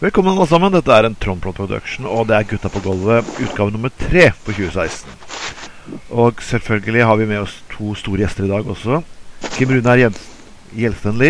Velkommen 0.00 0.32
alle 0.32 0.46
sammen. 0.48 0.72
Dette 0.72 0.94
er 0.96 1.04
en 1.04 1.14
Tromplot 1.20 1.58
Production, 1.58 2.06
og 2.08 2.30
det 2.30 2.32
er 2.32 2.46
Gutta 2.48 2.70
på 2.72 2.80
gulvet, 2.80 3.26
utgave 3.36 3.74
nummer 3.74 3.90
tre 4.00 4.30
for 4.32 4.56
2016. 4.56 5.10
Og 6.16 6.40
selvfølgelig 6.40 7.04
har 7.04 7.18
vi 7.20 7.26
med 7.28 7.42
oss 7.42 7.58
to 7.68 7.92
store 8.00 8.22
gjester 8.22 8.46
i 8.46 8.48
dag 8.48 8.70
også. 8.72 9.02
Kim 9.58 9.74
Runar 9.74 10.00
Jens 10.00 10.22
Gjelsten 10.72 11.20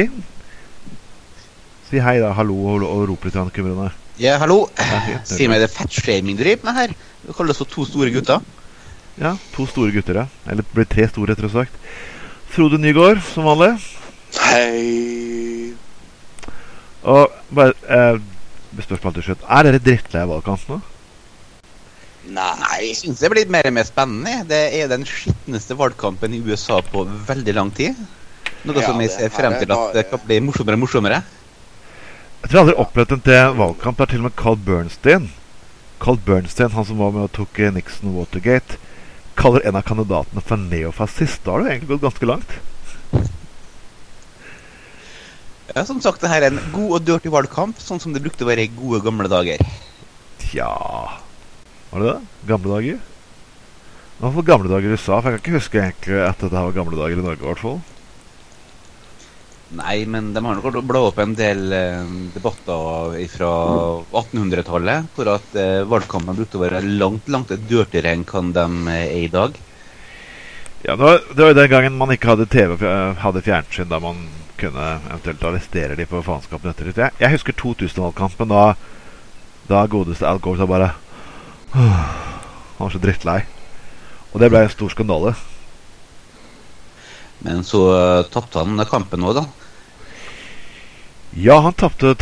Si 1.90 1.98
hei, 1.98 2.14
da. 2.22 2.30
Hallo, 2.38 2.60
og, 2.70 2.86
og 2.86 3.04
rop 3.10 3.26
litt, 3.26 3.42
Kim 3.58 3.66
Runar. 3.72 3.98
Ja, 4.22 4.38
hallo. 4.38 4.68
Si 5.26 5.50
meg 5.50 5.66
det 5.66 5.72
fettshaming 5.74 6.38
du 6.38 6.44
driver 6.44 6.70
med 6.70 6.78
her? 6.78 6.96
Du 7.26 7.34
kaller 7.34 7.50
oss 7.50 7.64
for 7.64 7.74
to 7.74 7.90
store 7.90 8.14
gutter. 8.14 8.38
Ja, 9.18 9.34
to 9.50 9.66
store 9.66 9.90
gutter, 9.90 10.22
ja. 10.22 10.28
Eller 10.46 10.62
det 10.62 10.70
blir 10.70 10.86
tre 10.86 11.10
store, 11.10 11.34
rettere 11.34 11.50
sagt. 11.58 11.74
Frode 12.54 12.78
Nygaard, 12.78 13.18
som 13.34 13.50
vanlig. 13.50 13.74
Hei 14.46 15.74
Og 17.02 17.32
bare 17.50 17.74
eh, 17.90 18.20
spørsmål 18.78 19.16
til 19.16 19.28
slutt. 19.28 19.44
Er 19.48 19.66
dere 19.66 19.82
drittlei 19.82 20.22
av 20.22 20.32
valgkamp 20.34 20.70
nå? 20.70 20.80
Nei, 22.30 22.76
jeg 22.84 22.96
syns 22.98 23.22
det 23.22 23.30
blir 23.32 23.50
mer 23.50 23.66
og 23.70 23.74
mer 23.74 23.88
spennende. 23.88 24.44
Det 24.48 24.60
er 24.78 24.90
den 24.92 25.06
skitneste 25.08 25.76
valgkampen 25.78 26.36
i 26.36 26.42
USA 26.44 26.78
på 26.84 27.04
veldig 27.28 27.56
lang 27.56 27.74
tid. 27.74 27.98
Noe 28.68 28.76
Ja, 28.76 28.86
som 28.86 29.00
jeg 29.00 29.10
ser 29.14 29.32
frem 29.32 29.56
er 29.56 29.64
til 29.64 29.72
at 29.74 29.94
det 29.96 30.06
kan 30.10 30.20
bli 30.22 30.40
morsommere 30.44 30.76
og 30.76 30.84
morsommere. 30.84 31.22
Jeg 32.44 32.52
tror 32.52 32.62
aldri 32.62 32.78
opplevd 32.84 33.16
en 33.16 33.26
til 33.26 33.58
valgkamp 33.58 33.98
der 33.98 34.12
til 34.12 34.22
og 34.22 34.28
med 34.28 34.36
Carl 34.36 34.56
Bernstein 34.56 35.30
Carl 36.00 36.16
Bernstein, 36.24 36.70
han 36.70 36.84
som 36.84 36.98
var 36.98 37.12
med 37.12 37.26
og 37.26 37.32
tok 37.36 37.58
eh, 37.60 37.72
Nixon 37.76 38.14
Watergate, 38.16 38.78
kaller 39.36 39.66
en 39.68 39.76
av 39.76 39.84
kandidatene 39.84 40.40
for 40.44 40.60
neofascist. 40.60 41.42
Da 41.44 41.52
har 41.52 41.60
du 41.60 41.68
egentlig 41.68 41.90
gått 41.92 42.06
ganske 42.06 42.28
langt. 42.30 42.54
Ja, 45.74 45.84
Som 45.86 46.00
sagt, 46.02 46.20
det 46.22 46.30
her 46.32 46.42
er 46.42 46.50
en 46.50 46.72
god 46.74 46.96
og 46.96 47.04
dirty 47.06 47.30
valgkamp, 47.30 47.78
sånn 47.78 48.00
som 48.02 48.14
det 48.14 48.22
brukte 48.24 48.42
å 48.42 48.50
være 48.50 48.66
i 48.66 48.72
gode, 48.74 49.04
gamle 49.04 49.30
dager. 49.30 49.62
Tja 50.42 50.70
Var 51.92 52.02
det 52.02 52.08
det? 52.08 52.18
Gamle 52.48 52.74
dager? 52.74 52.98
Hva 54.18 54.28
var 54.28 54.34
fall 54.36 54.48
gamle 54.50 54.72
dager 54.72 54.90
i 54.90 54.98
USA. 54.98 55.20
For 55.20 55.30
jeg 55.30 55.38
kan 55.38 55.44
ikke 55.44 55.60
huske 55.60 55.80
egentlig 55.80 56.18
at 56.26 56.42
dette 56.42 56.64
var 56.66 56.74
gamle 56.76 56.98
dager 56.98 57.22
i 57.22 57.24
Norge. 57.24 57.44
i 57.44 57.48
hvert 57.48 57.62
fall 57.62 57.80
Nei, 59.70 60.00
men 60.10 60.32
de 60.34 60.42
har 60.42 60.58
nok 60.58 60.80
blå 60.82 61.04
opp 61.12 61.18
en 61.22 61.36
del 61.38 61.70
eh, 61.70 62.08
debatter 62.34 63.12
fra 63.30 63.50
1800-tallet, 64.10 65.12
hvor 65.14 65.30
at 65.36 65.54
eh, 65.54 65.84
valgkampen 65.86 66.34
brukte 66.34 66.58
å 66.58 66.64
være 66.64 66.80
langt, 66.82 67.30
langt 67.30 67.54
dirtigere 67.54 68.10
enn 68.10 68.24
kan 68.26 68.50
de 68.56 68.64
eh, 68.90 69.04
er 69.04 69.20
i 69.20 69.30
dag. 69.30 69.54
Ja, 70.82 70.96
det 70.96 71.04
var, 71.04 71.22
det 71.22 71.38
var 71.44 71.52
jo 71.52 71.58
den 71.60 71.70
gangen 71.70 72.00
man 72.02 72.10
ikke 72.10 72.32
hadde 72.32 72.48
TV, 72.50 72.74
hadde 73.22 73.44
fjernsyn, 73.46 73.86
da 73.92 74.02
man 74.02 74.24
kunne 74.60 74.88
eventuelt 75.08 75.44
arrestere 75.48 75.96
de 75.98 76.06
for 76.08 76.26
faenskapen 76.26 76.70
etter 76.72 76.88
litt. 76.88 77.00
Jeg, 77.00 77.16
jeg 77.20 77.34
husker 77.36 77.56
2000-valgkampen, 77.60 78.52
da, 78.52 78.74
da 79.70 79.86
godeste 79.90 80.28
Al 80.28 80.42
Gore 80.42 80.60
sa 80.60 80.68
bare 80.70 80.92
Han 81.76 82.86
var 82.86 82.92
så 82.94 83.00
drittlei. 83.02 83.40
Og 84.32 84.40
det 84.42 84.50
ble 84.52 84.62
en 84.64 84.72
stor 84.72 84.92
skandale. 84.92 85.34
Men 87.44 87.64
så 87.64 87.80
uh, 87.92 88.28
tapte 88.32 88.60
han 88.62 88.80
kampen 88.88 89.22
nå, 89.24 89.32
da. 89.36 89.44
Ja, 91.36 91.60
han 91.64 91.76
tapte 91.78 92.14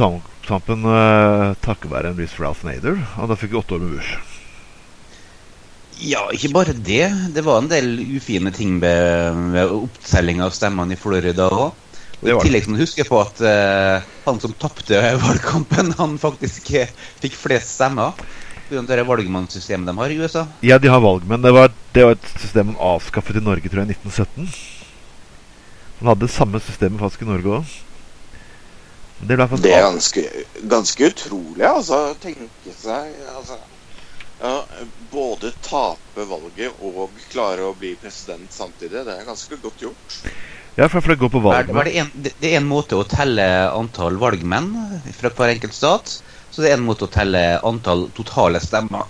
kampen 0.47 0.86
uh, 0.86 1.55
takket 1.64 1.91
være 1.92 2.12
en 2.12 2.19
viss 2.19 2.36
Ralph 2.41 2.64
Nader, 2.66 3.00
og 3.19 3.31
da 3.31 3.39
fikk 3.39 3.55
vi 3.55 3.61
åtte 3.61 3.77
år 3.77 3.84
med 3.84 3.97
Bush. 3.98 4.39
Ja, 5.98 6.28
ikke 6.31 6.53
bare 6.55 6.77
det. 6.77 7.09
Det 7.34 7.42
var 7.42 7.59
en 7.59 7.70
del 7.70 7.97
ufine 8.14 8.53
ting 8.55 8.78
ved, 8.83 9.39
ved 9.55 9.72
opptelling 9.81 10.42
av 10.44 10.55
stemmene 10.55 10.94
i 10.94 11.00
Florida 11.00 11.48
òg. 11.50 11.72
Og 12.19 12.30
I 12.33 12.36
tillegg 12.42 12.66
som 12.66 12.74
du 12.74 12.80
husker 12.83 13.06
på 13.06 13.20
at 13.22 13.41
uh, 13.44 14.06
han 14.24 14.41
som 14.42 14.55
tapte 14.58 14.98
valgkampen, 15.27 15.92
han 16.00 16.16
faktisk 16.19 16.72
uh, 16.75 16.91
fikk 17.22 17.38
flest 17.38 17.77
stemmer. 17.77 18.19
Pga. 18.69 18.83
det 18.84 19.05
valgmannssystemet 19.08 19.88
de 19.88 19.97
har 19.97 20.10
i 20.10 20.19
USA. 20.20 20.47
Ja, 20.60 20.78
de 20.78 20.91
har 20.92 21.00
valgmenn. 21.00 21.42
Det 21.42 21.52
var, 21.55 21.70
det 21.94 22.05
var 22.05 22.19
et 22.19 22.33
system 22.34 22.72
man 22.72 22.83
avskaffet 22.91 23.38
i 23.41 23.44
Norge 23.44 23.70
tror 23.70 23.84
jeg, 23.84 23.94
i 23.94 23.97
1917. 23.97 24.50
De 25.98 26.09
hadde 26.10 26.26
det 26.26 26.34
samme 26.34 26.60
systemet 26.60 27.00
faktisk 27.00 27.25
i 27.25 27.31
Norge 27.31 27.60
òg. 27.60 27.78
Det 29.19 29.34
Det 29.37 29.72
er 29.75 29.82
ganske, 29.82 30.22
ganske 30.62 31.06
utrolig, 31.06 31.64
altså. 31.66 32.14
Tenke 32.22 32.75
seg 32.76 33.16
altså, 33.34 33.56
ja, 34.38 34.62
Både 35.10 35.50
tape 35.62 36.26
valget 36.28 36.84
og 36.84 37.10
klare 37.32 37.66
å 37.66 37.75
bli 37.75 37.97
president 37.98 38.53
samtidig. 38.53 39.03
Det 39.06 39.16
er 39.16 39.26
ganske 39.26 39.59
godt 39.62 39.82
gjort. 39.82 40.20
Ja, 40.78 40.87
for 40.89 41.03
det 41.03 41.19
går 41.19 41.28
på 41.34 41.41
det- 41.43 41.49
valgmenn. 41.49 41.84
det, 41.84 41.94
en, 41.99 42.11
det, 42.15 42.33
det 42.41 42.53
er 42.53 42.61
en 42.61 42.69
måte 42.71 42.94
å 42.94 43.05
telle 43.09 43.44
antall 43.75 44.16
valgmenn 44.21 44.69
fra 45.16 45.31
hver 45.34 45.50
enkelt 45.56 45.75
stat. 45.75 46.12
Så 46.50 46.62
det 46.62 46.71
er 46.71 46.78
en 46.78 46.87
måte 46.87 47.05
å 47.09 47.11
telle 47.12 47.41
antall 47.66 48.06
totale 48.15 48.61
stemmer. 48.62 49.05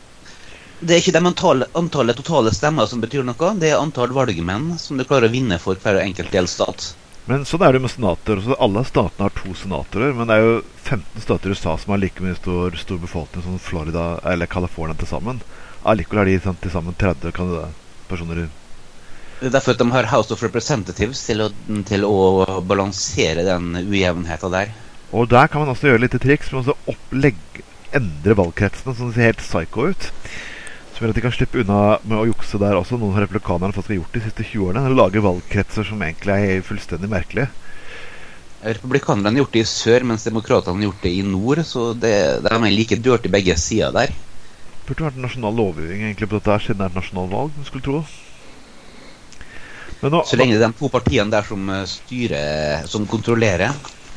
Det 0.81 0.95
er 0.95 1.03
ikke 1.03 1.13
det 1.17 1.23
mentale, 1.23 1.67
antallet 1.77 2.17
totale 2.17 2.53
stemmer 2.55 2.87
som 2.87 3.01
betyr 3.03 3.25
noe, 3.27 3.51
det 3.59 3.73
er 3.73 3.81
antall 3.83 4.13
valgmenn 4.15 4.77
som 4.79 4.97
du 4.97 5.05
klarer 5.05 5.29
å 5.29 5.33
vinne 5.33 5.59
for 5.59 5.75
hver 5.83 5.99
enkelt 6.01 6.31
delstat. 6.33 6.93
Men 7.29 7.43
sånn 7.45 7.61
er 7.67 7.75
det 7.77 7.83
med 7.85 7.93
senater. 7.93 8.41
Så 8.41 8.57
alle 8.57 8.85
statene 8.89 9.27
har 9.27 9.35
to 9.37 9.53
senatorer. 9.59 10.15
Men 10.17 10.31
det 10.31 10.37
er 10.39 10.47
jo 10.47 10.55
15 10.89 11.21
stater 11.27 11.51
i 11.51 11.53
USA 11.59 11.75
som 11.77 11.93
har 11.93 12.01
like 12.01 12.25
mye 12.25 12.37
stor, 12.39 12.73
stor 12.81 12.97
befolkning 13.03 13.45
som 13.45 13.59
Florida 13.61 14.07
eller 14.25 14.49
California 14.49 14.97
til 14.97 15.11
sammen. 15.11 15.43
Allikevel 15.85 16.23
har 16.23 16.31
de 16.31 16.39
sånn, 16.47 16.57
til 16.63 16.73
sammen 16.73 16.97
30 16.97 17.37
personer 18.09 18.47
Det 19.39 19.47
er 19.47 19.55
derfor 19.55 19.77
at 19.77 19.79
de 19.79 19.87
har 19.95 20.09
House 20.11 20.35
of 20.35 20.41
Representatives 20.43 21.21
til 21.29 21.45
å, 21.45 21.53
til 21.87 22.05
å 22.07 22.61
balansere 22.67 23.45
den 23.47 23.71
ujevnheten 23.85 24.51
der. 24.51 24.73
Og 25.15 25.29
der 25.31 25.47
kan 25.47 25.63
man 25.63 25.71
også 25.71 25.93
gjøre 25.93 26.03
litt 26.03 26.17
triks. 26.19 26.51
for 26.51 26.73
å 26.75 26.77
opplegge, 26.91 27.63
endre 27.95 28.35
valgkretsene 28.37 28.97
sånn 28.97 29.13
at 29.13 29.15
de 29.15 29.21
ser 29.21 29.31
helt 29.31 29.45
psycho 29.45 29.87
ut. 29.93 30.09
Som 30.91 31.05
gjør 31.05 31.15
at 31.15 31.21
de 31.21 31.25
kan 31.29 31.37
slippe 31.37 31.63
unna 31.63 31.79
med 32.03 32.19
å 32.19 32.27
jukse 32.33 32.59
der 32.59 32.75
også. 32.81 32.99
Noen 32.99 33.15
av 33.15 33.23
republikanerne 33.29 33.77
faktisk 33.77 33.95
har 33.95 34.01
gjort 34.01 34.19
de 34.19 34.25
siste 34.27 34.51
20 34.51 34.67
årene. 34.67 34.95
Lage 34.99 35.23
valgkretser 35.23 35.87
som 35.87 36.03
egentlig 36.03 36.39
er 36.51 36.67
fullstendig 36.67 37.15
merkelige. 37.15 37.49
Republikanerne 38.67 39.37
har 39.37 39.45
gjort 39.45 39.55
det 39.55 39.63
i 39.63 39.71
sør, 39.71 40.09
mens 40.11 40.27
demokratene 40.27 40.83
har 40.83 40.91
gjort 40.91 41.05
det 41.07 41.15
i 41.15 41.23
nord. 41.23 41.63
Så 41.63 41.93
det, 41.95 42.17
det 42.43 42.57
er 42.59 42.73
like 42.75 42.99
dirty 43.07 43.31
begge 43.31 43.55
sider 43.55 43.95
der. 43.95 44.19
Burde 44.89 45.07
vært 45.07 45.21
en 45.21 45.29
nasjonal 45.29 45.55
lovgivning 45.63 46.09
egentlig 46.09 46.27
på 46.27 46.41
dette 46.41 46.65
siden 46.65 46.83
det 46.83 46.89
er 46.89 46.91
et 46.91 46.99
nasjonalvalg. 47.05 47.63
skulle 47.71 47.87
tro. 47.87 48.03
Men 50.01 50.13
nå, 50.15 50.23
Så 50.27 50.37
lenge 50.39 50.55
det 50.55 50.63
er 50.63 50.69
de 50.71 50.79
to 50.79 50.89
partiene 50.93 51.31
der 51.33 51.47
som 51.47 51.69
eh, 51.75 51.85
styrer, 51.91 52.87
som 52.87 53.07
kontrollerer 53.11 53.73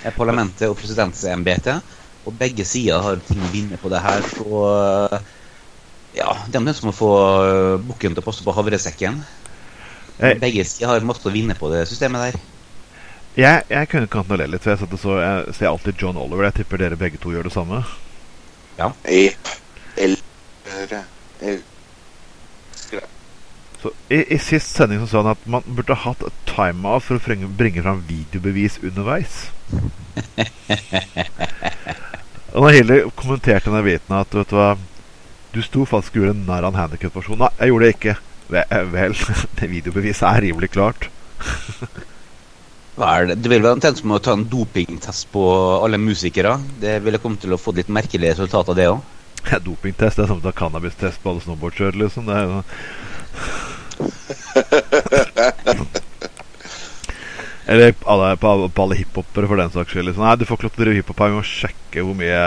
er 0.06 0.14
parlamentet 0.18 0.70
og 0.70 0.78
presidentsembetet, 0.78 1.82
og 2.26 2.36
begge 2.38 2.66
sider 2.66 3.02
har 3.02 3.22
ting 3.26 3.42
å 3.42 3.50
vinne 3.54 3.80
på 3.82 3.90
det 3.90 4.02
her, 4.04 4.22
så 4.36 4.64
eh, 5.16 5.20
Ja, 6.18 6.34
det 6.52 6.60
er 6.60 6.66
de 6.68 6.74
som 6.76 6.90
må 6.90 6.94
få 6.96 7.12
eh, 7.48 7.76
bukken 7.88 8.14
til 8.14 8.22
å 8.22 8.26
passe 8.26 8.44
på 8.46 8.54
havresekken. 8.54 9.22
Jeg- 10.22 10.40
Begge 10.42 10.66
sider 10.68 10.92
har 10.92 11.06
masse 11.08 11.26
å 11.26 11.34
vinne 11.34 11.56
på 11.58 11.70
det 11.72 11.86
systemet 11.90 12.22
der. 12.34 12.40
jeg, 13.40 13.64
jeg 13.70 13.88
kunne 13.90 14.38
le 14.38 14.48
litt, 14.48 14.62
for 14.62 14.76
jeg, 14.76 15.00
så, 15.00 15.18
jeg 15.22 15.56
ser 15.56 15.70
alltid 15.72 15.96
John 15.98 16.18
Oliver. 16.18 16.44
Jeg 16.50 16.54
tipper 16.62 16.78
dere 16.78 16.98
begge 17.00 17.18
to 17.18 17.32
gjør 17.32 17.44
det 17.48 17.54
samme. 17.54 17.84
Ja. 18.78 18.92
Jeg, 19.08 19.34
jeg, 19.98 20.18
eh, 21.42 21.58
Så 23.82 23.90
i, 24.14 24.20
I 24.36 24.38
sist 24.38 24.76
sending 24.76 25.02
så 25.02 25.08
sa 25.10 25.22
han 25.24 25.34
at 25.34 25.46
man 25.50 25.66
burde 25.66 25.96
hatt 26.04 26.22
et 26.28 26.42
timeout 26.50 27.06
for 27.06 27.18
å 27.18 27.26
bringe, 27.26 27.50
bringe 27.58 27.82
fram 27.82 28.04
videobevis 28.08 28.78
underveis. 28.86 29.48
Og 32.52 32.66
når 32.66 32.76
Hilde 32.76 32.98
kommenterte 33.16 33.70
denne 33.70 33.84
biten 33.86 34.18
at 34.18 34.34
vet 34.36 34.50
du 34.52 34.58
hva 34.58 34.74
Du 35.56 35.62
sto 35.64 35.86
faktisk 35.88 36.16
og 36.16 36.22
gjorde 36.22 36.46
narr 36.48 36.64
av 36.64 36.72
en 36.72 36.80
handikap-person. 36.80 37.40
Nei, 37.42 37.50
jeg 37.58 37.72
gjorde 37.72 37.88
det 37.88 37.96
ikke. 37.96 38.14
Vel, 38.52 38.66
eh, 38.72 38.86
vel 38.94 39.16
det 39.60 39.72
videobeviset 39.72 40.28
er 40.30 40.44
rimelig 40.46 40.70
klart. 40.72 41.10
Hva 42.96 43.10
er 43.18 43.28
det? 43.28 43.36
Det 43.44 43.52
vil 43.52 43.64
være 43.64 43.76
omtrent 43.76 44.00
som 44.00 44.14
å 44.16 44.22
ta 44.24 44.36
en 44.38 44.46
dopingtest 44.48 45.28
på 45.34 45.44
alle 45.84 46.00
musikere. 46.00 46.54
Det 46.80 46.94
ville 47.04 47.20
kommet 47.24 47.44
til 47.44 47.56
å 47.56 47.60
få 47.60 47.74
litt 47.76 47.92
merkelige 47.92 48.36
resultater, 48.36 48.78
det 48.78 48.88
òg. 48.94 49.02
Ja, 49.50 49.60
dopingtest 49.64 50.20
det 50.20 50.24
er 50.24 50.32
som 50.32 50.40
å 50.40 50.46
ta 50.46 50.54
cannabistest 50.56 51.20
på 51.24 51.34
alle 51.34 51.44
snowboardkjørere, 51.44 52.04
liksom. 52.06 52.30
Det 52.30 52.38
er 52.38 52.48
jo 52.48 52.64
Eller 57.72 57.94
alle, 58.04 58.38
på, 58.38 58.70
på 58.70 58.84
alle 58.84 58.96
hiphopere, 59.00 59.48
for 59.48 59.56
den 59.62 59.72
saks 59.72 59.92
skyld. 59.94 60.08
Liksom. 60.10 60.24
Nei, 60.26 60.36
du 60.36 60.46
får 60.48 60.58
ikke 60.58 60.66
lov 60.68 60.74
til 60.76 60.82
å 60.82 60.86
drive 60.86 60.98
hiphop 61.00 61.22
her. 61.24 61.32
Vi 61.32 61.38
må 61.38 61.44
sjekke 61.48 62.04
hvor 62.04 62.16
mye 62.20 62.42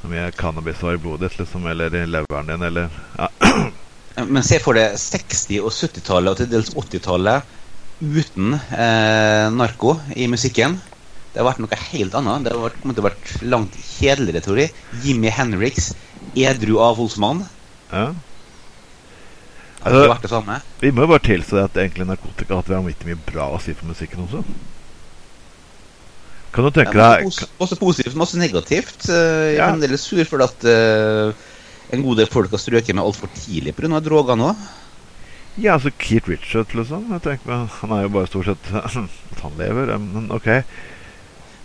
Hvor 0.00 0.08
mye 0.14 0.30
cannabis 0.34 0.80
du 0.80 0.86
har 0.88 0.96
i 0.96 1.02
blodet 1.02 1.28
ditt, 1.28 1.38
liksom, 1.42 1.62
eller 1.70 1.88
i 1.94 2.02
leveren 2.08 2.50
din, 2.50 2.62
eller 2.70 2.86
ja. 3.18 3.28
Men 4.34 4.42
se 4.44 4.56
for 4.60 4.72
deg 4.76 4.96
60- 4.98 5.60
og 5.62 5.70
70-tallet 5.72 6.30
og 6.32 6.36
til 6.40 6.48
dels 6.50 6.72
80-tallet 6.74 7.56
uten 8.00 8.54
eh, 8.56 9.46
narko 9.52 9.94
i 10.16 10.26
musikken. 10.32 10.72
Det 11.30 11.38
har 11.38 11.46
vært 11.46 11.60
noe 11.62 11.78
helt 11.92 12.14
annet. 12.18 12.44
Det 12.48 12.52
har 12.56 12.74
kommet 12.80 12.96
til 12.98 13.04
å 13.04 13.06
vært 13.06 13.26
langt 13.46 13.74
kjedeligere, 13.76 14.42
tror 14.44 14.58
jeg. 14.64 14.70
Jimmy 15.04 15.30
Henriks, 15.36 15.92
edru 16.34 16.80
avholdsmann. 16.82 17.44
ja. 17.92 18.08
Det 19.80 19.86
har 19.86 19.92
Altså- 19.92 20.04
ikke 20.04 20.14
vært 20.14 20.22
det 20.26 20.30
samme. 20.30 20.56
Vi 20.80 20.90
må 20.92 21.00
jo 21.06 21.06
bare 21.14 21.24
tilstå 21.24 21.64
at 21.64 21.74
egentlig 21.80 22.06
narkotika 22.06 22.48
har 22.54 22.62
hatt 22.62 22.68
vanvittig 22.74 23.06
mye 23.06 23.20
bra 23.32 23.46
å 23.56 23.60
si 23.60 23.72
for 23.72 23.86
musikken 23.88 24.26
også. 24.28 24.44
Kan 26.52 26.64
du 26.66 26.70
tenke 26.74 26.92
deg 26.98 27.26
Også 27.28 27.46
masse 27.60 27.76
positivt, 27.78 28.16
masse 28.18 28.36
negativt. 28.36 29.08
Eh, 29.08 29.54
Jeg 29.54 29.60
er 29.62 29.70
fremdeles 29.72 30.02
sur 30.02 30.24
for 30.26 30.42
at 30.42 30.64
eh, 30.66 31.32
en 31.94 32.02
god 32.02 32.16
del 32.18 32.26
folk 32.26 32.50
har 32.50 32.58
strøket 32.58 32.94
med 32.94 33.04
altfor 33.04 33.30
tidlig 33.34 33.74
pga. 33.76 34.00
droger 34.02 34.36
nå. 34.36 34.56
Ja, 35.58 35.74
altså 35.78 35.90
Keith 35.98 36.28
Richards, 36.28 36.74
liksom. 36.74 37.08
Jeg 37.10 37.22
tenker 37.22 37.68
Han 37.80 37.92
er 37.92 38.02
jo 38.02 38.08
bare 38.08 38.26
stort 38.30 38.46
sett 38.46 38.74
at 38.74 38.90
han 39.42 39.56
lever, 39.58 39.96
men 39.98 40.30
OK. 40.30 40.48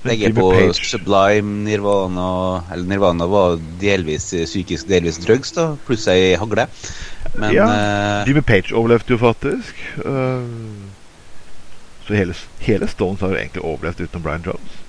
Men 0.06 0.22
er 0.22 0.34
på 0.38 0.50
Sublime, 0.78 1.64
Nirvana 1.66 2.64
Eller 2.72 2.86
Nirvana 2.86 3.26
var 3.30 3.56
delvis 3.82 4.28
eh, 4.38 4.46
psykisk, 4.46 4.88
delvis 4.90 5.18
drugs, 5.24 5.54
da, 5.56 5.72
pluss 5.88 6.06
ei 6.12 6.36
hagle. 6.38 6.68
Men 7.36 7.56
Ja, 7.56 7.66
uh, 7.66 8.28
Jimmy 8.30 8.44
Page 8.46 8.76
overlevde 8.76 9.16
jo 9.16 9.20
faktisk. 9.22 9.82
Uh, 10.06 10.46
så 12.06 12.14
hele, 12.14 12.38
hele 12.62 12.88
Stones 12.88 13.24
har 13.26 13.34
jo 13.34 13.40
egentlig 13.40 13.66
overlevd 13.66 14.06
utenom 14.06 14.26
Brian 14.28 14.46
Jones. 14.46 14.82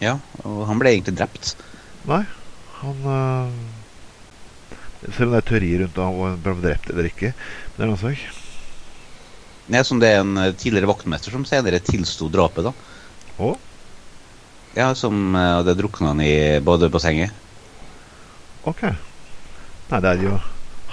ja, 0.00 0.16
og 0.42 0.64
han 0.66 0.80
ble 0.80 0.96
egentlig 0.96 1.14
drept. 1.20 1.54
Nei, 2.08 2.24
han 2.80 3.06
uh, 3.06 3.52
Selv 5.14 5.28
om 5.28 5.34
det 5.36 5.40
er 5.44 5.48
teorier 5.52 5.84
rundt 5.84 5.98
om 6.02 6.22
han 6.24 6.42
ble 6.42 6.58
drept 6.64 6.90
eller 6.90 7.08
ikke. 7.08 7.32
Det 7.32 7.78
er 7.78 7.86
en 7.86 7.92
annen 7.92 8.02
sak. 8.02 8.40
Det 9.70 9.78
er 9.78 9.86
som 9.86 10.00
det 10.02 10.08
er 10.10 10.24
en 10.24 10.38
eh, 10.40 10.54
tidligere 10.58 10.90
vaktmester 10.90 11.30
som 11.30 11.44
senere 11.46 11.78
tilsto 11.84 12.26
drapet, 12.32 12.66
da. 12.66 12.72
Å? 13.40 13.50
Ja, 14.76 14.92
som 14.94 15.34
eh, 15.34 15.50
hadde 15.58 15.76
drukna 15.78 16.12
i 16.24 16.34
badebassenget. 16.64 17.34
Ok. 18.68 18.84
Nei, 19.90 20.00
det 20.04 20.16
jo 20.22 20.38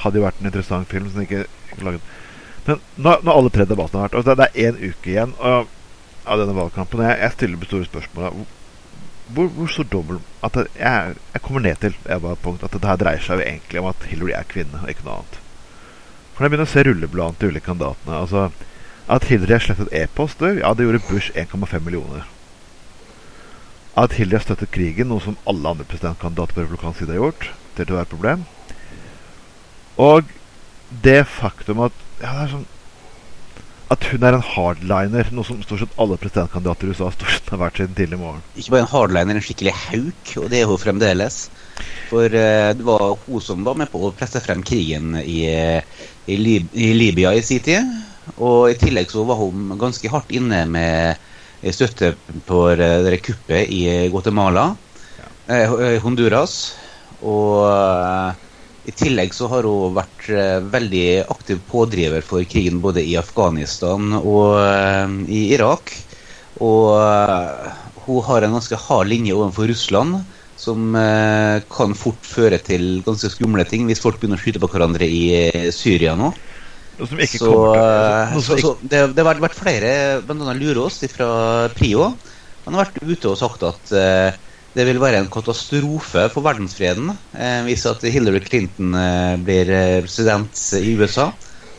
hadde 0.02 0.20
jo 0.20 0.26
vært 0.28 0.42
en 0.42 0.50
interessant 0.50 0.90
film 0.90 1.10
som 1.12 1.24
ikke, 1.24 1.46
ikke 1.72 1.86
laget. 1.86 2.14
Men 2.68 2.84
nå 3.00 3.16
når 3.24 3.40
alle 3.40 3.54
tre 3.56 3.66
debattene 3.68 4.02
har 4.02 4.10
vært 4.10 4.18
altså 4.20 4.34
Det 4.34 4.38
det 4.42 4.48
er 4.48 4.70
én 4.70 4.92
uke 4.92 5.12
igjen 5.14 5.34
av, 5.40 5.68
av 6.28 6.42
denne 6.42 6.56
valgkampen. 6.58 7.04
Jeg, 7.06 7.20
jeg 7.24 7.36
stiller 7.36 7.62
det 7.62 7.70
store 7.72 7.90
spørsmålet 7.90 8.54
hvor, 9.36 9.50
hvor 9.52 9.68
stor 9.68 9.88
dobbel 9.92 10.22
at 10.46 10.56
jeg, 10.56 11.18
jeg 11.34 11.44
kommer 11.44 11.64
ned 11.66 11.82
til 11.82 11.96
jeg 11.98 12.24
bare, 12.24 12.40
punkt, 12.40 12.64
at 12.64 12.72
dette 12.72 12.88
her 12.88 13.00
dreier 13.02 13.24
seg 13.24 13.42
jo 13.42 13.48
egentlig 13.48 13.82
om 13.82 13.90
at 13.90 14.06
Hillary 14.08 14.32
er 14.38 14.48
kvinne, 14.48 14.80
og 14.80 14.92
ikke 14.92 15.04
noe 15.04 15.18
annet. 15.18 15.40
For 16.32 16.40
når 16.40 16.46
jeg 16.46 16.54
begynner 16.54 16.70
å 16.70 16.72
se 16.72 16.84
rullebladene 16.88 17.42
til 17.42 17.52
ulike 17.52 17.66
kandidatene 17.66 18.22
altså, 18.22 18.46
At 19.12 19.28
Hillary 19.28 19.58
har 19.58 19.66
slettet 19.66 19.92
e-poster, 19.96 20.62
ja, 20.62 20.72
det 20.72 20.88
gjorde 20.88 21.04
Bush 21.10 21.36
1,5 21.36 21.84
millioner. 21.84 22.28
At 23.98 24.14
har 24.20 24.44
støttet 24.44 24.70
krigen, 24.70 25.10
noe 25.10 25.24
som 25.24 25.38
alle 25.50 25.74
andre 25.74 25.86
presidentkandidater 25.90 26.54
på 26.54 26.64
republikansk 26.66 27.02
side 27.02 27.16
har 27.16 27.24
gjort, 27.24 27.48
til 27.78 27.94
å 27.94 27.98
være 27.98 28.12
problem. 28.12 28.44
Og 29.98 30.34
det 31.04 31.24
faktum 31.26 31.82
at 31.88 32.04
ja, 32.22 32.34
det 32.34 32.44
er 32.44 32.52
sånn 32.52 32.68
At 33.94 34.04
hun 34.12 34.26
er 34.28 34.36
en 34.36 34.44
hardliner, 34.44 35.30
noe 35.32 35.48
som 35.48 35.62
stort 35.64 35.80
sett 35.80 35.94
alle 36.04 36.18
presidentkandidater 36.20 36.90
i 36.90 36.92
USA 36.92 37.08
stort 37.16 37.32
sett 37.32 37.52
har 37.54 37.62
vært 37.62 37.80
siden 37.80 37.96
tidlig 37.96 38.18
morgen. 38.20 38.42
Ikke 38.60 38.74
bare 38.74 38.84
en 38.84 38.90
hardliner, 38.92 39.38
en 39.40 39.46
skikkelig 39.46 39.74
hauk, 39.86 40.34
og 40.42 40.50
det 40.52 40.60
er 40.60 40.68
hun 40.68 40.82
fremdeles. 40.82 41.38
For 42.10 42.28
uh, 42.28 42.74
det 42.76 42.84
var 42.84 43.06
hun 43.24 43.46
som 43.46 43.64
var 43.64 43.80
med 43.80 43.88
på 43.94 44.02
å 44.04 44.12
presse 44.12 44.42
frem 44.44 44.60
krigen 44.68 45.16
i, 45.22 45.40
i, 45.48 46.36
Lib 46.36 46.76
i 46.76 46.92
Libya 47.00 47.32
i 47.32 47.46
sin 47.48 47.64
tid. 47.64 47.96
Og 48.36 48.74
i 48.74 48.76
tillegg 48.76 49.08
så 49.14 49.24
var 49.24 49.40
hun 49.40 49.72
ganske 49.80 50.12
hardt 50.12 50.36
inne 50.36 50.66
med 50.68 51.27
støtte 51.74 52.14
på 52.48 52.64
det 52.78 53.22
kuppet 53.26 53.72
i 53.74 54.10
Guatemala, 54.14 54.70
ja. 55.48 55.64
Honduras. 56.04 56.60
Og 57.26 57.66
eh, 57.66 58.48
i 58.88 58.94
tillegg 58.96 59.34
så 59.36 59.50
har 59.52 59.68
hun 59.68 59.96
vært 59.98 60.30
eh, 60.32 60.60
veldig 60.64 61.08
aktiv 61.34 61.62
pådriver 61.70 62.24
for 62.26 62.46
krigen 62.48 62.82
både 62.84 63.04
i 63.04 63.18
Afghanistan 63.20 64.14
og 64.20 64.60
eh, 64.62 65.18
i 65.34 65.42
Irak. 65.58 65.94
Og 66.64 66.96
eh, 67.02 67.72
hun 68.08 68.24
har 68.30 68.46
en 68.46 68.58
ganske 68.58 68.80
hard 68.88 69.10
linje 69.12 69.36
overfor 69.36 69.68
Russland, 69.72 70.22
som 70.58 70.96
eh, 70.98 71.64
kan 71.74 71.98
fort 71.98 72.24
føre 72.26 72.60
til 72.64 73.02
ganske 73.06 73.30
skumle 73.34 73.66
ting 73.68 73.86
hvis 73.90 74.02
folk 74.02 74.22
begynner 74.22 74.40
å 74.40 74.46
skyte 74.46 74.62
på 74.64 74.70
hverandre 74.72 75.10
i 75.10 75.24
eh, 75.50 75.68
Syria 75.76 76.16
nå. 76.18 76.32
Som 76.98 77.20
ikke 77.22 77.38
Så, 77.40 77.52
kommer 77.52 77.78
til 77.78 78.38
eh, 78.38 78.42
så, 78.42 78.58
så 78.64 78.72
det, 78.82 79.02
det 79.14 79.24
har 79.26 79.38
vært- 79.44 79.58
flere, 79.58 79.92
bl.a. 80.26 80.54
Lurås 80.58 81.00
fra 81.14 81.30
Prio, 81.78 82.08
han 82.66 82.74
har 82.76 82.88
vært 82.88 83.04
ute 83.06 83.30
og 83.30 83.38
sagt 83.40 83.64
at 83.68 83.92
eh, 83.94 84.38
det 84.78 84.86
vil 84.86 85.00
være 85.02 85.22
en 85.24 85.30
katastrofe 85.34 86.28
for 86.34 86.46
verdensfreden 86.46 87.12
eh, 87.34 87.62
hvis 87.68 87.86
at 87.90 88.02
Hillary 88.06 88.42
Clinton 88.46 88.98
eh, 88.98 89.36
blir 89.46 89.70
eh, 89.74 90.00
president 90.06 90.58
i 90.82 90.96
USA. 91.00 91.30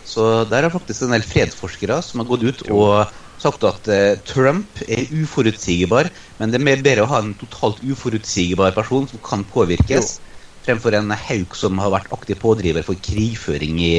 Så 0.08 0.44
der 0.48 0.64
har 0.64 0.72
faktisk 0.72 1.04
en 1.04 1.12
del 1.12 1.26
fredsforskere 1.26 1.98
som 2.02 2.22
har 2.22 2.30
gått 2.30 2.46
ut 2.48 2.62
og 2.72 3.10
sagt 3.38 3.66
at 3.68 3.90
eh, 3.92 4.14
Trump 4.26 4.80
er 4.88 5.10
uforutsigbar, 5.18 6.08
men 6.40 6.50
det 6.54 6.58
er 6.62 6.66
mer 6.70 6.80
bedre 6.86 7.04
å 7.04 7.10
ha 7.10 7.20
en 7.22 7.34
totalt 7.38 7.82
uforutsigbar 7.84 8.72
person 8.78 9.06
som 9.10 9.20
kan 9.22 9.44
påvirkes, 9.50 10.14
fremfor 10.66 10.96
en 10.98 11.10
hauk 11.14 11.54
som 11.58 11.78
har 11.82 11.92
vært 11.94 12.10
aktiv 12.16 12.40
pådriver 12.42 12.86
for 12.86 12.98
krigføring 13.04 13.78
i 13.84 13.94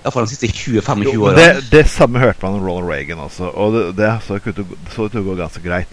Iallfall 0.00 0.26
de 0.26 0.32
siste 0.32 0.48
20-25 0.48 1.04
jo, 1.04 1.26
årene. 1.26 1.36
det, 1.40 1.70
det 1.72 1.84
samme 1.92 2.22
hørte 2.22 2.42
man 2.44 2.56
om 2.58 2.64
Ronald 2.64 2.88
Reagan 2.88 3.20
også, 3.20 3.50
og 3.52 3.74
det, 3.76 3.82
det 3.98 4.10
så 4.24 4.38
ut 4.40 4.46
til 5.12 5.20
å 5.20 5.24
gå- 5.26 5.36
ganske 5.38 5.62
greit. 5.64 5.90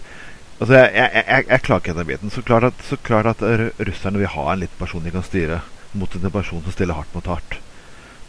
Altså, 0.58 0.74
jeg, 0.74 0.90
jeg, 0.96 1.24
jeg, 1.28 1.46
jeg 1.52 1.62
klarer 1.66 1.82
ikke 1.84 1.96
den 1.98 2.08
biten. 2.08 2.32
Så 2.34 2.42
klart, 2.42 2.64
at, 2.70 2.84
så 2.88 2.96
klart 3.06 3.28
at 3.30 3.42
russerne 3.78 4.18
vil 4.18 4.32
ha 4.32 4.46
en 4.52 4.62
liten 4.64 4.80
person 4.80 5.04
de 5.04 5.12
kan 5.14 5.26
styre, 5.26 5.60
mot 5.92 6.16
en 6.18 6.30
person 6.34 6.64
som 6.64 6.74
stiller 6.74 6.98
hardt 6.98 7.12
mot 7.14 7.28
hardt. 7.30 7.58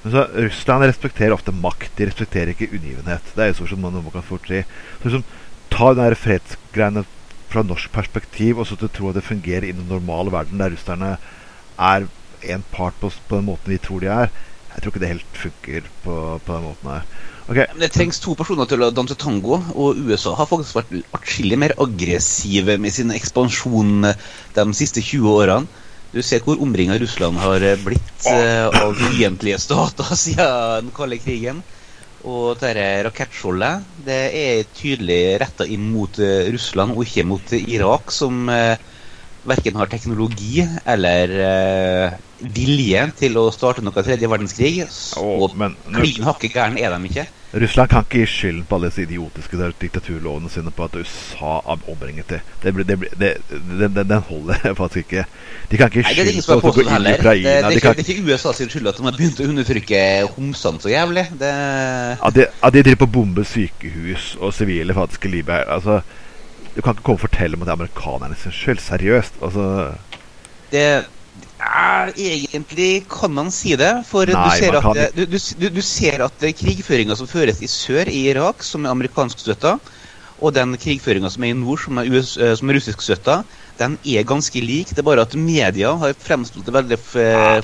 Men 0.03 0.13
så 0.13 0.25
Russland 0.31 0.85
respekterer 0.87 1.35
ofte 1.35 1.51
makt, 1.55 1.91
de 1.97 2.07
respekterer 2.07 2.53
ikke 2.53 2.69
ungivenhet. 2.71 3.33
Det 3.35 3.43
er 3.43 3.49
jo 3.51 3.57
stort 3.59 3.73
sett 3.73 3.81
noe 3.81 3.95
man 3.95 4.13
kan 4.13 4.23
fort 4.25 4.47
si. 4.47 4.61
Så 4.99 5.09
liksom, 5.09 5.25
Ta 5.69 5.91
den 5.93 6.15
fredsgreiene 6.17 7.03
fra 7.51 7.61
norsk 7.61 7.91
perspektiv, 7.93 8.57
og 8.57 8.65
så 8.65 8.73
til 8.77 8.87
å 8.87 8.93
tro 8.93 9.09
at 9.11 9.19
det 9.19 9.25
fungerer 9.27 9.67
i 9.67 9.75
den 9.75 9.85
normale 9.89 10.31
verden, 10.33 10.57
der 10.61 10.73
russerne 10.73 11.11
er 11.77 12.07
en 12.49 12.63
part 12.73 12.97
på, 13.01 13.11
på 13.29 13.37
den 13.37 13.45
måten 13.45 13.69
vi 13.73 13.77
tror 13.81 14.01
de 14.01 14.09
er. 14.09 14.31
Jeg 14.79 14.85
tror 14.85 14.93
ikke 14.93 15.01
det 15.03 15.11
helt 15.11 15.35
funker 15.35 15.87
på, 16.05 16.13
på 16.45 16.53
den 16.55 16.63
måten 16.63 16.89
her. 16.93 17.07
Okay. 17.49 17.65
Men 17.73 17.81
Det 17.83 17.89
trengs 17.91 18.21
to 18.23 18.31
personer 18.39 18.69
til 18.69 18.85
å 18.85 18.87
danse 18.95 19.17
tango, 19.19 19.57
og 19.75 19.97
USA 20.07 20.31
har 20.39 20.47
faktisk 20.47 20.77
vært 20.77 20.93
atskillig 21.17 21.57
mer 21.59 21.73
aggressive 21.83 22.77
med 22.79 22.95
sin 22.95 23.11
ekspansjon 23.11 24.07
de 24.07 24.65
siste 24.77 25.03
20 25.03 25.33
årene. 25.33 25.83
Du 26.13 26.21
ser 26.23 26.45
hvor 26.45 26.61
omringa 26.63 26.95
Russland 27.01 27.41
har 27.43 27.65
blitt 27.83 28.29
eh, 28.31 28.69
av 28.69 28.95
fiendtlige 28.95 29.59
stater 29.61 30.15
siden 30.23 30.87
den 30.87 30.95
kalde 30.95 31.19
krigen. 31.19 31.59
Og 32.23 32.55
dette 32.63 32.87
rakettskjoldet 33.09 34.05
det 34.07 34.21
er 34.39 34.71
tydelig 34.79 35.19
retta 35.43 35.67
inn 35.67 35.91
mot 35.91 36.23
eh, 36.23 36.47
Russland 36.55 36.95
og 36.95 37.03
ikke 37.03 37.27
mot 37.27 37.53
Irak, 37.59 38.15
som 38.15 38.47
uh, 38.47 38.79
verken 39.47 39.75
har 39.79 39.87
teknologi 39.91 40.63
eller 40.89 41.31
uh, 41.39 42.17
vilje 42.55 43.05
til 43.19 43.37
å 43.39 43.47
starte 43.55 43.83
noe 43.83 44.03
tredje 44.03 44.27
verdenskrig. 44.31 44.85
Å, 45.19 45.25
Og 45.45 45.55
men 45.59 45.75
klin 45.95 46.25
hakke 46.27 46.51
gæren 46.51 46.77
er 46.79 46.95
de 46.95 47.09
ikke. 47.11 47.27
Russland 47.49 47.89
kan 47.89 48.03
ikke 48.05 48.19
gi 48.21 48.25
skylden 48.29 48.65
på 48.69 48.77
alle 48.77 48.91
disse 48.91 49.01
idiotiske 49.07 49.57
der 49.57 49.71
diktaturlovene 49.81 50.51
sine 50.53 50.69
på 50.75 50.85
at 50.85 50.99
USA 51.01 51.55
ombringet 51.89 52.27
til. 52.29 52.43
Det, 52.61 52.73
blir- 52.75 52.85
det, 52.85 52.97
blir- 53.01 53.15
det, 53.17 53.31
den, 53.97 54.21
holder 54.27 54.61
faktisk 54.81 55.07
ikke. 55.07 55.23
De 55.71 55.79
kan 55.81 55.89
ikke 55.89 56.03
det 56.29 56.35
som 56.45 56.59
på 56.59 56.59
de 56.59 56.67
påstått 56.67 56.75
går 56.77 56.85
inn 56.85 56.91
i 56.91 56.93
heller. 56.93 57.17
Det, 57.17 57.23
det, 57.23 57.33
Ukraina. 57.41 57.57
er 57.57 57.69
De 57.71 57.79
ikke, 57.79 57.87
kan, 57.87 57.97
det 57.97 58.05
er 58.05 58.13
ikke 58.13 58.35
USA 58.35 58.53
sin 58.53 58.69
skyld 58.69 58.91
at 58.93 59.01
de 59.01 59.07
har 59.09 59.17
begynt 59.17 59.41
å 59.41 59.49
undertrykke 59.49 60.03
homsene 60.35 60.83
så 60.85 60.93
jævlig. 60.93 61.25
Det, 61.41 61.53
at, 62.21 62.37
de, 62.37 62.47
at 62.69 62.77
de 62.77 62.85
driver 62.85 63.01
på 63.01 63.09
å 63.09 63.15
bombe 63.17 63.47
sykehus 63.49 64.35
og 64.37 64.53
sivile 64.53 64.93
faktiske 65.01 65.33
liv 65.33 65.49
her. 65.49 65.65
Altså, 65.73 66.03
du 66.75 66.81
kan 66.81 66.95
ikke 66.95 67.05
komme 67.05 67.19
og 67.19 67.25
fortelle 67.27 67.57
om 67.57 67.63
at 67.63 67.67
det 67.67 67.73
er 67.73 67.79
amerikanerne 67.79 68.37
sin 68.39 68.55
skyld. 68.55 68.81
Seriøst. 68.83 69.39
Altså, 69.45 69.93
det 70.71 70.83
er 71.59 72.11
egentlig 72.15 73.05
kan 73.11 73.33
man 73.35 73.51
si 73.51 73.75
det. 73.79 73.91
For 74.07 74.29
Nei, 74.29 74.43
du 74.43 74.57
ser 74.61 74.77
at, 74.77 74.83
kan 74.83 74.99
du, 75.15 75.25
du, 75.35 75.69
du 75.75 75.81
ser 75.85 76.25
at 76.25 76.45
krigføringa 76.61 77.17
som 77.19 77.29
føres 77.29 77.61
i 77.61 77.69
sør, 77.71 78.07
i 78.07 78.29
Irak, 78.31 78.63
som 78.63 78.85
er 78.85 78.95
amerikansk 78.95 79.41
støtta, 79.43 79.77
og 80.39 80.55
den 80.55 80.77
krigføringa 80.79 81.31
som 81.33 81.43
er 81.43 81.53
i 81.53 81.57
nord, 81.57 81.81
som 81.83 81.99
er, 81.99 82.09
US, 82.13 82.37
eh, 82.37 82.55
som 82.55 82.69
er 82.69 82.79
russisk 82.79 83.03
støtta, 83.03 83.41
den 83.79 83.97
er 84.07 84.27
ganske 84.27 84.61
lik. 84.63 84.93
Det 84.93 85.03
er 85.03 85.09
bare 85.09 85.25
at 85.27 85.35
media 85.35 85.95
har 85.99 86.15
fremstilt 86.19 86.67
det 86.67 86.75
veldig 86.75 86.99
f 86.99 87.15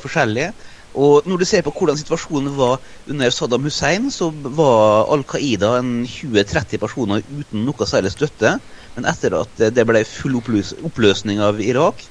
forskjellig. 0.04 0.50
Og 0.96 1.28
når 1.28 1.42
du 1.42 1.46
ser 1.48 1.64
på 1.64 1.74
hvordan 1.76 1.98
situasjonen 2.00 2.54
var 2.56 2.80
under 3.12 3.32
Saddam 3.34 3.66
Hussein, 3.68 4.08
så 4.12 4.30
var 4.32 5.10
Al 5.12 5.26
Qaida 5.28 5.74
en 5.82 6.06
20-30 6.08 6.80
personer 6.80 7.24
uten 7.28 7.66
noe 7.68 7.88
særlig 7.88 8.14
støtte. 8.14 8.56
Men 8.96 9.08
etter 9.12 9.36
at 9.42 9.64
det 9.76 9.88
ble 9.88 10.04
full 10.08 10.38
oppløs 10.40 10.74
oppløsning 10.88 11.42
av 11.44 11.60
Irak, 11.64 12.04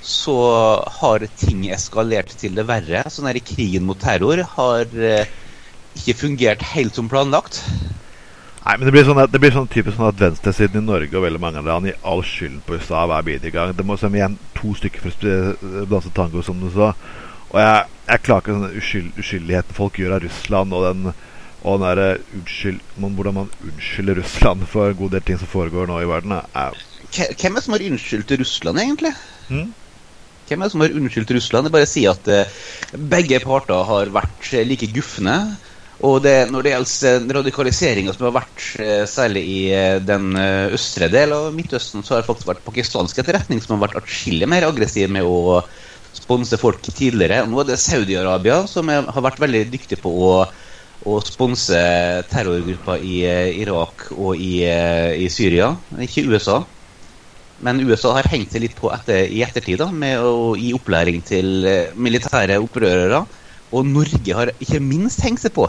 så 0.00 0.36
har 1.00 1.26
ting 1.36 1.66
eskalert 1.74 2.32
til 2.40 2.54
det 2.56 2.64
verre. 2.68 3.04
Sånn 3.12 3.28
her 3.28 3.40
krigen 3.44 3.86
mot 3.88 3.98
terror 4.00 4.40
har 4.54 4.86
eh, 4.96 5.28
ikke 5.98 6.16
fungert 6.22 6.62
helt 6.72 6.96
som 6.96 7.10
planlagt. 7.10 7.60
Nei, 8.60 8.76
men 8.76 8.86
det 8.86 8.92
blir 8.92 9.06
sånn, 9.08 9.18
at, 9.22 9.32
det 9.32 9.40
blir 9.40 9.54
sånn 9.54 9.68
typisk 9.72 9.96
sånn 9.96 10.10
at 10.10 10.20
venstresiden 10.20 10.82
i 10.82 10.86
Norge 10.86 11.16
og 11.16 11.24
veldig 11.24 11.40
mange 11.40 11.62
land 11.64 11.88
gir 11.88 11.96
all 12.06 12.20
skylden 12.26 12.60
på 12.66 12.76
USA 12.76 13.06
hver 13.08 13.24
bidige 13.26 13.54
gang. 13.54 13.72
Det 13.76 13.86
må 13.88 13.96
som 14.00 14.14
igjen 14.14 14.36
to 14.56 14.74
stykker 14.76 15.04
for 15.04 15.10
å 15.10 15.16
sp- 15.16 15.88
danse 15.90 16.12
tango, 16.16 16.44
som 16.44 16.60
du 16.60 16.68
sa. 16.74 16.92
Og 17.50 17.58
jeg, 17.58 17.86
jeg 18.06 18.24
klarer 18.26 18.44
ikke 18.44 18.58
den 18.58 18.78
uskyld, 18.80 19.10
uskyldigheten 19.18 19.78
folk 19.78 19.98
gjør 19.98 20.18
av 20.18 20.24
Russland, 20.26 20.76
og 20.76 20.86
den 20.86 21.14
Og 21.60 21.80
den 21.80 21.86
der, 21.86 22.02
eh, 22.04 22.38
unnskyld, 22.38 22.80
man, 22.96 23.16
hvordan 23.18 23.36
man 23.36 23.50
unnskylder 23.64 24.20
Russland 24.22 24.64
for 24.70 24.90
en 24.90 25.00
god 25.00 25.16
del 25.16 25.26
ting 25.26 25.38
som 25.38 25.50
foregår 25.50 25.90
nå 25.90 26.00
i 26.00 26.08
verden, 26.08 26.38
er 26.38 26.86
Hvem 27.10 27.56
er 27.56 27.58
det 27.58 27.64
som 27.64 27.74
har 27.74 27.82
unnskyldt 27.82 28.36
Russland, 28.38 28.78
egentlig? 28.78 29.10
Hmm? 29.48 29.72
Hvem 30.46 30.60
er 30.60 30.68
det 30.68 30.72
som 30.72 30.84
har 30.84 30.94
unnskyldt 30.94 31.32
Russland? 31.34 31.66
Er 31.66 31.74
bare 31.74 31.90
si 31.90 32.06
at 32.10 32.28
eh, 32.30 32.60
begge 32.96 33.40
parter 33.42 33.84
har 33.86 34.14
vært 34.14 34.54
eh, 34.54 34.66
like 34.66 34.88
gufne. 34.94 35.36
Og 36.06 36.22
det, 36.24 36.48
når 36.48 36.64
det 36.64 36.72
gjelder 36.72 37.34
radikaliseringa 37.36 38.14
som 38.16 38.30
har 38.30 38.38
vært 38.38 38.64
eh, 38.80 39.02
særlig 39.10 39.42
i 39.44 39.58
eh, 39.76 39.98
den 40.00 40.32
eh, 40.38 40.72
østre 40.72 41.10
del 41.12 41.34
av 41.36 41.50
Midtøsten, 41.52 42.02
så 42.02 42.14
har 42.14 42.22
det 42.22 42.30
faktisk 42.30 42.48
vært 42.48 42.64
pakistansk 42.64 43.20
etterretning 43.20 43.60
som 43.60 43.76
har 43.76 43.84
vært 43.88 44.00
atskillig 44.00 44.48
mer 44.48 44.64
aggressiv 44.70 45.12
med 45.12 45.28
å 45.28 45.60
sponse 46.16 46.56
folk 46.60 46.80
tidligere. 46.88 47.42
Og 47.44 47.52
nå 47.52 47.60
er 47.60 47.68
det 47.72 47.80
Saudi-Arabia 47.82 48.62
som 48.70 48.88
er, 48.92 49.04
har 49.12 49.26
vært 49.26 49.42
veldig 49.44 49.66
dyktig 49.74 50.00
på 50.00 50.14
å, 50.24 50.32
å 51.08 51.16
sponse 51.24 51.78
terrorgrupper 52.28 53.00
i 53.06 53.22
eh, 53.24 53.60
Irak 53.62 54.10
og 54.12 54.36
i, 54.36 54.60
eh, 54.68 55.16
i 55.24 55.28
Syria, 55.32 55.72
ikke 55.96 56.26
USA. 56.28 56.60
Men 57.64 57.80
USA 57.84 58.12
har 58.16 58.28
hengt 58.32 58.52
seg 58.52 58.64
litt 58.64 58.76
på 58.76 58.90
etter, 58.92 59.28
i 59.28 59.42
ettertid 59.44 59.80
da, 59.80 59.90
med 59.92 60.20
å 60.20 60.52
gi 60.60 60.72
opplæring 60.76 61.22
til 61.24 61.64
eh, 61.68 61.94
militære 61.96 62.60
opprørere. 62.60 63.24
Og 63.70 63.86
Norge 63.86 64.36
har 64.36 64.52
ikke 64.58 64.82
minst 64.82 65.22
hengt 65.24 65.40
seg 65.44 65.54
på. 65.56 65.68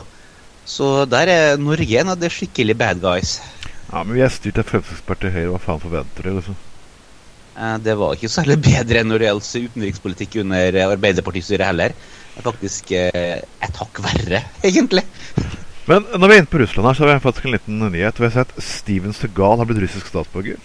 Så 0.67 1.05
der 1.09 1.31
er 1.31 1.61
Norge 1.61 1.99
en 2.01 2.13
av 2.13 2.19
de 2.19 2.31
skikkelig 2.31 2.75
bad 2.79 3.01
guys. 3.03 3.39
Ja, 3.91 4.03
men 4.03 4.15
vi 4.15 4.23
er 4.25 4.31
styrt 4.31 4.59
av 4.61 4.67
Fremskrittspartiet 4.67 5.35
Høyre. 5.35 5.51
Hva 5.53 5.61
faen 5.63 5.83
forventer 5.83 6.27
du, 6.27 6.35
liksom? 6.39 6.59
Det 7.83 7.93
var 7.99 8.15
ikke 8.15 8.31
særlig 8.31 8.55
bedre 8.63 9.03
når 9.03 9.19
det 9.19 9.27
gjaldt 9.27 9.49
utenrikspolitikk 9.67 10.37
under 10.41 10.77
Arbeiderpartistyret 10.85 11.67
heller. 11.67 11.95
Er 12.41 12.47
faktisk 12.49 12.89
eh, 12.97 13.37
et 13.61 13.75
hakk 13.77 13.99
verre, 14.01 14.39
egentlig. 14.65 15.03
Men 15.85 16.07
når 16.17 16.25
vi 16.25 16.33
er 16.33 16.39
inne 16.41 16.49
på 16.49 16.57
Russland 16.61 16.87
her, 16.87 16.97
så 16.97 17.05
har 17.05 17.13
vi 17.13 17.21
faktisk 17.21 17.45
en 17.45 17.53
liten 17.53 17.81
nyhet. 17.83 18.17
Vi 18.17 18.25
har 18.25 18.33
sett 18.33 18.55
Steven 18.57 19.13
Segal 19.13 19.61
har 19.61 19.69
blitt 19.69 19.81
russisk 19.83 20.09
statsborger. 20.09 20.57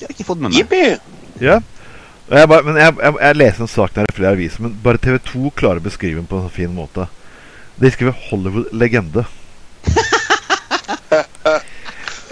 Jeg 0.00 0.06
har 0.08 0.14
ikke 0.14 0.24
fått 0.24 0.40
med 0.40 0.54
meg. 0.54 0.56
Jippi! 0.62 0.96
Ja. 1.44 1.58
Jeg 2.30 2.48
bare, 2.48 2.64
men 2.64 2.80
jeg, 2.80 2.94
jeg, 2.96 3.16
jeg 3.20 3.36
leser 3.36 3.66
en 3.66 3.72
sak 3.74 3.92
der 3.92 4.08
i 4.08 4.16
flere 4.16 4.32
aviser, 4.32 4.64
men 4.64 4.78
bare 4.84 5.02
TV2 5.04 5.52
klarer 5.60 5.82
å 5.82 5.84
beskrive 5.84 6.22
den 6.22 6.30
på 6.30 6.40
en 6.40 6.48
fin 6.52 6.72
måte. 6.72 7.04
De 7.76 7.90
skriver 7.92 8.16
'Hollywood-legende'. 8.16 9.26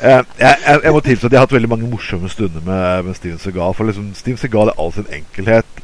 jeg, 0.00 0.24
jeg, 0.40 0.56
jeg 0.72 0.92
må 0.96 1.04
tilstå 1.04 1.28
at 1.28 1.32
jeg 1.32 1.38
har 1.38 1.44
hatt 1.44 1.56
veldig 1.58 1.72
mange 1.74 1.92
morsomme 1.92 2.32
stunder 2.32 2.64
med, 2.64 3.04
med 3.10 3.20
Steven 3.20 3.42
Segal. 3.42 3.76
For 3.76 3.84
liksom, 3.92 4.14
Steven 4.16 4.40
Segal 4.40 4.72
i 4.72 4.78
all 4.80 4.96
sin 4.96 5.12
enkelhet 5.12 5.82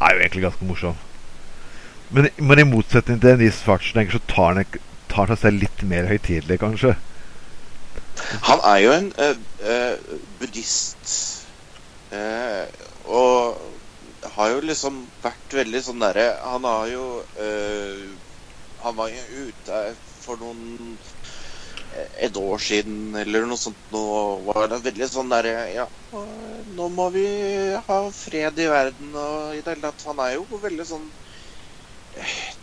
er 0.00 0.12
jo 0.12 0.20
egentlig 0.20 0.48
ganske 0.50 0.68
morsom. 0.68 0.96
Men, 2.14 2.28
men 2.38 2.62
i 2.62 2.66
motsetning 2.68 3.18
til 3.22 3.38
Nis 3.40 3.62
Schwarzenegger 3.64 4.18
så 4.18 4.22
tar 4.30 4.52
han, 4.52 4.62
ikke- 4.64 4.82
tar 5.10 5.32
seg 5.36 5.56
litt 5.58 5.82
mer 5.82 6.06
høytidelig, 6.10 6.58
kanskje. 6.62 6.94
Han 8.48 8.62
er 8.64 8.78
jo 8.84 8.92
en 8.94 9.08
uh, 9.20 9.96
buddhist. 10.40 11.14
Uh, 12.12 12.64
og 13.10 13.58
har 14.36 14.52
jo 14.54 14.60
liksom 14.68 15.00
vært 15.24 15.56
veldig 15.58 15.80
sånn 15.82 16.02
derre 16.02 16.26
Han 16.44 16.64
har 16.66 16.86
jo 16.90 17.02
Han 18.82 18.96
var 18.98 19.10
jo 19.10 19.48
ute 19.48 19.80
for 20.22 20.38
noen 20.38 20.94
Et 22.22 22.38
år 22.38 22.62
siden 22.62 23.14
eller 23.18 23.46
noe 23.50 23.58
sånt. 23.58 23.78
Nå 23.90 24.02
var 24.46 24.68
det 24.70 24.80
veldig 24.86 25.08
sånn 25.10 25.30
derre 25.34 25.54
Ja, 25.74 25.86
nå 26.78 26.88
må 26.94 27.08
vi 27.14 27.26
ha 27.88 28.00
fred 28.14 28.58
i 28.62 28.68
verden 28.70 29.14
og 29.14 29.54
i 29.56 29.62
det 29.62 29.74
hele 29.74 29.88
tatt. 29.88 30.06
Han 30.10 30.22
er 30.26 30.36
jo 30.36 30.46
veldig 30.62 30.86
sånn 30.86 31.06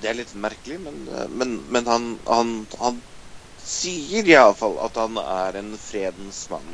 Det 0.01 0.09
er 0.09 0.17
litt 0.17 0.33
merkelig, 0.35 0.79
men, 0.83 1.03
men, 1.37 1.53
men 1.71 1.85
han, 1.87 2.07
han, 2.27 2.53
han 2.81 2.97
sier 3.63 4.27
iallfall 4.27 4.75
at 4.83 4.97
han 4.99 5.19
er 5.21 5.59
en 5.61 5.73
fredens 5.79 6.45
mann. 6.51 6.73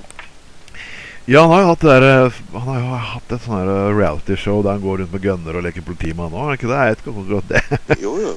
Ja, 1.29 1.43
han 1.43 1.51
har 1.51 1.61
jo 1.61 1.67
hatt 1.69 1.83
det 1.85 1.89
der, 1.93 2.05
eh, 2.25 2.37
Han 2.55 2.69
har 2.71 2.77
jo 2.79 2.99
hatt 3.13 3.33
et 3.35 3.43
sånn 3.45 3.59
eh, 3.69 3.89
reality-show 3.99 4.63
der 4.65 4.77
han 4.77 4.81
går 4.85 5.03
rundt 5.03 5.11
med 5.13 5.21
gunner 5.27 5.59
og 5.59 5.65
leker 5.67 5.85
politimann 5.85 6.33
òg. 6.33 6.47
Er 6.47 6.55
det 6.55 6.61
ikke 6.61 6.71
det? 6.71 6.79
Jeg 6.79 6.95
vet 6.95 7.03
ikke 7.03 7.11
om 7.13 7.19
akkurat 7.25 7.51
det. 7.51 7.99
Jo, 8.01 8.13
jo. 8.23 8.31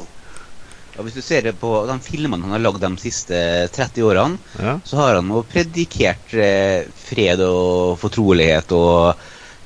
Ja, 0.92 1.04
hvis 1.06 1.14
du 1.16 1.22
ser 1.24 1.46
det 1.46 1.54
på 1.56 1.70
de 1.88 1.94
filmene 2.04 2.44
han 2.44 2.52
har 2.52 2.60
lagd 2.66 2.82
de 2.84 2.90
siste 3.00 3.38
30 3.72 4.04
årene, 4.10 4.36
Ja. 4.60 4.74
så 4.84 4.98
har 5.00 5.14
han 5.16 5.30
jo 5.32 5.40
predikert 5.48 6.34
eh, 6.36 6.82
fred 7.06 7.40
og 7.46 7.94
fortrolighet 8.02 8.74
og 8.76 9.22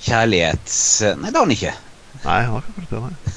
kjærlighet 0.06 0.76
Nei, 1.18 1.32
det 1.32 1.34
har 1.34 1.42
han 1.48 1.56
ikke. 1.56 1.74
Nei, 2.22 2.38
han 2.44 2.52
har 2.54 2.62
ikke 2.62 2.76
akkurat 2.76 2.94
det, 2.94 3.02
nei. 3.08 3.34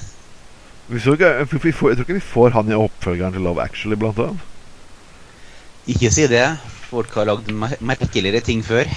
Vi 0.89 0.99
så 0.99 1.13
ikke, 1.13 1.29
vi- 1.63 1.71
får, 1.71 1.89
jeg 1.91 1.97
tror 1.99 2.05
ikke 2.07 2.17
vi 2.19 2.19
får 2.33 2.49
han 2.55 2.71
i 2.71 2.77
oppfølgeren 2.77 3.33
til 3.35 3.41
Love 3.45 3.61
Actually, 3.61 3.95
blant 3.99 4.17
annet. 4.19 4.39
Ikke 5.87 6.09
si 6.11 6.25
det. 6.27 6.45
Folk 6.89 7.13
har 7.13 7.25
lagd 7.29 7.51
merkeligere 7.81 8.41
ting 8.41 8.63
før. 8.65 8.89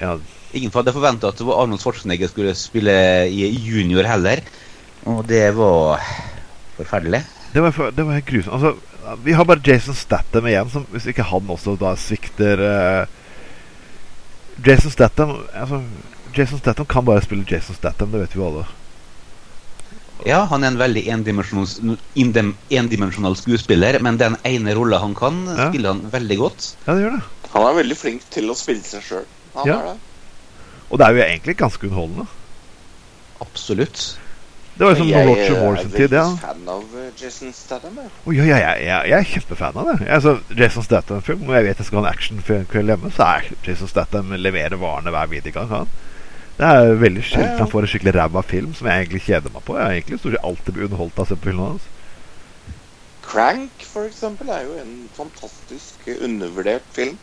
Ja, 0.00 0.16
Ingen 0.52 0.72
hadde 0.74 0.92
forventa 0.92 1.28
at 1.30 1.38
det 1.38 1.46
var 1.46 1.60
Arnold 1.62 1.78
Schwarzenegger 1.78 2.28
skulle 2.28 2.54
spille 2.58 2.92
i 3.30 3.44
junior 3.54 4.02
heller. 4.08 4.40
Og 5.06 5.22
det 5.28 5.44
var 5.56 6.00
forferdelig. 6.76 7.20
det 7.54 7.62
var, 7.62 7.70
for- 7.70 7.90
det 7.94 8.06
var 8.06 8.16
helt 8.18 8.26
grusomt. 8.26 8.54
Altså, 8.54 9.16
vi 9.24 9.32
har 9.32 9.44
bare 9.44 9.62
Jason 9.66 9.94
Statham 9.94 10.46
igjen, 10.46 10.70
som 10.70 10.86
hvis 10.90 11.06
ikke 11.06 11.22
han 11.22 11.48
også 11.50 11.76
da 11.80 11.94
svikter 11.96 12.60
uh, 12.60 13.06
Jason 14.66 14.90
Statham 14.90 15.36
altså, 15.54 15.80
Jason 16.36 16.58
Statham 16.58 16.86
kan 16.86 17.04
bare 17.04 17.22
spille 17.22 17.46
Jason 17.50 17.74
Statham, 17.78 18.10
det 18.12 18.20
vet 18.20 18.36
vi 18.36 18.42
alle. 18.44 18.66
Ja, 20.26 20.44
han 20.50 20.64
er 20.64 20.68
en 20.72 20.78
veldig 20.80 21.04
endimensjonal 21.08 23.36
skuespiller, 23.40 23.98
men 24.02 24.18
den 24.20 24.36
ene 24.44 24.74
rolla 24.76 24.98
han 25.02 25.14
kan, 25.14 25.44
Ja. 25.46 25.68
spiller 25.70 25.88
han 25.94 26.02
veldig 26.10 26.38
godt. 26.38 26.74
Ja, 26.86 26.94
det 26.94 27.02
gjør 27.04 27.12
det. 27.18 27.22
Han 27.52 27.62
er 27.66 27.74
veldig 27.82 27.96
flink 27.96 28.22
til 28.30 28.50
å 28.50 28.54
spille 28.54 28.82
seg 28.82 29.02
sjøl. 29.02 29.24
Ja. 29.66 29.94
Og 30.90 30.98
det 30.98 31.06
er 31.06 31.12
jo 31.14 31.22
egentlig 31.24 31.56
ganske 31.56 31.86
underholdende. 31.86 32.26
Absolutt. 33.40 34.16
Det 34.78 34.84
var 34.86 34.92
jo 34.94 34.98
som 35.02 35.08
Jeg 35.10 35.26
Roger 35.28 35.44
er 35.44 35.50
Moore 35.60 35.76
sin 35.82 35.90
veldig 35.90 36.04
er 36.04 36.08
veldig 36.08 36.40
fan 36.40 36.68
av 36.72 36.84
eh, 36.96 37.10
Jason 37.20 37.52
Statham. 37.52 37.98
Oh, 38.24 38.32
ja, 38.32 38.44
ja, 38.44 38.56
ja, 38.56 38.72
ja, 38.80 38.98
jeg 39.10 39.18
er 39.18 39.24
kjempefan 39.28 39.76
av 39.76 39.84
det. 39.90 40.08
Altså, 40.08 40.38
Jason 40.56 40.82
Statham-film, 40.86 41.42
og 41.48 41.54
jeg 41.58 41.64
vet 41.66 41.78
jeg 41.82 41.86
skal 41.86 41.98
ha 42.00 42.04
en 42.06 42.14
actionkveld 42.14 42.88
hjemme, 42.94 43.10
så 43.12 43.22
er 43.26 43.42
Jason 43.66 43.88
Statham 43.90 44.30
leverer 44.40 44.76
varene 44.80 45.10
hver 45.12 45.26
video 45.28 45.52
gang. 45.52 45.68
Han. 45.68 45.88
Det 46.60 46.68
er 46.68 46.98
veldig 47.00 47.22
sjelden 47.24 47.46
Ja, 47.46 47.54
ja. 47.54 47.62
han 47.62 47.70
får 47.72 47.86
en 47.86 47.90
skikkelig 47.94 48.12
ræva 48.18 48.42
film 48.44 48.74
som 48.76 48.90
jeg 48.90 49.06
egentlig 49.06 49.22
kjeder 49.24 49.54
meg 49.54 49.64
på. 49.64 49.78
Jeg 49.78 49.86
har 49.86 49.96
egentlig 49.96 50.20
stort 50.20 50.36
sett 50.36 50.46
alltid 50.50 50.76
blitt 50.76 50.90
underholdt 50.90 51.16
av 51.16 51.24
å 51.24 51.30
se 51.30 51.38
på 51.38 51.48
filmene 51.48 51.72
hans. 51.72 51.88
Crank, 53.24 53.84
for 53.86 54.08
eksempel, 54.10 54.50
er 54.52 54.66
jo 54.66 54.76
en 54.82 54.94
fantastisk 55.16 56.08
undervurdert 56.18 56.86
film. 56.92 57.16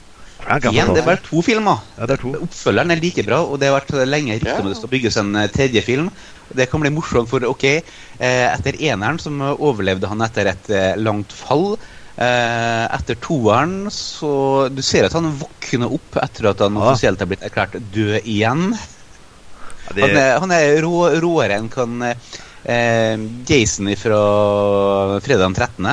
Igjen, 0.47 0.93
det 0.93 1.01
er 1.01 1.07
bare 1.07 1.21
to 1.25 1.41
filmer. 1.45 1.81
Ja, 1.97 2.07
det 2.09 2.17
er 2.17 2.21
to. 2.21 2.31
Oppfølgeren 2.45 2.93
er 2.93 3.01
like 3.01 3.25
bra, 3.25 3.39
og 3.43 3.59
det 3.59 3.69
har 3.69 3.77
vært 3.79 3.93
lenge 4.07 4.37
riktig 4.37 4.53
om 4.53 4.69
det 4.69 4.77
skal 4.79 4.91
bygges 4.93 5.17
en 5.21 5.31
eh, 5.35 5.49
tredje 5.53 5.81
film. 5.85 6.09
Det 6.57 6.69
kan 6.71 6.81
bli 6.83 6.93
morsomt, 6.93 7.29
for 7.29 7.43
ok, 7.49 7.65
eh, 7.67 8.43
etter 8.47 8.77
eneren 8.89 9.19
som 9.21 9.41
overlevde 9.53 10.09
han 10.09 10.21
etter 10.25 10.51
et 10.53 10.69
eh, 10.73 10.91
langt 11.01 11.33
fall. 11.35 11.75
Eh, 12.17 12.85
etter 12.95 13.17
toeren 13.21 13.91
så 13.93 14.31
Du 14.73 14.79
ser 14.81 15.05
at 15.05 15.13
han 15.13 15.27
våkner 15.37 15.91
opp 15.99 16.15
etter 16.17 16.47
at 16.49 16.63
han 16.65 16.79
offisielt 16.81 17.21
har 17.21 17.29
blitt 17.29 17.45
erklært 17.45 17.77
død 17.93 18.21
igjen. 18.23 18.71
Det, 19.95 20.03
Han 20.03 20.17
er, 20.19 20.39
han 20.43 20.51
er 20.51 20.81
rå, 20.83 20.93
råere 21.23 21.57
enn 21.61 21.69
kan 21.71 22.01
eh, 22.03 23.25
Jason 23.47 23.89
fra 23.99 24.19
fredag 25.23 25.45
den 25.45 25.55
13. 25.55 25.89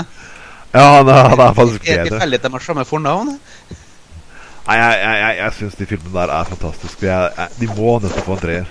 ja, 0.74 0.84
han 0.98 1.08
er, 1.08 1.28
han 1.30 1.40
er 1.40 1.54
faktisk 1.54 1.84
Det 1.84 1.96
bedre. 1.96 2.10
tilfeldig 2.10 2.40
at 2.40 2.46
de 2.48 2.52
har 2.56 2.66
samme 2.66 2.84
fornavn. 2.88 3.34
Nei, 4.64 4.76
jeg, 4.80 5.00
jeg, 5.04 5.16
jeg, 5.20 5.38
jeg 5.42 5.56
syns 5.58 5.74
de 5.78 5.86
filmene 5.86 6.14
der 6.16 6.32
er 6.34 6.52
fantastiske. 6.54 7.06
Jeg, 7.06 7.32
jeg, 7.38 7.58
de 7.60 7.66
må 7.76 7.98
nesten 8.02 8.24
få 8.26 8.36
en 8.38 8.44
treer. 8.46 8.70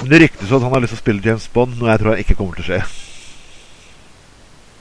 Men 0.00 0.12
det 0.12 0.22
ryktes 0.24 0.52
at 0.52 0.64
han 0.64 0.72
har 0.72 0.82
lyst 0.84 0.92
til 0.96 0.98
å 1.00 1.04
spille 1.04 1.24
James 1.24 1.48
Bond, 1.52 1.76
noe 1.78 1.92
jeg 1.92 2.02
tror 2.02 2.22
ikke 2.22 2.36
kommer 2.38 2.56
til 2.58 2.64
å 2.64 2.70
skje. 2.70 2.80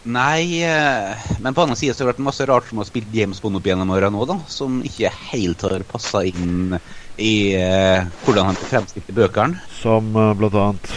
Nei, 0.06 0.62
eh, 0.62 1.30
men 1.42 1.56
på 1.58 1.64
annen 1.64 1.78
side 1.80 1.96
så 1.96 2.04
har 2.04 2.12
det 2.12 2.14
vært 2.14 2.26
masse 2.28 2.46
rart 2.46 2.68
som 2.70 2.78
har 2.78 2.86
spilt 2.86 3.14
James 3.16 3.40
Bond 3.42 3.58
opp 3.58 3.66
gjennom 3.66 3.94
åra 3.96 4.12
nå, 4.14 4.26
da. 4.30 4.36
Som 4.52 4.84
ikke 4.86 5.10
helt 5.32 5.64
har 5.66 5.82
passa 5.90 6.22
inn 6.30 6.76
i 7.22 7.54
eh, 7.56 8.06
hvordan 8.26 8.50
han 8.52 8.58
fremstilte 8.60 8.70
fremstilt 8.72 9.16
bøkene. 9.16 9.62
Som 9.82 10.12
eh, 10.20 10.34
blant 10.40 10.58
annet 10.60 10.92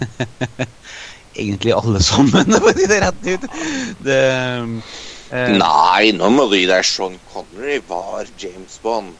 Egentlig 1.40 1.72
alle 1.76 2.00
sammen, 2.02 2.52
for 2.58 2.70
å 2.72 2.76
si 2.76 2.86
det 2.90 3.00
rett 3.04 3.26
ut. 3.28 3.44
Det, 4.02 4.20
eh, 5.30 5.52
Nei, 5.60 6.10
nå 6.16 6.30
må 6.34 6.48
du 6.50 6.56
gi 6.58 6.66
deg 6.70 6.86
Sean 6.86 7.18
Connery 7.30 7.78
var 7.88 8.26
James 8.40 8.80
Bond. 8.82 9.14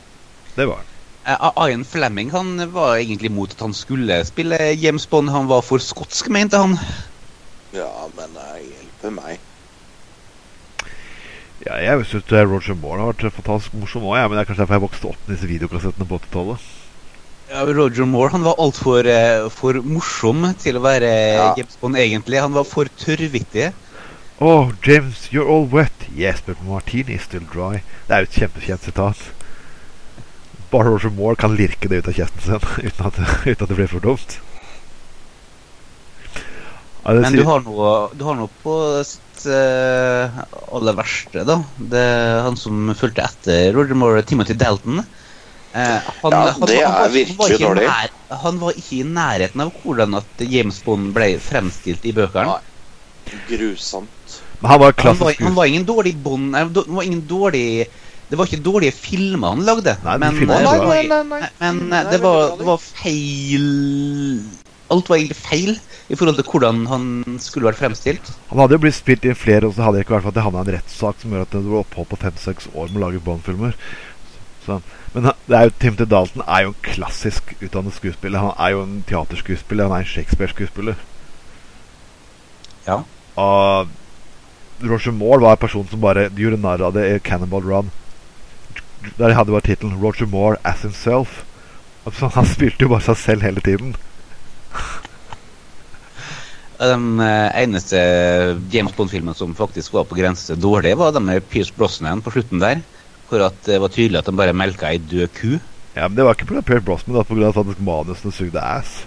Det 0.56 0.66
var 0.66 0.82
han. 0.82 0.88
eh, 1.30 1.68
Ian 1.68 1.84
Fleming 1.86 2.32
han 2.34 2.56
var 2.74 2.96
egentlig 2.98 3.30
mot 3.32 3.52
at 3.54 3.62
han 3.62 3.76
skulle 3.76 4.20
spille 4.28 4.58
James 4.80 5.06
Bond. 5.10 5.30
Han 5.30 5.46
var 5.50 5.62
for 5.66 5.78
skotsk, 5.84 6.28
mente 6.34 6.58
han. 6.60 6.74
Ja, 7.76 8.08
men 8.16 8.34
det 8.34 8.48
hjelper 8.66 9.14
meg. 9.14 9.38
Ja, 11.66 11.76
jeg 11.76 12.06
syns 12.08 12.30
Roger 12.32 12.76
Moore 12.78 13.02
har 13.02 13.10
vært 13.12 13.36
fantastisk 13.36 13.74
morsom 13.76 14.06
òg, 14.08 14.16
men 14.30 14.38
det 14.38 14.44
er 14.44 14.48
kanskje 14.48 14.62
derfor 14.62 14.78
jeg 14.78 14.84
vokste 14.86 15.08
opp 15.10 15.26
med 15.26 15.34
disse 15.34 15.48
videokassettene 15.50 16.06
på 16.08 16.20
80-tallet. 16.22 16.68
Ja, 17.50 17.64
Roger 17.66 18.06
Moore 18.08 18.32
han 18.32 18.46
var 18.46 18.62
altfor 18.62 19.04
uh, 19.10 19.48
for 19.52 19.80
morsom 19.84 20.46
til 20.62 20.78
å 20.78 20.84
være 20.84 21.10
Ja. 21.10 21.50
James 21.58 21.76
Bond, 21.80 21.98
egentlig. 21.98 22.40
Han 22.40 22.54
var 22.54 22.64
for 22.68 22.88
tørrvittig. 23.02 23.72
Oh, 24.40 24.70
James, 24.86 25.26
you're 25.34 25.44
all 25.44 25.66
wet. 25.68 26.06
Yes, 26.16 26.40
but 26.46 26.62
martini 26.64 27.18
is 27.18 27.26
still 27.28 27.44
dry. 27.44 27.82
Det 28.06 28.14
er 28.14 28.22
jo 28.24 28.30
et 28.30 28.38
kjempekjent 28.40 28.86
sitat. 28.86 29.24
Bare 30.70 30.94
Roger 30.94 31.12
Moore 31.12 31.36
kan 31.36 31.58
lirke 31.58 31.90
det 31.90 32.00
ut 32.00 32.08
av 32.08 32.16
kjeften 32.22 32.46
sin 32.46 32.70
uten 32.88 33.10
at, 33.10 33.20
uten 33.44 33.66
at 33.66 33.68
det 33.68 33.76
blir 33.76 33.90
for 33.90 34.06
dumt. 34.06 34.38
Ja, 37.04 37.14
Men 37.16 37.32
sier- 37.32 37.40
du 37.40 37.48
har 37.48 37.62
noe, 37.64 37.92
du 38.14 38.24
har 38.26 38.36
noe 38.36 38.50
på 38.62 38.74
sitt 39.08 39.46
uh, 39.48 40.42
aller 40.76 40.96
verste, 40.98 41.44
da. 41.48 41.56
Det 41.78 42.02
er 42.04 42.42
han 42.44 42.58
som 42.60 42.90
fulgte 42.98 43.24
etter 43.24 43.70
Roger 43.76 43.96
Moore, 43.96 44.22
Timothy 44.28 44.54
Dalton. 44.60 45.00
Uh, 45.70 46.10
han, 46.22 46.34
Ja, 46.34 46.42
det 46.66 46.80
er 46.82 47.12
virkelig 47.14 47.38
var 47.38 47.54
dårlig. 47.62 47.86
Nær, 47.88 48.12
han 48.42 48.60
var 48.60 48.76
ikke 48.76 48.98
i 48.98 49.06
nærheten 49.06 49.64
av 49.64 49.72
hvordan 49.82 50.18
at 50.18 50.44
James 50.50 50.82
Bond 50.84 51.12
ble 51.16 51.32
fremstilt 51.40 52.04
i 52.04 52.12
bøkene. 52.16 52.58
Nei. 52.58 53.36
Grusomt. 53.48 54.38
Men 54.60 54.70
han 54.74 54.80
var 54.80 54.94
Han 54.98 55.18
var, 55.20 55.34
han 55.40 55.54
var 55.56 55.68
ingen 55.70 55.84
dårlig 55.88 56.16
Bond 56.20 56.50
nei, 56.52 56.64
han 56.66 56.96
var 56.96 57.04
ingen 57.06 57.22
dårlig 57.28 57.86
Det 58.28 58.36
var 58.38 58.48
ikke 58.48 58.62
dårlige 58.64 58.92
filmer 58.92 59.54
han 59.54 59.62
lagde. 59.64 59.94
Nei, 60.04 60.16
men, 60.20 60.40
var, 60.48 60.64
Nei, 60.66 61.06
nei, 61.08 61.22
nei. 61.28 61.40
men 61.60 61.78
Nei, 61.88 62.00
eh, 62.02 62.10
det 62.10 62.20
var, 62.24 62.56
det 62.58 62.66
var 62.68 62.82
feil 62.82 63.64
Alt 64.90 65.08
var 65.08 65.20
egentlig 65.20 65.38
feil 65.38 65.72
i 66.10 66.16
forhold 66.18 66.40
til 66.40 66.48
hvordan 66.50 66.86
han 66.90 67.04
skulle 67.38 67.68
vært 67.68 67.78
fremstilt. 67.78 68.32
Han 68.50 68.58
hadde 68.58 68.74
jo 68.74 68.82
blitt 68.82 68.98
spilt 68.98 69.26
inn 69.28 69.38
flere, 69.38 69.68
og 69.68 69.76
så 69.76 69.86
hadde 69.86 70.00
jeg 70.00 70.08
ikke 70.08 70.16
vært 70.16 70.24
for 70.24 70.32
at 70.32 70.38
det 70.40 70.46
havna 70.46 70.64
en 70.64 70.72
rettssak 70.74 71.20
som 71.22 71.34
gjør 71.34 71.44
at 71.46 71.52
det 71.54 71.60
var 71.68 71.84
opphold 71.84 72.08
på 72.10 72.18
fem-seks 72.24 72.66
år 72.74 72.90
med 72.90 72.98
å 72.98 73.04
lage 73.04 73.22
Bond-filmer. 73.26 73.76
Men 75.14 75.28
det 75.46 75.56
er 75.56 75.68
jo, 75.68 75.76
Timothy 75.82 76.06
Dalton 76.10 76.42
er 76.46 76.64
jo 76.66 76.72
en 76.72 76.82
klassisk 76.84 77.54
utdannet 77.60 77.94
skuespiller. 77.94 78.42
Han 78.42 78.58
er 78.58 78.74
jo 78.74 78.82
en 78.84 78.98
teaterskuespiller, 79.06 79.86
han 79.86 79.96
er 79.96 80.04
en 80.04 80.10
Shakespeare-skuespiller. 80.10 80.98
Ja. 82.86 83.00
Og 83.38 83.88
Roger 84.90 85.14
Moore 85.14 85.42
var 85.46 85.56
en 85.56 85.62
person 85.62 85.88
som 85.90 86.02
bare 86.02 86.28
gjorde 86.36 86.60
narr 86.60 86.82
av 86.86 86.94
det 86.98 87.06
i 87.06 87.18
Cannonball 87.22 87.66
Run. 87.66 87.90
Der 89.18 89.34
hadde 89.38 89.54
bare 89.54 89.64
tittelen 89.64 89.96
'Roger 89.96 90.26
Moore 90.26 90.58
as 90.64 90.82
himself'. 90.84 91.42
Han 92.34 92.46
spilte 92.46 92.84
jo 92.84 92.88
bare 92.92 93.06
seg 93.06 93.16
selv 93.16 93.42
hele 93.46 93.60
tiden. 93.60 93.94
Den 96.80 97.20
eh, 97.20 97.50
eneste 97.60 97.98
James 98.72 98.94
Bond-filmen 98.96 99.36
som 99.36 99.52
faktisk 99.56 99.92
var 99.98 100.06
på 100.08 100.16
grense 100.16 100.56
dårlig, 100.56 100.94
var 100.96 101.12
den 101.12 101.26
med 101.28 101.44
Pierce 101.50 101.74
Brosnan 101.76 102.22
på 102.24 102.32
slutten 102.32 102.62
der. 102.62 102.80
Hvor 103.28 103.44
det 103.66 103.76
var 103.82 103.92
tydelig 103.92 104.22
at 104.22 104.30
de 104.30 104.34
bare 104.34 104.56
melka 104.56 104.88
ei 104.88 104.98
død 104.98 105.28
ku. 105.36 105.58
Ja, 105.94 106.08
Men 106.08 106.16
det 106.16 106.24
var 106.24 106.38
ikke 106.38 106.48
pga. 106.48 106.62
Pierce 106.64 106.86
Brosnan, 106.86 107.14
det 107.14 107.20
var 107.20 107.28
pga. 107.28 107.70
at 107.70 107.82
manusene 107.84 108.32
sugde 108.32 108.64
ass. 108.64 109.02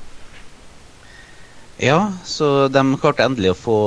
Ja, 1.82 2.14
så 2.24 2.68
de 2.70 2.84
klarte 3.02 3.26
endelig 3.26 3.56
å 3.56 3.58
få 3.58 3.78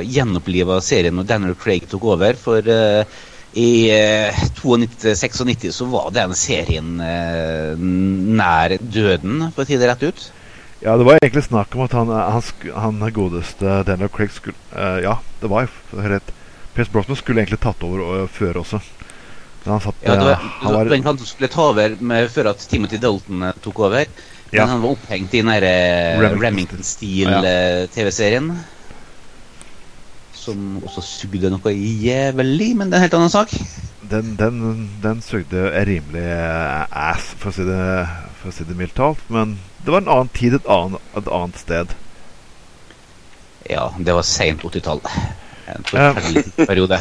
gjenoppliva 0.00 0.80
serien 0.80 1.18
når 1.18 1.28
Daniel 1.28 1.58
Craig 1.60 1.84
tok 1.90 2.06
over. 2.14 2.38
For 2.40 2.64
uh, 2.64 3.04
i 3.52 3.68
uh, 3.92 4.40
92-96 4.56 5.76
så 5.76 5.88
var 5.92 6.08
den 6.16 6.32
serien 6.38 6.96
uh, 6.96 7.76
nær 7.76 8.78
døden, 8.80 9.50
for 9.52 9.62
å 9.62 9.68
si 9.68 9.76
det 9.76 9.92
rett 9.92 10.08
ut. 10.08 10.26
Ja, 10.80 10.94
det 10.96 11.04
var 11.08 11.14
egentlig 11.18 11.42
snakk 11.48 11.74
om 11.74 11.80
at 11.88 11.92
han, 11.96 12.08
han, 12.08 12.42
sk- 12.44 12.74
han 12.74 13.00
godeste 13.14 13.80
Daniel 13.88 14.08
Craig 14.14 14.30
skulle 14.30 14.56
uh, 14.76 15.00
Ja, 15.02 15.16
det 15.40 15.48
var 15.50 15.66
rett. 15.90 16.28
Pierce 16.74 16.92
Brosnan 16.94 17.16
skulle 17.18 17.40
egentlig 17.42 17.58
tatt 17.64 17.82
over 17.82 17.98
øh, 18.22 18.28
før 18.30 18.56
også. 18.60 18.78
Men 19.64 19.72
han 19.72 19.80
satt 19.82 19.94
Ja, 20.06 20.12
det 20.14 20.24
var, 20.28 20.32
eh, 20.36 20.42
han 20.62 20.74
var 20.76 20.84
den 20.92 21.02
han 21.08 21.18
skulle 21.18 21.48
ta 21.50 21.62
over 21.72 21.88
med, 21.98 22.28
før 22.30 22.46
at 22.52 22.62
Timothy 22.70 22.98
Dalton 23.02 23.42
eh, 23.48 23.56
tok 23.64 23.78
over. 23.88 24.04
Ja. 24.52 24.62
Men 24.62 24.68
han 24.76 24.82
var 24.84 24.90
opphengt 24.94 25.34
i 25.34 25.40
den 25.42 25.50
der, 25.50 25.64
eh, 25.66 26.20
Remington 26.22 26.42
Remington-stil-TV-serien. 26.44 28.46
Som 30.38 30.78
også 30.86 31.02
sugde 31.04 31.50
noe 31.52 31.70
jævlig, 31.74 32.70
men 32.78 32.86
det 32.88 32.94
er 32.96 33.00
en 33.02 33.06
helt 33.08 33.18
annen 33.18 33.34
sak. 33.34 33.50
den, 34.08 34.36
den, 34.38 34.54
den 35.02 35.18
sugde 35.20 35.66
rimelig 35.84 36.22
eh, 36.22 36.86
ass, 37.10 37.34
for 37.36 37.50
å 37.50 37.52
si 37.58 37.64
det, 37.66 37.82
for 38.38 38.48
å 38.52 38.54
si 38.54 38.62
det 38.70 38.78
mildt 38.78 38.94
talt. 38.96 39.18
Men 39.34 39.58
det 39.84 39.92
var 39.92 40.02
en 40.02 40.08
annen 40.08 40.30
tid, 40.34 40.54
et 40.58 40.68
annet, 40.68 41.10
et 41.16 41.28
annet 41.32 41.58
sted. 41.58 41.94
Ja, 43.70 43.88
det 43.98 44.14
var 44.14 44.26
seint 44.26 44.64
80-tall. 44.64 45.02
En 45.68 45.84
forferdelig 45.84 46.44
forferdelig 46.44 46.66
periode. 46.66 47.00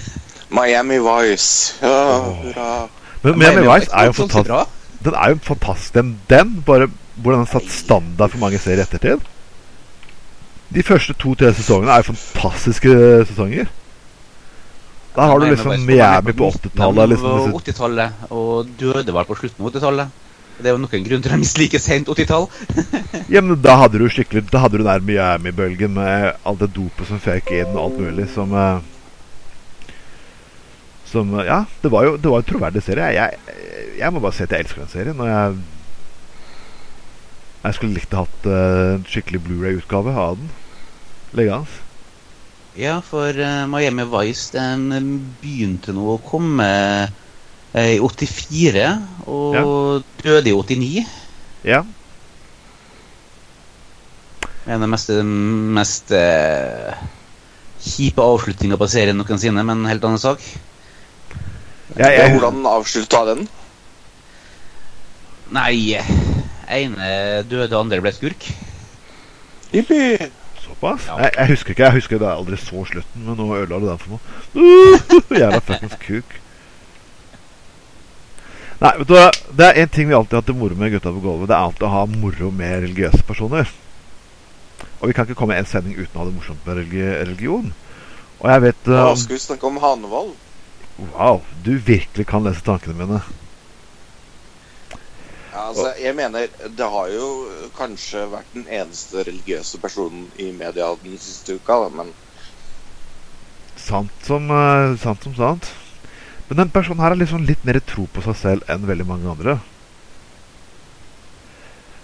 Miami 0.56 0.98
Vice. 1.00 1.74
Ja, 1.82 2.18
hurra. 2.20 2.88
Men 3.22 3.38
Miami 3.38 3.66
Vice 3.66 3.90
er 3.92 4.10
jo 4.10 4.12
fantastisk. 4.12 4.78
Den 5.04 5.14
er 5.14 5.30
jo 5.32 5.38
fantastisk. 5.42 5.94
Den, 5.94 6.18
den 6.30 6.62
bare 6.66 6.88
hvordan 7.14 7.38
den 7.38 7.46
har 7.46 7.60
satt 7.60 7.70
standard 7.70 8.32
for 8.32 8.40
mange 8.40 8.58
serier 8.58 8.82
i 8.82 8.86
ettertid. 8.86 9.24
De 10.72 10.82
første 10.82 11.14
to-tre 11.20 11.52
sesongene 11.56 11.92
er 11.92 12.02
jo 12.02 12.12
fantastiske 12.12 12.92
sesonger. 13.28 13.70
Der 15.16 15.28
har 15.28 15.38
du 15.38 15.44
liksom 15.44 15.84
Miami 15.84 16.32
på 16.32 16.48
80-tallet. 16.48 17.08
Liksom, 17.12 17.52
80-tallet, 17.58 18.26
og 18.30 18.68
døde 18.80 19.12
vel 19.12 19.28
på 19.28 19.36
slutten 19.36 19.64
av 19.64 19.72
80-tallet. 19.72 20.21
Det 20.62 20.70
er 20.70 20.76
jo 20.76 20.82
nok 20.84 20.94
en 20.96 21.04
grunn 21.06 21.24
til 21.24 21.32
at 21.32 21.36
de 21.36 21.42
misliker 21.42 21.82
sent 21.82 22.08
80-tall. 22.12 22.46
ja, 23.34 23.42
men 23.42 23.58
da 23.64 23.76
hadde 23.82 24.00
du 24.00 24.08
skikkelig 24.12 24.46
Da 24.52 24.62
hadde 24.62 24.78
du 24.78 24.84
den 24.84 24.90
der 24.90 25.04
Miami-bølgen 25.06 25.94
med 25.98 26.32
alt 26.46 26.62
det 26.62 26.72
dopet 26.76 27.10
som 27.10 27.20
føk 27.22 27.52
inn, 27.56 27.74
og 27.74 27.84
alt 27.84 28.00
mulig 28.00 28.28
som 28.32 28.54
eh, 28.54 28.88
Som 31.10 31.36
eh, 31.38 31.46
Ja, 31.50 31.62
det 31.82 31.92
var 31.92 32.08
jo 32.08 32.16
det 32.16 32.32
var 32.32 32.42
en 32.42 32.50
troverdig 32.50 32.82
serie. 32.86 33.12
Jeg, 33.18 33.38
jeg, 33.42 33.86
jeg 34.00 34.12
må 34.14 34.22
bare 34.24 34.36
si 34.38 34.46
at 34.46 34.54
jeg 34.54 34.66
elsker 34.66 34.84
den 34.84 34.92
serien. 34.94 35.20
Og 35.20 35.28
jeg 35.28 35.62
Jeg 37.62 37.78
skulle 37.78 37.94
likt 37.94 38.14
å 38.14 38.24
hatt 38.24 38.50
eh, 38.50 38.92
en 38.96 39.06
skikkelig 39.06 39.44
Blu-ray-utgave 39.46 40.14
av 40.18 40.38
den. 40.40 40.52
Liggende. 41.38 41.82
Ja, 42.76 43.00
for 43.04 43.36
uh, 43.36 43.66
Miami 43.68 44.04
Vice 44.08 44.54
den 44.56 45.18
begynte 45.42 45.92
nå 45.92 46.14
å 46.14 46.20
komme 46.24 46.68
i 47.72 47.98
84, 48.00 48.86
og 49.32 50.02
døde 50.20 50.50
i 50.50 50.52
89. 50.52 51.04
Ja. 51.64 51.82
En 54.66 54.76
av 54.76 54.84
de 54.84 54.90
mest, 54.92 55.10
mest 55.78 56.12
eh, 56.14 57.00
kjipe 57.82 58.22
avslutninga 58.22 58.78
på 58.78 58.88
serien 58.90 59.18
noensinne, 59.18 59.64
men 59.64 59.82
en 59.82 59.90
helt 59.90 60.04
annen 60.06 60.22
sak. 60.22 60.44
Ja, 61.96 62.08
jeg, 62.08 62.36
hvordan 62.36 62.62
avslutta 62.68 63.24
den? 63.32 63.48
Nei, 65.52 65.98
ene 66.72 67.08
døde, 67.48 67.76
andre 67.76 68.00
ble 68.04 68.12
skurk. 68.14 68.46
Jippi. 69.72 70.30
såpass? 70.62 71.08
Ja. 71.08 71.18
Jeg, 71.24 71.34
jeg 71.38 71.52
husker 71.52 71.74
ikke. 71.74 71.88
Jeg 71.88 71.98
husker 71.98 72.22
det 72.22 72.30
aldri 72.30 72.60
så 72.60 72.84
slutten, 72.88 73.26
men 73.26 73.36
nå 73.40 73.48
ødela 73.56 73.80
du 73.80 73.88
den 73.90 74.00
for 74.00 74.14
meg. 74.14 74.30
Uh, 74.54 75.36
jævla 75.42 75.60
fuckings 75.64 75.98
kuk. 76.06 76.38
Nei, 78.82 78.96
vet 78.98 79.08
du? 79.08 79.14
Det 79.54 79.66
er 79.68 79.78
en 79.78 79.90
ting 79.94 80.08
vi 80.08 80.14
alltid 80.16 80.34
har 80.34 80.42
hatt 80.42 80.48
det 80.50 80.58
moro 80.58 80.74
med 80.74 80.90
gutta 80.90 81.12
på 81.14 81.20
gulvet. 81.22 81.46
Det 81.50 81.54
er 81.54 81.68
alltid 81.68 81.84
å 81.86 81.90
ha 81.92 82.02
moro 82.10 82.48
med 82.50 82.80
religiøse 82.82 83.22
personer. 83.28 83.68
Og 84.98 85.04
vi 85.06 85.14
kan 85.14 85.28
ikke 85.28 85.38
komme 85.38 85.54
en 85.54 85.68
sending 85.70 85.94
uten 86.00 86.16
å 86.16 86.22
ha 86.22 86.26
det 86.26 86.34
morsomt 86.34 86.64
med 86.66 86.80
religi 86.80 87.04
religion. 87.04 87.68
Og 88.40 88.48
jeg 88.50 88.64
vet 88.64 88.88
Hva 88.90 89.04
uh, 89.12 89.20
skal 89.20 89.36
vi 89.36 89.44
snakke 89.44 89.68
om 89.68 89.78
Hanevold. 89.82 90.32
Wow, 91.12 91.44
du 91.62 91.76
virkelig 91.78 92.26
kan 92.26 92.42
lese 92.42 92.64
tankene 92.66 92.96
mine. 92.98 93.20
Ja, 95.52 95.68
altså, 95.68 95.92
jeg 96.00 96.16
mener, 96.18 96.48
det 96.78 96.88
har 96.96 97.12
jo 97.12 97.28
kanskje 97.76 98.24
vært 98.32 98.50
den 98.56 98.66
eneste 98.66 99.22
religiøse 99.28 99.78
personen 99.78 100.26
i 100.42 100.48
media 100.56 100.90
den 101.04 101.14
siste 101.22 101.58
uka, 101.60 101.84
da, 101.84 101.92
men 102.02 102.10
Sant 103.78 104.26
som, 104.26 104.50
uh, 104.50 104.98
sant 105.00 105.22
som 105.22 105.38
sant. 105.38 105.70
Men 106.52 106.66
den 106.66 106.72
personen 106.74 107.00
her 107.00 107.14
har 107.14 107.16
liksom 107.16 107.46
litt 107.48 107.62
mer 107.64 107.78
tro 107.80 108.02
på 108.12 108.20
seg 108.26 108.34
selv 108.36 108.64
enn 108.68 108.82
veldig 108.84 109.06
mange 109.08 109.30
andre. 109.32 109.54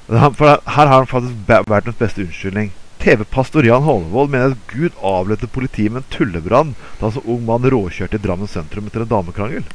For 0.09 0.47
her 0.49 0.63
har 0.73 0.89
han 0.95 1.11
faktisk 1.11 1.51
verdens 1.69 1.99
beste 1.99 2.25
unnskyldning. 2.25 2.71
TV-pastor 3.03 3.69
Jan 3.69 3.85
Holmvold 3.85 4.33
mener 4.33 4.55
at 4.55 4.73
Gud 4.73 4.97
avledte 5.05 5.51
politiet 5.53 5.93
med 5.93 6.01
en 6.01 6.09
tullebrann 6.15 6.73
da 6.97 7.11
så 7.13 7.21
ung 7.29 7.45
mann 7.45 7.69
råkjørte 7.69 8.17
i 8.17 8.25
Drammen 8.25 8.49
sentrum 8.49 8.89
etter 8.89 9.05
en 9.05 9.13
damekrangel. 9.13 9.69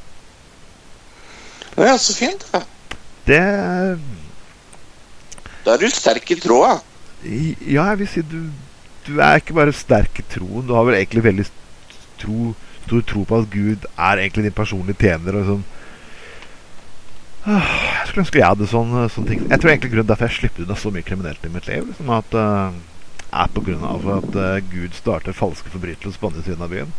Ja, 1.78 1.94
så 2.02 2.18
fint. 2.18 2.42
da. 2.50 2.64
Det 3.30 3.40
Da 5.64 5.78
er 5.78 5.86
du 5.86 5.90
sterk 5.94 6.34
i 6.34 6.42
tråda. 6.42 6.80
Ja, 7.22 7.92
jeg 7.94 8.02
vil 8.02 8.10
si 8.10 8.26
du, 8.26 8.40
du 9.06 9.22
er 9.22 9.38
ikke 9.38 9.62
bare 9.62 9.78
sterk 9.86 10.18
i 10.18 10.30
troen. 10.34 10.66
Du 10.66 10.74
har 10.74 10.90
vel 10.90 10.98
egentlig 10.98 11.30
veldig 11.30 11.46
tro, 12.26 12.56
stor 12.86 13.06
tro 13.10 13.24
på 13.28 13.40
at 13.42 13.50
Gud 13.54 13.88
er 13.94 14.22
egentlig 14.22 14.48
din 14.48 14.58
personlige 14.58 15.00
tjener. 15.04 15.40
Og 15.40 15.50
sånn. 15.50 15.64
Jeg 17.44 18.08
skulle 18.08 18.24
ønske 18.24 18.40
jeg 18.40 18.48
hadde 18.48 18.70
sånn, 18.72 18.94
sånne 19.12 19.32
ting. 19.32 19.42
Jeg 19.50 19.60
tror 19.60 19.74
egentlig 19.74 19.94
grunnen 19.94 20.12
derfor 20.12 20.30
jeg 20.30 20.40
slipper 20.40 20.64
unna 20.64 20.78
så 20.80 20.92
mye 20.96 21.08
kriminelt 21.08 21.44
i 21.44 21.52
mitt 21.52 21.66
liv, 21.68 21.90
liksom 21.90 22.12
at 22.16 22.38
uh, 22.40 22.76
er 23.34 23.50
på 23.52 23.64
grunn 23.66 23.84
av 23.84 24.06
at 24.20 24.38
uh, 24.38 24.62
Gud 24.72 24.96
starter 24.96 25.36
falske 25.36 25.74
forbrytelser 25.74 26.22
på 26.22 26.30
andre 26.32 26.46
siden 26.46 26.64
av 26.64 26.72
byen. 26.72 26.94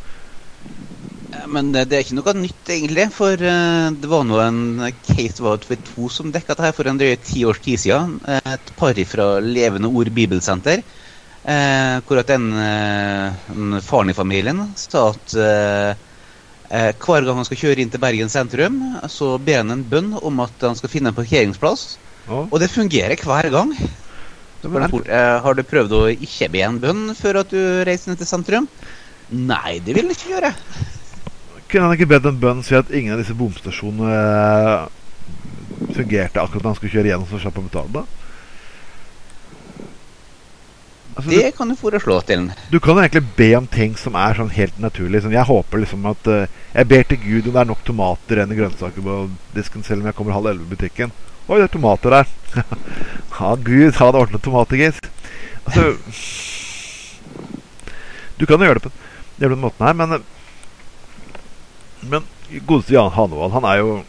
Men 1.51 1.73
det 1.75 1.87
det 1.91 1.97
er 1.97 2.05
ikke 2.05 2.19
noe 2.19 2.35
nytt, 2.37 2.69
egentlig. 2.75 3.07
For 3.17 3.41
uh, 3.41 3.89
det 3.97 4.11
var 4.11 4.29
nå 4.29 4.43
en 4.45 4.61
case 5.07 5.39
det 5.39 5.47
var 5.47 5.65
TV2 5.65 6.11
som 6.13 6.35
dekka 6.35 6.59
det 6.59 6.69
her 6.69 6.77
for 6.77 6.93
en 6.93 7.01
drøye 7.01 7.23
ti 7.25 7.47
års 7.49 7.63
tid 7.65 7.81
siden. 7.87 8.19
Et 8.29 8.77
par 8.77 9.01
fra 9.09 9.31
Levende 9.41 9.89
Ord 9.89 10.13
Bibelsenter. 10.13 10.85
Eh, 11.45 11.99
hvor 12.09 12.23
at 12.23 12.31
den, 12.33 12.47
eh, 12.57 13.51
en 13.53 13.81
faren 13.85 14.09
i 14.09 14.17
familien 14.17 14.63
sa 14.81 15.11
at 15.11 15.35
eh, 15.37 15.91
eh, 16.73 16.93
hver 16.97 17.27
gang 17.27 17.37
han 17.37 17.45
skal 17.45 17.61
kjøre 17.61 17.85
inn 17.85 17.93
til 17.93 18.01
Bergen 18.01 18.33
sentrum, 18.33 18.81
så 19.13 19.35
ber 19.37 19.61
han 19.61 19.75
en 19.75 19.85
bønn 19.85 20.15
om 20.23 20.41
at 20.41 20.65
han 20.65 20.79
skal 20.79 20.93
finne 20.93 21.13
en 21.13 21.19
parkeringsplass. 21.19 21.85
Oh. 22.33 22.47
Og 22.49 22.57
det 22.63 22.73
fungerer 22.73 23.21
hver 23.21 23.51
gang. 23.53 23.77
fort, 24.65 25.07
eh, 25.07 25.37
har 25.45 25.55
du 25.55 25.63
prøvd 25.63 25.93
å 25.93 26.03
ikke 26.15 26.49
be 26.49 26.65
en 26.65 26.81
bønn 26.81 27.15
før 27.19 27.43
at 27.43 27.53
du 27.53 27.61
reiser 27.85 28.15
ned 28.15 28.23
til 28.23 28.31
sentrum? 28.31 28.69
Nei, 29.29 29.79
det 29.85 29.93
vil 29.93 30.09
han 30.09 30.17
ikke 30.17 30.33
gjøre. 30.33 30.55
Kunne 31.69 31.89
han 31.89 31.97
ikke 31.99 32.09
bedt 32.09 32.29
en 32.31 32.41
bønn 32.41 32.65
si 32.65 32.77
at 32.79 32.89
ingen 32.89 33.13
av 33.13 33.21
disse 33.21 33.37
bomstasjonene 33.37 34.17
eh, 34.17 35.93
fungerte 35.93 36.41
akkurat 36.41 36.63
da 36.63 36.73
han 36.73 36.81
skulle 36.81 36.97
kjøre 36.97 37.13
gjennom, 37.13 37.29
så 37.29 37.41
slapp 37.43 37.61
han 37.61 37.69
betale 37.69 37.99
det? 38.01 38.24
Altså, 41.15 41.31
Det 41.31 41.53
kan 41.57 41.69
du 41.71 41.77
foreslå 41.79 42.17
til 42.27 42.41
han. 42.41 42.49
du, 42.71 42.75
du 42.75 42.81
kan 42.83 42.99
egentlig 42.99 43.23
be 43.37 43.51
om 43.57 43.67
ting 43.71 43.95
som 43.97 44.17
er 44.19 44.35
sånn 44.35 44.51
helt 44.57 44.79
naturlig. 44.83 45.23
Sånn, 45.23 45.37
jeg 45.37 45.47
håper 45.47 45.85
liksom 45.85 46.09
at 46.11 46.27
uh, 46.27 46.47
Jeg 46.75 46.89
ber 46.91 47.05
til 47.07 47.21
Gud 47.23 47.47
om 47.47 47.55
det 47.55 47.61
er 47.63 47.71
nok 47.71 47.85
tomater 47.87 48.41
enn 48.43 48.57
grønnsaker 48.59 49.05
på 49.05 49.19
disken, 49.55 49.85
selv 49.87 50.03
om 50.03 50.11
jeg 50.11 50.19
kommer 50.19 50.35
halv 50.35 50.51
elleve 50.51 50.67
i 50.67 50.75
butikken. 50.75 51.15
Oi, 51.47 51.61
det 51.61 51.69
er 51.69 51.75
tomater 51.77 52.17
der. 52.17 52.27
ja, 53.39 53.55
Gud, 53.55 53.95
ha 54.01 54.11
det 54.11 54.23
ordnet 54.25 54.43
tomater, 54.43 54.81
gitt. 54.81 55.11
Altså 55.65 55.95
Du 58.37 58.47
kan 58.47 58.59
jo 58.59 58.67
gjøre 58.67 58.81
det 58.81 58.89
på, 58.89 58.91
gjøre 59.39 59.53
det 59.53 59.55
på 59.55 59.55
den 59.55 59.65
måten 59.65 59.87
her, 59.87 59.95
men 59.95 60.25
Men 62.05 62.27
godeste 62.67 62.93
Jan 62.93 63.15
Hanevold, 63.15 63.55
han 63.55 63.65
er 63.65 63.79
jo 63.81 64.05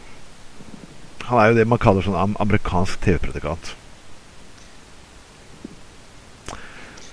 Han 1.30 1.38
er 1.40 1.46
jo 1.48 1.56
det 1.56 1.68
man 1.70 1.80
kaller 1.80 2.02
sånn 2.02 2.36
amerikansk 2.38 3.00
TV-predikant. 3.02 3.76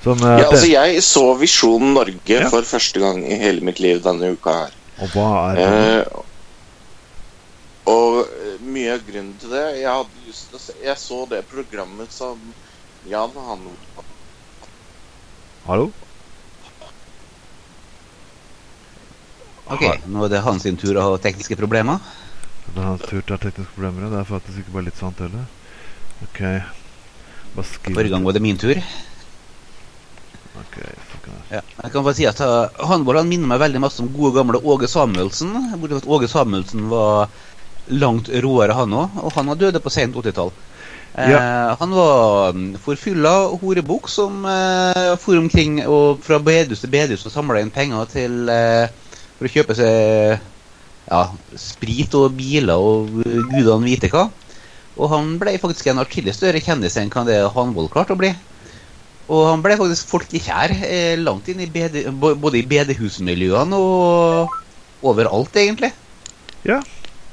Som 0.04 0.20
eh, 0.20 0.39
Ja, 0.42 0.50
altså, 0.50 0.68
jeg 0.68 1.04
så 1.06 1.26
Visjon 1.39 1.94
Norge 1.96 2.20
Ja. 2.28 2.50
for 2.52 2.68
første 2.68 3.00
gang 3.00 3.24
i 3.26 3.39
hele 3.39 3.63
mitt 3.66 3.80
liv 3.80 4.02
denne 4.04 4.34
uka 4.36 4.54
her. 4.66 4.78
Og 5.02 5.16
hva 5.16 5.28
er 5.54 5.62
Eh, 5.63 6.22
og 7.92 8.20
eh, 8.24 8.60
mye 8.63 8.94
av 8.94 9.02
grunnen 9.08 9.34
til 9.42 9.50
det 9.52 9.63
Jeg 9.82 9.89
hadde 9.89 10.22
lyst 10.28 10.46
til 10.50 10.56
å 10.56 10.62
se 10.63 10.76
Jeg 10.86 10.98
så 11.02 11.18
det 11.28 11.42
programmet 11.52 12.13
som 12.16 12.39
Jan 13.10 13.34
han 13.36 13.66
Hallo? 15.66 15.89
Ok, 19.74 19.84
nå 20.12 20.26
er 20.26 20.32
det 20.32 20.44
hans 20.44 20.63
sin 20.68 20.78
tur 20.78 20.98
å 21.00 21.06
ha 21.08 21.18
tekniske 21.24 21.56
problemer. 21.56 22.02
Det 22.68 22.82
er 22.82 22.88
hans 22.89 23.04
tur 23.08 23.22
til 23.22 23.32
å 23.32 23.38
ha 23.38 23.42
tekniske 23.46 23.72
problemer. 23.78 24.10
Det 24.12 24.20
er 24.20 24.28
faktisk 24.28 24.60
ikke 24.60 24.74
bare 24.76 24.88
litt 24.89 25.00
sant 25.00 25.22
heller. 25.24 25.46
Ok. 26.28 26.42
Bare 27.56 27.68
skriv 27.70 27.96
Forrige 27.96 28.12
gang 28.12 28.28
var 28.28 28.36
det 28.36 28.44
min 28.44 28.60
tur. 28.60 28.76
Ok, 30.60 30.76
fuck 31.10 31.30
it. 31.30 31.39
Ja. 31.50 31.62
Jeg 31.84 31.94
kan 31.94 32.06
bare 32.06 32.18
si 32.18 32.28
at 32.30 32.42
uh, 32.46 32.70
Håndball 32.89 33.22
han 33.22 33.32
minner 33.32 33.50
meg 33.50 33.63
veldig 33.63 33.82
masse 33.82 34.04
om 34.04 34.12
gode 34.13 34.36
gamle 34.38 34.62
Åge 34.62 34.89
Samuelsen. 34.92 35.56
Bortsett 35.82 36.04
fra 36.04 36.04
at 36.04 36.12
Åge 36.18 36.30
Samuelsen 36.30 36.86
var 36.92 37.34
langt 37.88 38.30
råere, 38.30 38.78
han 38.78 38.94
òg. 38.96 39.18
Og 39.24 39.34
han 39.38 39.50
var 39.52 39.60
døde 39.60 39.82
på 39.84 39.92
sent 39.94 40.16
80-tall. 40.16 40.54
Eh, 41.13 41.76
han 41.80 41.92
var 41.94 42.54
mm, 42.54 42.78
forfylla 42.82 43.34
horebukk 43.62 44.08
som 44.10 44.46
eh, 44.50 45.12
for 45.22 45.38
omkring 45.38 45.84
og 45.86 46.24
fra 46.26 46.39
bedehus 46.42 46.82
til 46.82 46.89
bedehus 46.89 47.28
og 47.30 47.36
samla 47.36 47.62
inn 47.62 47.70
penger 47.74 48.10
til 48.10 48.50
eh, 48.50 48.88
for 49.38 49.46
å 49.46 49.52
kjøpe 49.54 49.76
seg 49.78 50.39
ja, 51.04 51.22
sprit 51.60 52.16
og 52.18 52.34
biler 52.38 52.80
og 52.80 53.12
uh, 53.20 53.38
gudene 53.52 53.86
vite 53.86 54.10
hva. 54.10 54.26
Og 54.96 55.10
han 55.12 55.36
ble 55.42 55.58
faktisk 55.62 55.92
en 55.92 56.02
atskillig 56.02 56.34
større 56.34 56.62
kjendis 56.63 56.96
enn 56.98 57.12
hva 57.13 57.26
det 57.28 57.42
håndball 57.54 57.92
klarte 57.94 58.16
å 58.16 58.20
bli. 58.20 58.32
Og 59.32 59.46
han 59.48 59.62
ble 59.64 59.78
faktisk 59.80 60.10
folkekjær 60.12 60.74
eh, 60.84 61.14
langt 61.22 61.48
inn 61.48 61.62
i 61.64 61.70
BD, 61.72 62.10
både 62.20 62.60
i 62.60 62.66
bedehusmiljøene 62.68 63.78
og 63.80 64.52
overalt, 65.04 65.56
egentlig. 65.56 65.94
Ja. 66.68 66.82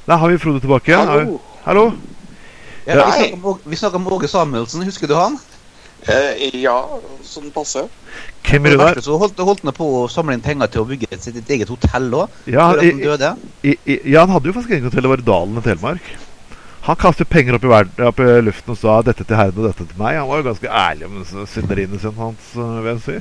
Der 0.07 0.17
har 0.17 0.31
vi 0.31 0.39
Frode 0.41 0.61
tilbake 0.63 0.91
igjen. 0.93 1.07
Hallo! 1.11 1.39
Hallo? 1.65 1.85
Ja, 2.87 2.95
Ja. 2.97 3.55
vi 3.65 3.75
snakka 3.77 3.99
om 3.99 4.07
Åge 4.07 4.27
Samuelsen, 4.27 4.83
husker 4.87 5.07
du 5.07 5.13
han? 5.15 5.37
Eh, 6.09 6.47
ja, 6.63 6.73
sånn 7.21 7.51
passe. 7.53 7.83
Hvem 8.47 8.65
er 8.65 8.73
det 8.73 8.79
der? 8.79 9.01
så 9.05 9.19
holdt, 9.21 9.37
holdt 9.37 9.61
han 9.67 9.75
på 9.77 9.85
å 9.99 10.07
samle 10.09 10.33
inn 10.33 10.41
penger 10.41 10.71
til 10.73 10.81
å 10.81 10.87
bygge 10.89 11.19
sitt 11.21 11.37
eget 11.45 11.69
hotell 11.69 12.09
òg? 12.23 12.39
Ja, 12.49 12.71
før 12.71 12.81
han 12.81 13.03
døde. 13.03 13.35
i, 13.61 13.75
i, 13.85 13.99
ja, 14.15 14.23
han 14.25 14.33
hadde 14.33 14.49
jo 14.49 14.55
faktisk 14.57 14.73
eget 14.73 14.87
hotell. 14.89 15.05
Det 15.05 15.11
var 15.13 15.21
i 15.21 15.27
Dalen 15.27 15.61
i 15.61 15.65
Telemark. 15.67 16.09
Han 16.81 16.95
kastet 16.97 17.29
penger 17.29 17.53
opp 17.59 17.63
i, 17.63 17.69
verden, 17.69 18.05
opp 18.07 18.19
i 18.19 18.29
luften 18.41 18.71
og 18.73 18.77
sa 18.81 19.01
'dette 19.05 19.23
til 19.23 19.35
herren 19.37 19.57
og 19.57 19.67
dette 19.69 19.85
til 19.85 19.97
meg'. 19.99 20.17
Han 20.17 20.27
var 20.29 20.37
jo 20.41 20.47
ganske 20.49 20.67
ærlig 20.67 21.05
om 21.05 21.19
synderiene 21.45 21.99
sine, 22.01 22.13
hans, 22.17 22.47
øh, 22.57 22.83
vil 22.83 22.91
jeg 22.95 23.01
si. 23.05 23.17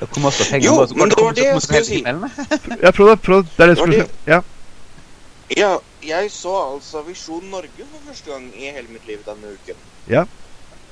Hvor 0.00 0.20
masse 0.24 0.44
penger 0.50 0.66
Jo, 0.70 0.84
det 0.84 0.96
men 0.96 1.08
det 1.10 1.18
var 1.24 1.32
det 1.36 1.44
jeg 1.44 1.52
kom- 1.52 1.60
kom- 1.60 1.60
skulle 1.60 1.84
si. 1.84 1.94
himmelen? 1.94 2.30
Ja, 2.82 2.90
prøv 2.90 3.06
det. 3.10 3.18
Det. 3.22 3.26
Det 3.26 3.34
er 3.34 3.42
det 3.42 3.56
Det 3.58 3.68
jeg 3.68 3.76
skulle 3.76 4.02
si. 4.04 4.10
Ja. 4.26 4.40
Ja, 5.56 5.76
jeg 6.02 6.30
så 6.30 6.54
altså 6.74 7.02
Visjon 7.06 7.44
Norge 7.50 7.84
for 7.92 8.00
første 8.08 8.30
gang 8.32 8.44
i 8.56 8.64
hele 8.72 8.88
mitt 8.90 9.06
liv 9.06 9.18
denne 9.26 9.52
uken. 9.56 9.76
Ja. 10.08 10.24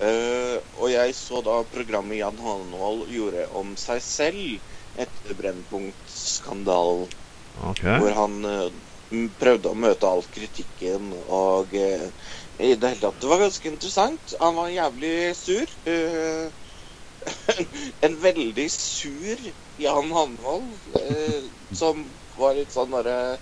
Uh, 0.01 0.59
og 0.83 0.91
jeg 0.93 1.15
så 1.15 1.41
da 1.45 1.63
programmet 1.75 2.19
Jan 2.19 2.39
Hanvold 2.43 3.09
gjorde 3.11 3.47
om 3.55 3.77
seg 3.77 4.03
selv 4.03 4.59
etter 4.99 5.35
Brennpunkt-skandalen. 5.41 7.09
Ok. 7.67 7.83
Hvor 7.83 8.15
han 8.15 8.45
eh, 8.45 8.67
m- 8.71 8.84
prøvde 9.39 9.71
å 9.71 9.79
møte 9.79 10.09
all 10.09 10.25
kritikken 10.33 11.13
og 11.15 11.75
eh, 11.79 12.07
i 12.59 12.75
det 12.75 12.95
hele 12.95 13.03
tatt 13.03 13.21
Det 13.21 13.31
var 13.31 13.43
ganske 13.43 13.69
interessant. 13.71 14.35
Han 14.41 14.57
var 14.59 14.73
jævlig 14.73 15.17
sur. 15.39 15.75
Uh, 15.89 16.49
en 18.07 18.17
veldig 18.23 18.67
sur 18.73 19.45
Jan 19.81 20.11
Hanvold 20.13 20.75
uh, 20.97 21.47
som 21.75 22.03
var 22.39 22.59
litt 22.59 22.75
sånn 22.75 22.93
derre 22.95 23.39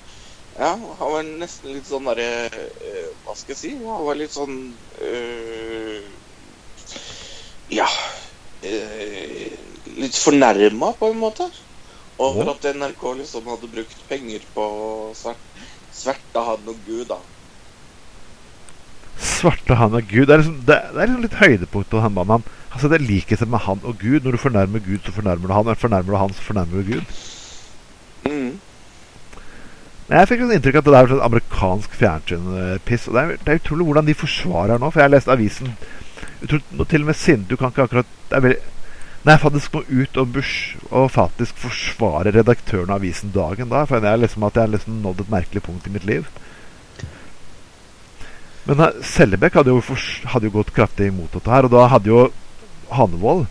Ja, 0.53 0.77
han 0.77 1.15
var 1.17 1.25
nesten 1.27 1.73
litt 1.75 1.89
sånn 1.89 2.07
derre 2.07 2.47
uh, 2.53 3.09
Hva 3.25 3.35
skal 3.35 3.57
jeg 3.57 3.61
si? 3.63 3.73
Han 3.83 4.07
var 4.07 4.21
litt 4.21 4.37
sånn 4.37 4.59
Ja 7.73 7.89
Litt 8.63 10.15
fornærma, 10.23 10.93
på 11.01 11.09
en 11.11 11.19
måte. 11.19 11.49
Over 12.23 12.53
at 12.53 12.67
NRK 12.77 13.03
liksom 13.19 13.49
hadde 13.51 13.71
brukt 13.73 14.03
penger 14.09 14.45
på 14.55 14.63
å 14.63 15.15
svert- 15.93 16.23
sverte 16.33 16.45
han 16.45 16.69
og 16.69 16.77
Gud, 16.87 17.05
da. 17.09 17.19
Svarte 19.19 19.75
han 19.75 19.95
og 19.95 20.03
Gud. 20.09 20.27
Det 20.27 20.35
er 20.35 20.43
liksom, 20.43 20.59
det, 20.67 20.81
det 20.95 21.03
er 21.03 21.07
liksom 21.07 21.23
litt 21.23 21.41
høydepunkt 21.41 21.91
på 21.91 22.01
han 22.01 22.15
mannen. 22.15 22.45
Altså, 22.73 22.89
det 22.89 23.03
liker 23.03 23.37
seg 23.37 23.49
med 23.53 23.61
han 23.67 23.81
og 23.85 23.99
Gud. 24.01 24.25
Når 24.25 24.33
du 24.33 24.41
fornærmer 24.41 24.79
Gud, 24.81 25.01
så 25.05 25.13
fornærmer 25.13 25.47
du 25.47 25.55
han. 25.55 25.65
Når 25.65 25.75
du 25.75 25.81
fornærmer 25.81 26.13
du 26.13 26.17
han, 26.17 26.33
så 26.33 26.43
fornærmer 26.43 26.83
du 26.83 26.93
Gud. 26.93 27.05
Mm. 28.27 28.61
Men 30.09 30.19
jeg 30.19 30.29
fikk 30.29 30.41
inntrykk 30.45 30.77
av 30.77 30.83
at 30.83 30.89
det 30.89 30.99
er 30.99 31.13
sånn 31.13 31.27
amerikansk 31.27 31.95
fjernsynpiss. 32.01 33.09
Og 33.09 33.17
det 33.17 33.23
er, 33.23 33.37
det 33.45 33.53
er 33.53 33.61
utrolig 33.63 33.87
hvordan 33.89 34.09
de 34.09 34.19
forsvarer 34.19 34.81
nå. 34.81 34.91
For 34.91 35.03
jeg 35.03 35.09
har 35.11 35.17
lest 35.17 35.33
avisen 35.33 35.77
jeg 36.43 36.59
nå 36.75 36.85
Til 36.91 37.05
og 37.05 37.07
med 37.07 37.15
Sinde 37.15 37.47
Du 37.47 37.55
kan 37.55 37.71
ikke 37.71 37.85
akkurat 37.85 38.09
det 38.31 38.35
er 38.35 38.43
veldig, 38.43 38.63
Jeg 39.23 39.39
faktisk 39.39 39.77
må 39.77 39.85
ut 39.87 40.17
og, 40.19 40.33
bush, 40.35 40.79
og 40.91 41.13
faktisk 41.15 41.59
forsvare 41.63 42.33
redaktøren 42.35 42.91
av 42.91 42.99
avisen 42.99 43.31
dagen 43.35 43.71
da, 43.71 43.85
føler 43.87 44.11
jeg 44.11 44.23
liksom 44.25 44.47
at 44.49 44.59
jeg 44.59 44.67
har 44.67 44.73
liksom 44.73 44.97
nådd 45.05 45.23
et 45.23 45.31
merkelig 45.31 45.63
punkt 45.63 45.87
i 45.87 45.93
mitt 45.95 46.07
liv. 46.09 46.27
Men 48.67 48.83
eh, 48.83 48.99
Sellebekk 49.07 49.61
hadde 49.61 49.77
hadde 50.33 50.49
jo 50.49 50.57
gått 50.57 50.75
kraftig 50.75 51.07
imot 51.11 51.35
dette 51.37 51.55
her. 51.55 51.67
Og 51.67 51.75
da 51.75 51.83
hadde 51.93 52.11
jo 52.11 52.21
Hanevold 52.93 53.47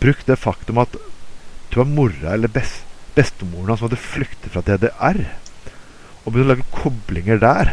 brukt 0.00 0.26
det 0.30 0.38
faktum 0.38 0.78
at 0.82 0.92
det 0.94 1.78
var 1.78 1.90
mora 1.90 2.34
eller 2.34 2.50
best, 2.50 2.82
bestemoren 3.14 3.70
hans 3.70 3.80
som 3.82 3.88
hadde 3.88 4.02
flyktet 4.02 4.52
fra 4.54 4.62
DDR. 4.66 5.18
Og 6.24 6.32
begynte 6.32 6.46
å 6.46 6.52
lage 6.54 6.72
koblinger 6.74 7.38
der. 7.42 7.66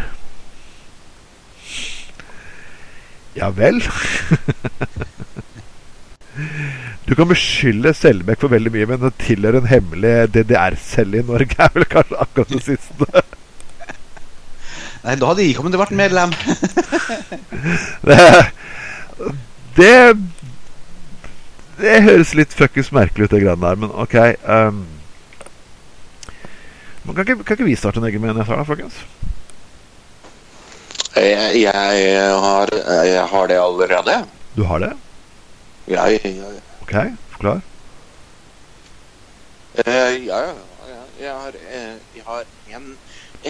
Ja 3.37 3.47
vel. 3.53 3.77
Du 7.07 7.15
kan 7.15 7.29
beskylde 7.29 7.93
Selbekk 7.95 8.41
for 8.43 8.51
veldig 8.51 8.71
mye, 8.73 8.87
men 8.89 8.99
det 8.99 9.13
tilhører 9.21 9.61
en 9.61 9.69
hemmelig 9.71 10.13
DDR-celle 10.33 11.21
i 11.21 11.27
Norge 11.27 11.55
er 11.63 11.71
vel 11.75 11.87
kanskje 11.87 12.19
akkurat 12.19 12.51
det 12.51 12.63
siste. 12.65 13.23
Nei, 15.05 15.15
da 15.15 15.29
hadde 15.29 15.45
jeg 15.45 15.55
kommet 15.55 15.71
til 15.71 15.79
å 15.79 15.85
vært 15.85 15.95
medlem. 15.95 16.33
Det, 18.07 18.17
det 19.77 19.93
Det 21.77 21.95
høres 22.03 22.33
litt 22.37 22.53
fuckings 22.57 22.91
merkelig 22.93 23.27
ut, 23.27 23.31
det 23.31 23.41
greiene 23.43 23.63
der, 23.63 23.79
men 23.79 23.91
OK. 23.93 24.15
Um, 24.43 24.83
kan, 27.07 27.23
ikke, 27.23 27.37
kan 27.45 27.55
ikke 27.55 27.69
vi 27.69 27.77
starte 27.79 28.01
en 28.01 28.07
egen 28.09 28.23
menighet 28.23 28.49
her, 28.49 28.59
da, 28.59 28.67
folkens? 28.67 28.99
Jeg, 31.15 31.61
jeg, 31.63 32.31
har, 32.43 32.73
jeg 33.07 33.27
har 33.31 33.51
det 33.53 33.59
allerede. 33.61 34.17
Du 34.57 34.65
har 34.69 34.83
det? 34.83 34.93
Jeg, 35.87 36.19
jeg, 36.25 36.57
OK, 36.87 37.17
forklar. 37.27 37.61
eh, 39.85 40.17
ja, 40.27 40.39
ja. 40.91 41.03
Jeg 41.17 41.33
har, 41.41 41.55
eh, 41.55 41.99
jeg 42.13 42.23
har 42.25 42.45
en, 42.77 42.87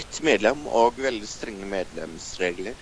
ett 0.02 0.21
medlem 0.30 0.65
og 0.67 1.00
veldig 1.08 1.28
strenge 1.30 1.65
medlemsregler. 1.76 2.76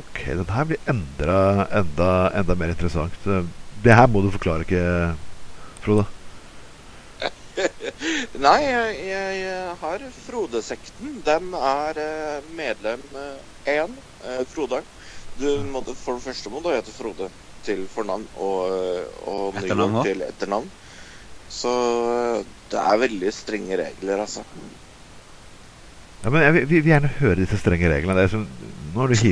Ok, 0.00 0.20
den 0.38 0.50
her 0.54 0.64
blir 0.70 0.78
endra, 0.92 1.38
enda, 1.80 2.08
enda 2.40 2.54
mer 2.60 2.72
interessant. 2.74 3.18
Eh, 3.26 3.48
Det 3.88 3.94
her 3.94 4.08
må 4.10 4.22
du 4.24 4.30
forklare 4.34 4.64
ikke, 4.66 4.82
Frode. 5.84 6.06
Nei, 8.44 8.58
jeg, 8.64 8.94
jeg, 9.08 9.38
jeg 9.42 9.74
har 9.82 10.04
Frode-sekten. 10.14 11.18
Den 11.26 11.52
er 11.58 12.00
eh, 12.02 12.48
medlem 12.60 13.04
én. 13.68 13.96
Eh, 14.22 14.42
Frode. 14.50 14.82
Du 15.38 15.48
må, 15.72 15.82
for 15.98 16.18
det 16.18 16.26
første 16.28 16.52
må 16.52 16.62
du 16.64 16.70
hete 16.72 16.94
Frode 16.94 17.30
til 17.68 17.80
fornavn 17.92 18.24
og, 18.40 18.58
og 19.28 19.54
Nygaard 19.60 20.04
til 20.08 20.18
etternavn. 20.26 20.68
Så 21.52 21.72
eh, 22.12 22.38
det 22.72 22.80
er 22.82 22.96
veldig 23.04 23.30
strenge 23.32 23.76
regler, 23.80 24.16
altså. 24.24 24.42
Ja, 26.24 26.28
men 26.34 26.42
jeg 26.42 26.52
vil, 26.56 26.64
vi 26.68 26.74
vil 26.82 26.90
gjerne 26.92 27.10
høre 27.20 27.36
disse 27.44 27.58
strenge 27.60 27.88
reglene. 27.92 28.16
Det 28.18 28.24
er 28.26 28.32
som, 28.34 28.44
nå 28.94 28.98
er 29.04 29.08
du. 29.12 29.16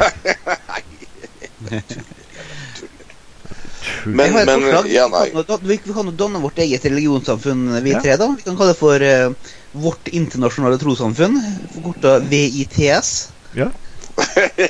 Men- 4.07 4.27
Jeg 4.27 4.33
har 4.33 4.41
et 4.41 4.47
men, 4.47 4.61
forslag. 4.63 4.87
ja, 4.93 5.07
nei. 5.11 5.31
Vi 5.67 5.77
kan 5.93 6.07
jo 6.11 6.15
danne 6.15 6.39
vårt 6.43 6.59
eget 6.63 6.85
religionssamfunn, 6.87 7.83
vi 7.83 7.91
Ja. 7.93 8.01
tre. 8.01 8.17
da. 8.17 8.29
Vi 8.37 8.43
kan 8.43 8.57
kalle 8.57 8.73
det 8.73 8.79
for 8.79 9.01
uh, 9.03 9.33
Vårt 9.77 10.09
internasjonale 10.09 10.79
trossamfunn. 10.79 11.37
Forkorta 11.75 12.19
VITS. 12.31 13.29
Ja. 13.55 13.69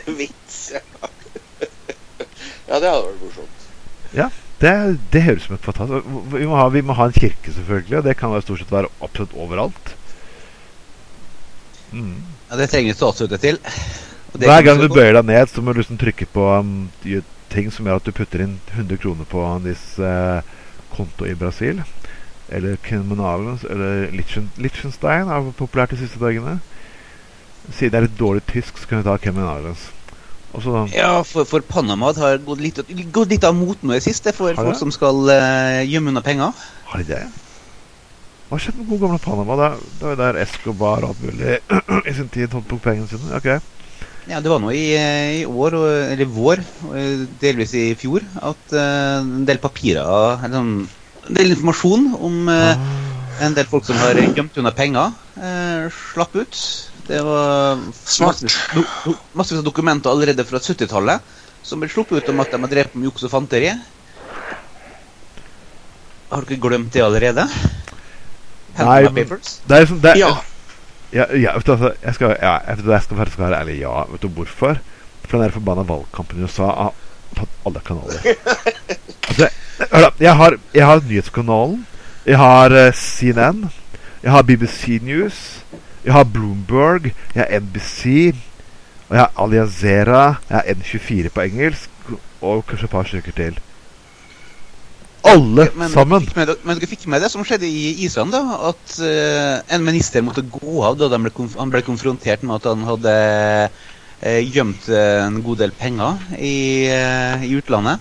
Vits, 0.06 0.70
ja. 0.74 0.80
ja, 2.66 2.80
det 2.80 2.88
hadde 2.90 3.06
vært 3.06 3.20
morsomt. 3.22 3.55
Det, 4.56 4.72
det 5.12 5.22
høres 5.26 5.44
som 5.44 5.58
et 5.58 5.66
fantastisk 5.66 6.06
vi 6.32 6.46
må, 6.48 6.56
ha, 6.56 6.66
vi 6.72 6.80
må 6.80 6.96
ha 6.96 7.08
en 7.08 7.16
kirke, 7.16 7.52
selvfølgelig. 7.52 7.98
Og 7.98 8.06
det 8.06 8.16
kan 8.16 8.34
stort 8.40 8.62
sett 8.62 8.72
være 8.72 8.92
absolutt 9.04 9.36
overalt. 9.36 9.92
Mm. 11.92 12.22
Ja, 12.50 12.56
det 12.60 12.70
trenger 12.72 12.96
statsstøtte 12.96 13.38
til. 13.42 13.60
Hver 14.36 14.64
gang 14.64 14.80
du 14.80 14.88
bøyer 14.92 15.16
deg 15.16 15.28
ned, 15.28 15.48
så 15.52 15.62
må 15.64 15.72
du 15.72 15.80
liksom 15.80 16.00
trykke 16.00 16.28
på 16.32 16.46
um, 16.60 16.88
ting 17.52 17.68
som 17.72 17.88
gjør 17.88 18.00
at 18.00 18.08
du 18.08 18.16
putter 18.16 18.44
inn 18.44 18.56
100 18.74 19.00
kroner 19.00 19.28
på 19.28 19.44
hans 19.44 19.84
uh, 20.00 20.40
konto 20.92 21.28
i 21.28 21.36
Brasil. 21.38 21.82
Eller 22.48 22.78
Kriminalen, 22.84 23.58
eller 23.68 24.06
Lichtenstein 24.14 24.62
Liechtenstein 24.62 25.32
er 25.32 25.52
populært 25.58 25.94
de 25.94 26.00
siste 26.00 26.20
dagene. 26.22 26.58
Siden 27.66 27.92
det 27.92 28.00
er 28.00 28.06
litt 28.06 28.18
dårlig 28.20 28.44
tysk, 28.48 28.78
så 28.78 28.88
kan 28.88 29.02
vi 29.02 29.08
ta 29.08 29.16
Kriminalens. 29.20 29.88
Og 30.56 30.62
så 30.64 30.82
Ja, 30.94 31.10
for, 31.26 31.44
for 31.48 31.60
Panama 31.68 32.12
har 32.16 32.38
gått 32.44 32.62
litt, 32.64 32.78
gått 33.12 33.28
litt 33.34 33.44
av 33.44 33.54
moten 33.56 33.90
i 33.92 33.98
det 33.98 34.04
siste 34.06 34.32
for 34.32 34.48
det? 34.52 34.56
folk 34.56 34.78
som 34.80 34.92
skal 34.94 35.18
uh, 35.28 35.82
gjemme 35.84 36.12
unna 36.14 36.22
penger. 36.24 36.52
har 36.92 37.02
de 37.02 37.10
det. 37.10 37.22
Hva 38.48 38.58
skjedde 38.62 38.78
med 38.80 38.88
god 38.92 39.00
gamle 39.04 39.18
Panama? 39.20 39.56
Da, 39.58 39.68
det 39.76 40.04
var 40.06 40.12
jo 40.14 40.20
der 40.22 40.36
Escobar 40.44 41.02
og 41.04 41.12
alt 41.12 41.24
mulig 41.26 41.56
i 42.10 42.14
sin 42.14 42.28
tid 42.32 42.54
på 42.54 42.78
pengene 42.82 43.08
sine. 43.10 43.32
Ok. 43.36 43.48
Ja, 44.26 44.40
Det 44.42 44.50
var 44.50 44.58
nå 44.62 44.72
i, 44.74 44.84
eh, 44.98 45.40
i 45.42 45.44
år, 45.46 45.74
eller 46.14 46.30
vår, 46.34 46.62
eh, 46.98 47.26
delvis 47.42 47.74
i 47.78 47.84
fjor, 47.98 48.24
at 48.42 48.72
uh, 48.74 49.20
en 49.22 49.44
del 49.46 49.58
papirer 49.62 50.40
eller 50.42 50.56
sånn, 50.56 50.72
En 51.26 51.34
del 51.34 51.50
informasjon 51.56 52.04
om 52.22 52.48
Ah. 52.48 52.78
en 53.42 53.54
del 53.54 53.66
folk 53.66 53.84
som 53.84 53.96
har 53.98 54.14
gjemt 54.14 54.54
unna 54.62 54.70
penger, 54.70 55.10
slapp 55.90 56.36
ut. 56.38 56.58
Det 57.06 57.22
var 57.22 57.78
Smart. 58.04 58.42
massevis 59.32 59.60
av 59.60 59.64
dokumenter 59.64 60.10
allerede 60.10 60.44
fra 60.44 60.58
70-tallet 60.58 61.34
som 61.66 61.82
ble 61.82 61.90
sluppet 61.90 62.22
ut 62.22 62.32
om 62.32 62.42
at 62.42 62.50
de 62.50 62.60
har 62.62 62.72
drevet 62.72 62.94
med 62.94 63.08
juks 63.08 63.26
og 63.26 63.32
fanteri. 63.32 63.70
Har 66.30 66.46
dere 66.46 66.58
glemt 66.62 66.92
det 66.94 67.02
allerede? 67.02 67.46
Nei, 68.76 69.00
Papers? 69.06 69.58
Det 69.66 69.80
er 69.80 69.96
det, 70.02 70.18
Ja. 70.20 70.34
Ja, 71.14 71.24
ja, 71.38 71.52
vet 71.54 71.66
du, 71.66 71.72
altså, 71.72 71.92
jeg 72.02 72.14
skal, 72.16 72.32
ja, 72.42 72.52
jeg, 72.66 72.78
vet 72.82 72.92
jeg 72.92 73.02
skal 73.06 73.18
være 73.38 73.60
ærlig. 73.60 73.76
Ja, 73.80 74.02
vet 74.10 74.22
du 74.22 74.28
hvorfor? 74.28 74.80
For 75.22 75.36
den 75.38 75.46
der 75.46 75.54
forbanna 75.54 75.84
valgkampen 75.86 76.40
i 76.40 76.44
USA 76.44 76.66
har 76.66 76.94
tatt 77.36 77.52
alle 77.66 77.82
kanaler. 77.86 78.26
altså, 79.28 79.48
hør 79.78 80.02
da, 80.08 80.10
jeg 80.20 80.36
har, 80.36 80.58
jeg 80.74 80.86
har 80.86 81.02
Nyhetskanalen, 81.06 81.86
jeg 82.26 82.38
har 82.42 82.74
uh, 82.74 82.92
CNN, 82.92 83.70
jeg 84.22 84.34
har 84.34 84.42
BBC 84.42 84.98
News, 85.02 85.40
jeg 86.06 86.14
har 86.14 86.26
Bloomberg, 86.30 87.10
jeg 87.34 87.42
har 87.42 87.60
NBC, 87.60 88.34
og 89.08 89.16
jeg 89.16 89.22
har 89.24 89.32
Al 89.42 89.54
Jazeera, 89.56 90.24
jeg 90.48 90.56
har 90.56 90.64
N24 90.76 91.32
på 91.34 91.40
engelsk, 91.48 91.90
og 92.40 92.62
kanskje 92.68 92.86
et 92.86 92.92
par 92.92 93.08
stykker 93.08 93.32
til. 93.34 93.58
Alle 95.26 95.66
Men, 95.74 95.90
sammen! 95.90 96.28
Men 96.36 96.78
dere 96.78 96.86
fikk 96.86 97.08
med 97.10 97.24
det 97.24 97.32
som 97.32 97.42
skjedde 97.42 97.66
i 97.66 98.04
Island, 98.06 98.30
da? 98.36 98.42
At 98.70 98.94
uh, 99.02 99.74
en 99.74 99.82
minister 99.82 100.22
måtte 100.22 100.46
gå 100.46 100.84
av 100.86 100.94
da 101.00 101.10
ble 101.10 101.32
han 101.56 101.72
ble 101.74 101.82
konfrontert 101.82 102.46
med 102.46 102.54
at 102.60 102.68
han 102.70 102.86
hadde 102.86 103.14
uh, 103.66 104.40
gjemt 104.46 104.86
eh, 104.88 105.26
en 105.26 105.42
god 105.44 105.58
del 105.64 105.72
penger 105.76 106.22
i, 106.38 106.86
uh, 106.86 107.42
i 107.42 107.50
utlandet. 107.58 107.98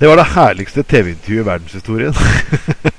Det 0.00 0.10
var 0.10 0.18
det 0.18 0.32
herligste 0.34 0.82
TV-intervjuet 0.82 1.44
i 1.44 1.46
verdenshistorien. 1.46 2.14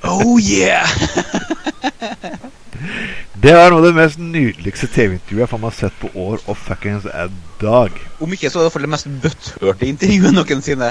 Oh 0.07 0.39
yeah! 0.39 0.87
Det 3.45 3.51
var 3.53 3.69
noe 3.69 3.77
av 3.77 3.83
det 3.85 3.93
mest 3.93 4.17
nydeligste 4.17 4.87
TV-intervjuet 4.89 5.43
jeg 5.43 5.49
faen 5.51 5.61
meg 5.61 5.69
har 5.69 5.75
sett 5.77 5.97
på 6.01 6.09
år 6.17 6.39
og 6.49 6.55
fuckings 6.57 7.03
a 7.05 7.27
dag. 7.61 7.99
Om 8.25 8.31
ikke 8.33 8.49
så 8.49 8.57
var 8.57 8.65
det 8.65 8.71
for 8.73 8.81
det 8.81 8.89
mest 8.89 9.09
bøtthørte 9.21 9.85
intervjuet 9.85 10.33
noensinne. 10.33 10.87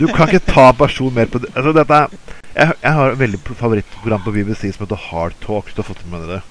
Du 0.00 0.08
kan 0.08 0.26
ikke 0.26 0.40
ta 0.48 0.64
en 0.72 0.80
person 0.80 1.14
mer 1.14 1.30
på 1.30 1.38
det. 1.44 1.52
Altså, 1.54 1.74
dette 1.76 2.00
er, 2.00 2.16
jeg, 2.48 2.74
jeg 2.80 2.96
har 2.98 3.12
et 3.12 3.20
veldig 3.20 3.40
favorittprogram 3.60 4.26
på 4.26 4.34
BBC 4.34 4.72
som 4.74 4.88
heter 4.88 5.04
Hard 5.04 5.38
Talk. 5.44 5.70
Du 5.70 5.84
har 5.84 5.88
fått 5.92 6.02
med 6.10 6.26
deg 6.26 6.34
det? 6.34 6.42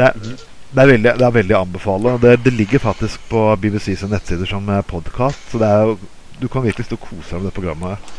Det 0.00 0.08
er, 0.08 0.34
det 0.72 0.82
er 0.82 0.92
veldig, 0.96 1.14
det 1.22 1.28
er 1.30 1.38
veldig 1.38 1.58
å 1.60 1.62
anbefale. 1.68 2.18
Det, 2.26 2.36
det 2.48 2.56
ligger 2.58 2.86
faktisk 2.90 3.22
på 3.30 3.46
BBCs 3.54 4.02
nettsider 4.10 4.50
som 4.50 4.74
podkast. 4.90 5.46
Så 5.52 5.62
det 5.62 5.70
er 5.70 5.94
du 6.42 6.50
kan 6.50 6.66
virkelig 6.66 6.90
stå 6.90 6.98
og 6.98 7.06
kose 7.06 7.36
deg 7.36 7.44
med 7.44 7.52
det 7.52 7.58
programmet. 7.62 8.12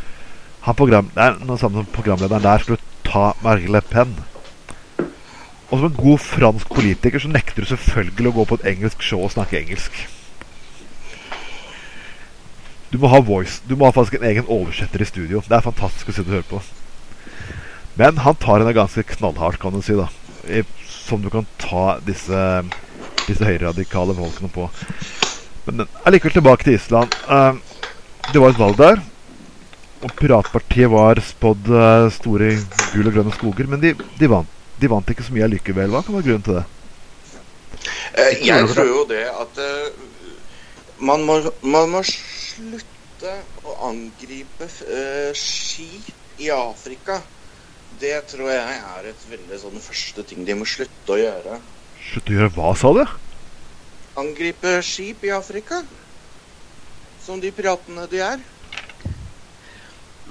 Han 0.63 0.79
program, 0.79 1.11
det 1.11 1.27
er 1.27 1.39
noe 1.43 1.59
samme 1.59 1.83
som 1.83 1.95
programlederen 1.99 2.47
der 2.47 2.63
skulle 2.63 2.85
ta 3.03 3.33
Marine 3.43 3.75
Le 3.75 3.83
Pen. 3.91 4.21
Og 5.71 5.79
som 5.79 5.87
en 5.87 5.95
god 5.95 6.19
fransk 6.19 6.73
politiker 6.75 7.23
så 7.23 7.31
nekter 7.31 7.63
du 7.63 7.69
selvfølgelig 7.71 8.31
å 8.31 8.35
gå 8.41 8.47
på 8.49 8.59
et 8.59 8.67
engelsk 8.73 9.05
show 9.07 9.23
og 9.23 9.31
snakke 9.31 9.61
engelsk. 9.61 9.95
Du 12.91 12.97
må 12.99 13.07
ha 13.07 13.21
voice. 13.23 13.61
Du 13.63 13.77
må 13.79 13.87
ha 13.87 13.95
faktisk 13.95 14.19
en 14.19 14.27
egen 14.27 14.49
oversetter 14.51 15.01
i 15.01 15.07
studio. 15.07 15.39
Det 15.47 15.55
er 15.55 15.63
fantastisk 15.63 16.11
å 16.11 16.15
sitte 16.17 16.27
og 16.27 16.41
høre 16.41 16.49
på. 16.49 16.59
Men 17.99 18.19
han 18.25 18.35
tar 18.39 18.59
henne 18.59 18.75
ganske 18.75 19.03
knallhardt, 19.15 19.61
kan 19.63 19.71
du 19.75 19.79
si, 19.85 19.95
da. 19.95 20.09
Som 20.91 21.23
du 21.23 21.29
kan 21.31 21.47
ta 21.61 22.01
disse, 22.03 22.41
disse 23.27 23.47
høyreradikale 23.47 24.15
folkene 24.17 24.51
på. 24.51 24.67
Men 25.67 25.87
allikevel 26.03 26.35
tilbake 26.35 26.67
til 26.67 26.75
Island. 26.75 27.15
Eh, 27.31 27.53
det 28.33 28.43
var 28.43 28.51
et 28.51 28.59
valg 28.59 28.79
der. 28.79 29.01
Og 30.01 30.13
Piratpartiet 30.17 30.91
var 30.91 31.21
spådd 31.23 31.71
eh, 31.77 32.07
store 32.15 32.55
gul 32.91 33.07
og 33.07 33.15
grønne 33.15 33.35
skoger, 33.35 33.69
men 33.71 33.83
de, 33.83 33.93
de, 34.17 34.29
vant, 34.31 34.49
de 34.81 34.89
vant 34.91 35.11
ikke 35.13 35.25
så 35.25 35.33
mye 35.35 35.45
allikevel. 35.47 35.91
Hva 35.93 36.01
kan 36.05 36.15
være 36.17 36.27
grunnen 36.29 36.45
til 36.47 36.57
det? 36.59 36.65
Eh, 38.17 38.41
Jeg 38.47 38.69
tror 38.71 38.87
jo 38.89 39.03
det 39.09 39.23
at 39.29 39.59
eh, 39.61 39.91
man, 40.99 41.23
må, 41.27 41.37
man 41.61 41.91
må 41.93 42.01
slutte 42.07 43.35
å 43.63 43.75
angripe 43.89 44.67
eh, 44.67 45.29
skip 45.37 46.41
i 46.41 46.49
Afrika. 46.53 47.19
Det 48.01 48.15
tror 48.31 48.49
jeg 48.49 48.77
er 48.81 49.09
et 49.11 49.25
veldig 49.29 49.59
sånn 49.61 49.81
første 49.83 50.23
ting 50.25 50.45
de 50.47 50.55
må 50.57 50.65
slutte 50.65 51.13
å 51.13 51.19
gjøre. 51.19 51.59
Slutt 52.01 52.31
å 52.31 52.37
gjøre 52.37 52.53
hva, 52.55 52.71
sa 52.77 52.93
du? 52.97 53.03
Angripe 54.21 54.79
skip 54.85 55.21
i 55.27 55.33
Afrika. 55.35 55.83
Som 57.21 57.39
de 57.43 57.51
piratene 57.53 58.07
de 58.09 58.23
er. 58.25 58.41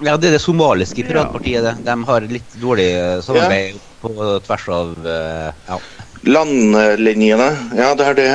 Ja, 0.01 0.17
det 0.17 0.27
er 0.31 0.37
det 0.37 0.41
somaliske 0.41 1.03
piratpartiet. 1.05 1.63
det. 1.63 1.75
De 1.85 2.03
har 2.07 2.21
litt 2.25 2.55
dårlig 2.61 2.89
samarbeid 3.25 3.41
samarbeid 3.41 3.75
på 4.01 4.09
tvers 4.47 4.69
av 4.69 5.07
eh, 5.07 5.51
ja. 5.67 5.79
Landlinjene. 6.21 7.57
Ja, 7.77 7.95
det 7.97 8.05
er 8.11 8.15
det. 8.17 8.33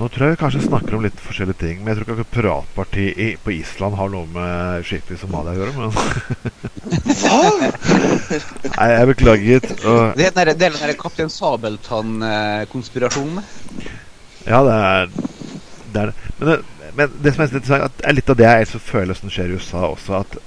Nå 0.00 0.06
tror 0.08 0.24
jeg 0.24 0.32
vi 0.32 0.40
kanskje 0.40 0.62
snakker 0.64 0.94
om 0.96 1.02
litt 1.04 1.18
forskjellige 1.20 1.60
ting, 1.60 1.76
men 1.82 1.90
jeg 1.92 1.98
tror 1.98 2.14
ikke 2.14 2.32
Piratpartiet 2.32 3.36
på 3.44 3.50
Island 3.52 3.92
har 3.98 4.08
noe 4.08 4.24
med 4.32 4.80
skikkelig 4.88 5.18
Somalia 5.20 5.52
å 5.52 5.58
gjøre. 5.58 5.76
Men 5.76 5.92
Hva? 7.20 7.40
Nei, 8.78 8.88
jeg 8.94 9.08
beklager. 9.10 9.60
Og, 9.84 10.16
Det 10.16 10.24
er 10.30 10.32
den 10.32 10.56
del 10.62 10.72
er 10.72 10.78
den 10.78 10.86
der 10.86 10.96
Kaptein 11.02 11.28
Sabeltann-konspirasjonen. 11.34 13.44
ja, 14.46 14.58
det 14.64 14.72
er 14.72 15.06
det. 15.92 16.00
Er 16.00 16.06
det. 16.06 16.14
Men, 16.38 16.48
det, 16.48 16.56
men 16.96 17.16
det 17.22 17.34
som 17.34 17.44
er 17.44 17.50
interessant, 17.50 18.04
er 18.04 18.16
litt 18.16 18.30
av 18.32 18.38
det 18.38 18.48
jeg 18.48 18.80
føler 18.84 19.18
som 19.18 19.32
skjer 19.32 19.52
i 19.52 19.58
USA 19.58 19.86
også, 19.88 20.22
at 20.22 20.38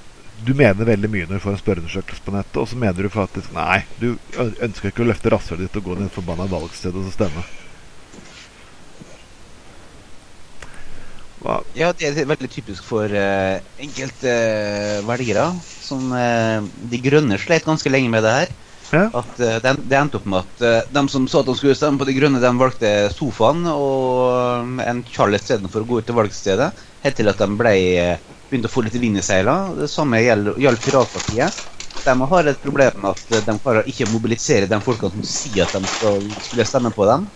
du 0.44 0.52
mener 0.56 0.88
veldig 0.88 1.08
mye 1.10 1.26
når 1.28 1.38
du 1.38 1.44
får 1.44 1.54
en 1.54 1.60
spørreundersøkelse 1.62 2.24
på 2.24 2.34
nettet, 2.34 2.56
og 2.60 2.68
så 2.68 2.78
mener 2.80 3.06
du 3.06 3.12
faktisk 3.12 3.52
nei, 3.56 3.84
du 4.00 4.14
ønsker 4.36 4.90
ikke 4.90 5.04
å 5.04 5.10
løfte 5.10 5.32
rasshølet 5.32 5.68
ditt 5.68 5.78
og 5.80 5.86
gå 5.88 5.98
ned 5.98 6.10
et 6.10 6.16
forbanna 6.16 6.48
valgsted 6.50 6.96
og 7.00 7.12
stemme. 7.14 7.44
Hva? 11.44 11.58
Ja, 11.76 11.90
det 11.92 12.08
er 12.08 12.28
veldig 12.28 12.48
typisk 12.48 12.86
for 12.88 13.04
uh, 13.04 13.60
enkelte 13.84 14.32
uh, 14.32 15.00
velgere. 15.04 15.50
Som 15.60 16.08
uh, 16.16 16.64
De 16.88 17.00
Grønne 17.04 17.36
slet 17.40 17.66
ganske 17.68 17.92
lenge 17.92 18.08
med 18.12 18.24
det 18.24 18.32
her. 18.38 18.54
Ja. 18.94 19.04
At 19.20 19.36
uh, 19.42 19.56
det, 19.64 19.74
det 19.90 19.98
endte 19.98 20.20
opp 20.20 20.28
med 20.30 20.44
at 20.44 20.64
uh, 20.64 20.92
de 20.94 21.04
som 21.12 21.28
sa 21.30 21.42
at 21.42 21.50
de 21.50 21.56
skulle 21.58 21.76
stemme 21.76 22.00
på 22.00 22.08
De 22.08 22.16
grønne, 22.16 22.40
de 22.42 22.52
valgte 22.60 22.92
sofaen 23.14 23.66
og 23.70 24.80
en 24.84 25.04
Charlie 25.10 25.40
istedenfor 25.42 25.84
å 25.84 25.88
gå 25.88 26.00
ut 26.00 26.08
til 26.08 26.18
valgstedet. 26.18 26.72
Helt 27.04 27.18
til 27.20 27.28
at 27.28 27.40
de 27.40 27.48
ble, 27.58 27.74
eh, 28.00 28.34
begynte 28.48 28.70
å 28.70 28.72
få 28.72 28.84
litt 28.86 28.96
vind 28.96 29.20
i 29.20 29.24
seilene. 29.24 29.76
Det 29.76 29.90
samme 29.92 30.22
gjaldt 30.24 30.84
Piratpartiet. 30.86 31.64
De 32.04 32.14
har 32.30 32.48
et 32.48 32.60
problem 32.62 33.00
med 33.02 33.10
at 33.10 33.32
eh, 33.32 33.44
de 33.44 33.56
klarer 33.60 33.88
ikke 33.90 34.06
å 34.08 34.12
mobilisere 34.14 34.68
de 34.70 34.78
folkene 34.84 35.12
som 35.12 35.26
sier 35.28 35.66
at 35.66 35.74
de 35.76 35.90
skal, 35.90 36.28
skulle 36.48 36.68
stemme 36.68 36.92
på 36.94 37.08
dem. 37.10 37.26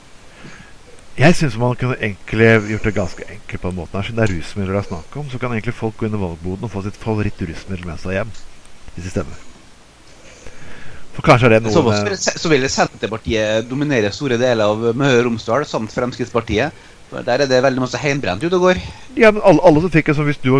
Jeg 1.18 1.35
syns 1.35 1.59
man 1.59 1.75
kunne 1.77 1.99
egentlig 1.99 2.49
gjort 2.71 2.85
det 2.87 2.94
ganske 2.94 3.25
enkelt 3.27 3.61
på 3.61 3.73
den 3.73 3.79
måten 3.81 3.99
her. 3.99 4.07
Siden 4.07 4.21
det 4.21 4.27
er 4.29 4.35
rusmidler 4.37 4.77
det 4.77 4.83
er 4.85 4.90
snakk 4.92 5.21
om, 5.21 5.29
så 5.29 5.42
kan 5.42 5.57
egentlig 5.57 5.75
folk 5.77 5.99
gå 5.99 6.07
inn 6.07 6.14
i 6.14 6.23
valgboden 6.23 6.68
og 6.68 6.73
få 6.73 6.85
sitt 6.87 7.01
favoritt-rusmiddel 7.03 7.88
med 7.88 8.01
seg 8.05 8.21
hjem. 8.21 8.35
Hvis 8.94 9.09
de 9.09 9.14
stemmer. 9.16 9.44
For 11.18 11.26
kanskje 11.26 11.48
er 11.50 11.59
det 11.59 11.72
så 11.74 11.83
noe 11.83 11.96
fall 11.96 12.14
så 12.38 12.50
vil- 12.52 12.68
Senterpartiet 12.70 13.66
dominere 13.66 14.12
store 14.14 14.38
deler 14.38 14.70
av 14.70 14.94
Møre 14.94 15.18
og 15.18 15.24
Romsdal 15.26 15.66
samt 15.66 15.90
Fremskrittspartiet. 15.90 16.70
Der 17.11 17.40
er 17.40 17.48
det 17.48 17.59
veldig 17.64 17.81
masse 17.81 17.98
heimbrent 17.98 18.42
ute 18.44 18.54
og 18.54 18.66
går. 18.68 18.78
Ja, 19.16 19.31
men 19.33 19.40
alle, 19.42 19.62
alle 19.64 19.81
som 19.81 19.90
fikk 19.90 20.11
sånn 20.12 20.28
Hvis 20.28 20.38
du, 20.42 20.50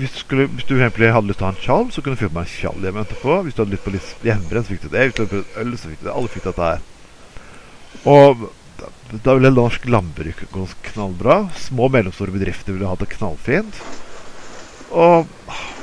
hvis, 0.00 0.14
skulle, 0.22 0.48
hvis 0.48 0.64
du 0.66 0.72
eksempel 0.78 1.12
hadde 1.12 1.28
lyst 1.28 1.38
til 1.38 1.46
å 1.46 1.50
ha 1.50 1.54
en 1.54 1.62
tjalv, 1.62 1.90
så 1.92 2.02
kunne 2.02 2.16
du 2.16 2.22
få 2.24 2.30
med 2.32 2.46
en 2.48 2.54
tjalv 2.54 2.86
hjemme 2.88 3.04
etterpå. 3.04 3.36
Hvis 3.44 3.54
du 3.54 3.60
hadde 3.62 3.74
lyst 3.76 3.84
på 3.84 3.92
litt 3.94 4.24
hjemmebrent, 4.26 4.66
så 4.66 4.72
fikk 4.72 4.86
du 4.86 4.88
det. 4.88 5.04
Hvis 5.04 5.14
du 5.14 5.20
hadde 5.22 5.32
prøvd 5.34 5.60
øl, 5.62 5.74
så 5.76 5.90
fikk 5.92 6.00
du 6.00 6.06
det. 6.08 6.14
Alle 6.16 6.32
fikk 6.32 6.48
dette 6.48 6.70
her. 6.70 6.80
Og 8.14 8.46
da, 9.26 9.34
ville 9.36 9.52
norsk 9.54 9.86
landbruk 9.92 10.40
gå 10.54 10.66
knallbra. 10.90 11.36
Små 11.68 11.86
og 11.90 11.94
mellomstore 11.98 12.34
bedrifter 12.34 12.74
ville 12.74 12.88
hatt 12.88 13.04
det 13.04 13.12
knallfint. 13.14 13.82
Og 14.90 15.28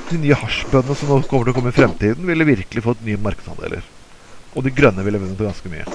de 0.10 0.20
nye 0.24 0.40
hasjbøndene 0.42 0.98
som 0.98 1.14
nå 1.14 1.22
kommer 1.30 1.48
til 1.48 1.54
å 1.54 1.58
komme 1.62 1.72
i 1.72 1.78
fremtiden, 1.78 2.26
ville 2.28 2.48
virkelig 2.58 2.84
fått 2.84 3.06
nye 3.06 3.22
markedsandeler. 3.22 3.86
Og 4.56 4.64
de 4.66 4.74
grønne 4.74 5.04
ville 5.06 5.20
vunnet 5.22 5.44
ganske 5.44 5.72
mye. 5.72 5.86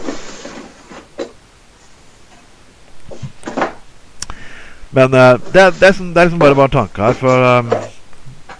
Men 4.92 5.14
uh, 5.14 5.40
det, 5.52 5.60
er, 5.60 5.70
det, 5.72 5.88
er 5.88 5.92
som, 5.96 6.12
det 6.12 6.20
er 6.20 6.28
liksom 6.28 6.42
bare, 6.42 6.54
bare 6.58 6.68
en 6.68 6.76
tanke 6.76 7.02
her. 7.02 7.16
For 7.16 7.48
eh, 7.48 7.88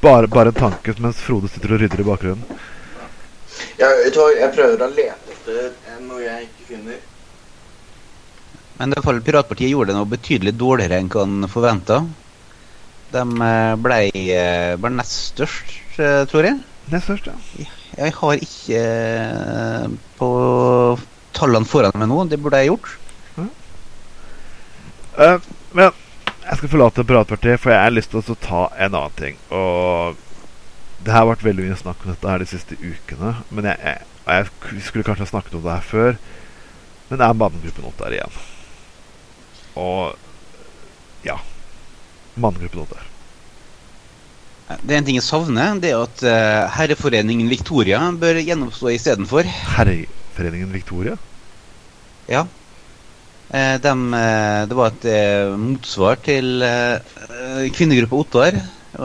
bare, 0.00 0.30
bare 0.32 0.52
en 0.54 0.60
tanke 0.60 0.94
mens 1.04 1.20
Frode 1.20 1.50
sitter 1.52 1.76
og 1.76 1.82
rydder 1.82 2.00
i 2.00 2.06
bakgrunnen. 2.08 2.60
Hva, 3.76 3.90
jeg 4.38 4.52
prøver 4.54 4.80
å 4.86 4.88
lete 4.90 5.36
etter 5.36 6.00
noe 6.06 6.22
jeg 6.24 6.48
ikke 6.48 6.68
finner. 6.72 7.02
Men 8.78 8.96
hvert 8.96 9.06
fall 9.06 9.20
Piratpartiet 9.22 9.70
gjorde 9.70 9.92
det 9.92 9.98
noe 9.98 10.10
betydelig 10.10 10.56
dårligere 10.58 10.98
enn 11.02 11.12
hva 11.12 11.26
han 11.26 11.50
forventa. 11.52 12.00
De 13.12 13.26
ble, 13.28 13.52
ble 13.84 14.00
eh, 14.32 14.90
nest 14.96 15.18
størst, 15.34 15.76
eh, 16.00 16.22
tror 16.32 16.48
jeg. 16.48 16.58
Nest 16.88 17.10
størst, 17.10 17.28
ja. 17.28 17.68
Jeg 17.98 18.14
har 18.16 18.44
ikke 18.46 18.82
eh, 18.82 19.86
på 20.18 20.28
tallene 21.36 21.68
foran 21.68 21.96
meg 22.00 22.08
nå. 22.08 22.24
Det 22.30 22.40
burde 22.40 22.62
jeg 22.62 22.72
gjort. 22.72 22.98
Eh, 25.20 25.38
men 25.76 25.90
jeg 26.42 26.58
skal 26.58 26.72
forlate 26.72 27.04
Piratpartiet, 27.06 27.60
for 27.60 27.74
jeg 27.74 27.84
har 27.84 27.92
lyst 27.92 28.12
til 28.14 28.22
å 28.22 28.38
ta 28.40 28.62
en 28.72 28.96
annen 28.96 29.18
ting. 29.18 29.36
Og 29.52 30.16
det 31.04 31.14
har 31.14 31.28
vært 31.28 31.44
veldig 31.44 31.68
mye 31.68 31.78
snakk 31.78 32.02
om 32.04 32.12
dette 32.14 32.32
her 32.32 32.42
de 32.42 32.48
siste 32.48 32.78
ukene. 32.80 33.36
Men 33.52 33.68
jeg, 33.72 33.78
jeg, 33.84 34.50
jeg 34.72 34.86
skulle 34.88 35.06
kanskje 35.06 35.26
ha 35.26 35.32
snakket 35.34 35.58
om 35.58 35.64
det 35.66 35.76
her 35.76 35.88
før. 35.92 36.20
Men 37.10 37.20
det 37.20 37.28
er 37.28 37.40
mannegruppen 37.44 37.88
Ottar 37.90 38.16
igjen. 38.16 38.42
Og 39.76 41.26
ja. 41.26 41.38
Mannegruppen 42.40 42.86
Ottar. 42.86 43.11
Det 44.80 44.94
er 44.94 45.00
en 45.00 45.06
ting 45.06 45.18
jeg 45.18 45.26
savner. 45.26 45.76
Det 45.82 45.92
er 45.92 46.00
at 46.00 46.24
eh, 46.26 46.62
Herreforeningen 46.76 47.50
Victoria 47.50 48.00
bør 48.18 48.40
gjennomstå 48.40 48.92
istedenfor. 48.94 49.48
Herreforeningen 49.76 50.72
Victoria? 50.74 51.16
Ja. 52.30 52.46
Eh, 53.52 53.76
dem, 53.84 54.06
eh, 54.16 54.62
det 54.70 54.78
var 54.78 54.94
et 54.94 55.08
motsvar 55.60 56.20
til 56.24 56.64
kvinnegruppa 57.76 58.22
Ottar 58.22 58.58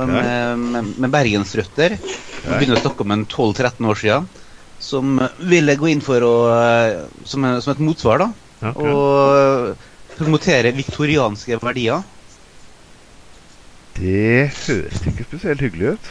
med, 0.08 0.64
med, 0.64 0.92
med 0.98 1.14
bergensrøtter. 1.14 1.98
Vi 2.00 2.54
begynner 2.54 2.80
å 2.80 2.86
snakke 2.86 3.04
om 3.04 3.16
en 3.18 3.26
12-13 3.28 3.92
år 3.92 4.04
siden. 4.04 4.30
Som 4.80 5.18
ville 5.50 5.74
gå 5.74 5.88
inn 5.90 6.04
for 6.06 6.22
å 6.22 6.34
Som, 7.26 7.48
som 7.66 7.72
et 7.74 7.82
motsvar, 7.82 8.22
da. 8.22 8.28
Ja, 8.62 8.74
ok. 8.74 8.84
Og 8.86 10.18
promotere 10.18 10.74
viktorianske 10.76 11.60
verdier. 11.62 12.06
Det 13.98 14.48
høres 14.54 15.04
ikke 15.10 15.26
spesielt 15.26 15.64
hyggelig 15.66 15.96
ut. 15.98 16.10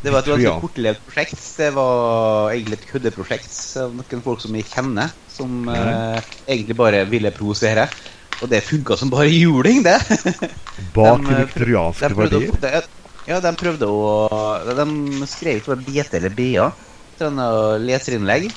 Det 0.00 0.12
var 0.14 0.24
et 0.24 0.30
ganske 0.32 0.54
kortlevd 0.62 1.02
prosjekt. 1.04 1.42
Det 1.60 1.68
var 1.76 2.54
egentlig 2.54 2.78
et 2.78 2.86
køddeprosjekt 2.88 3.58
av 3.82 3.92
noen 3.98 4.24
folk 4.24 4.40
som 4.42 4.56
vi 4.56 4.64
kjenner, 4.64 5.12
som 5.28 5.68
uh, 5.68 6.16
egentlig 6.48 6.76
bare 6.78 7.04
ville 7.10 7.32
provosere. 7.36 7.84
Og 8.40 8.48
det 8.48 8.62
funka 8.64 8.96
som 8.96 9.12
bare 9.12 9.28
juling, 9.28 9.82
det. 9.84 9.98
Bak 10.96 11.20
De, 11.26 11.34
eh, 11.34 11.42
viktorianske 11.44 12.08
De 12.08 12.16
verdier. 12.16 12.48
å, 12.48 12.60
det, 12.62 12.72
ja, 13.28 13.42
de 13.44 13.52
prøvde 13.60 13.90
å 13.92 14.08
De 14.80 14.86
skrev 15.28 15.60
ikke 15.60 15.74
bare 15.74 15.84
BT 15.84 16.16
eller 16.16 16.34
BA, 16.38 16.70
til 17.20 17.36
uh, 17.44 17.76
leserinnlegg. 17.84 18.48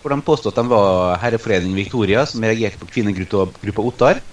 Hvor 0.00 0.16
de 0.16 0.24
påstod 0.24 0.52
at 0.52 0.62
de 0.62 0.72
var 0.72 1.20
Herreforeningen 1.20 1.76
Victoria, 1.76 2.24
som 2.28 2.42
reagerte 2.44 2.80
på 2.80 2.88
kvinnegruppa 2.96 3.84
Ottar. 3.84 4.24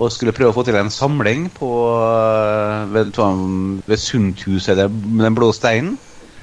Og 0.00 0.08
skulle 0.12 0.32
prøve 0.32 0.52
å 0.52 0.56
få 0.56 0.64
til 0.64 0.78
en 0.78 0.92
samling 0.92 1.50
på 1.52 1.68
uh, 1.92 2.88
ved, 2.94 3.12
ved 3.84 4.00
Sundhuset, 4.00 4.72
eller 4.72 4.88
Den 4.88 5.36
blå 5.36 5.50
steinen. 5.56 5.98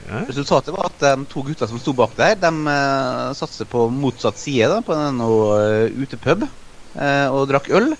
Ja. 0.09 0.23
Resultatet 0.25 0.73
var 0.73 0.89
at 0.89 1.01
de 1.01 1.25
to 1.29 1.43
gutta 1.45 1.67
som 1.69 1.81
sto 1.81 1.93
bak 1.97 2.15
der, 2.17 2.38
de 2.41 2.51
uh, 2.69 3.33
seg 3.38 3.65
på 3.69 3.88
motsatt 3.93 4.38
side, 4.41 4.69
da, 4.69 4.81
på 4.85 4.95
en 4.97 5.21
uh, 5.21 5.89
utepub, 6.01 6.45
eh, 6.97 7.27
og 7.29 7.49
drakk 7.49 7.69
øl. 7.77 7.91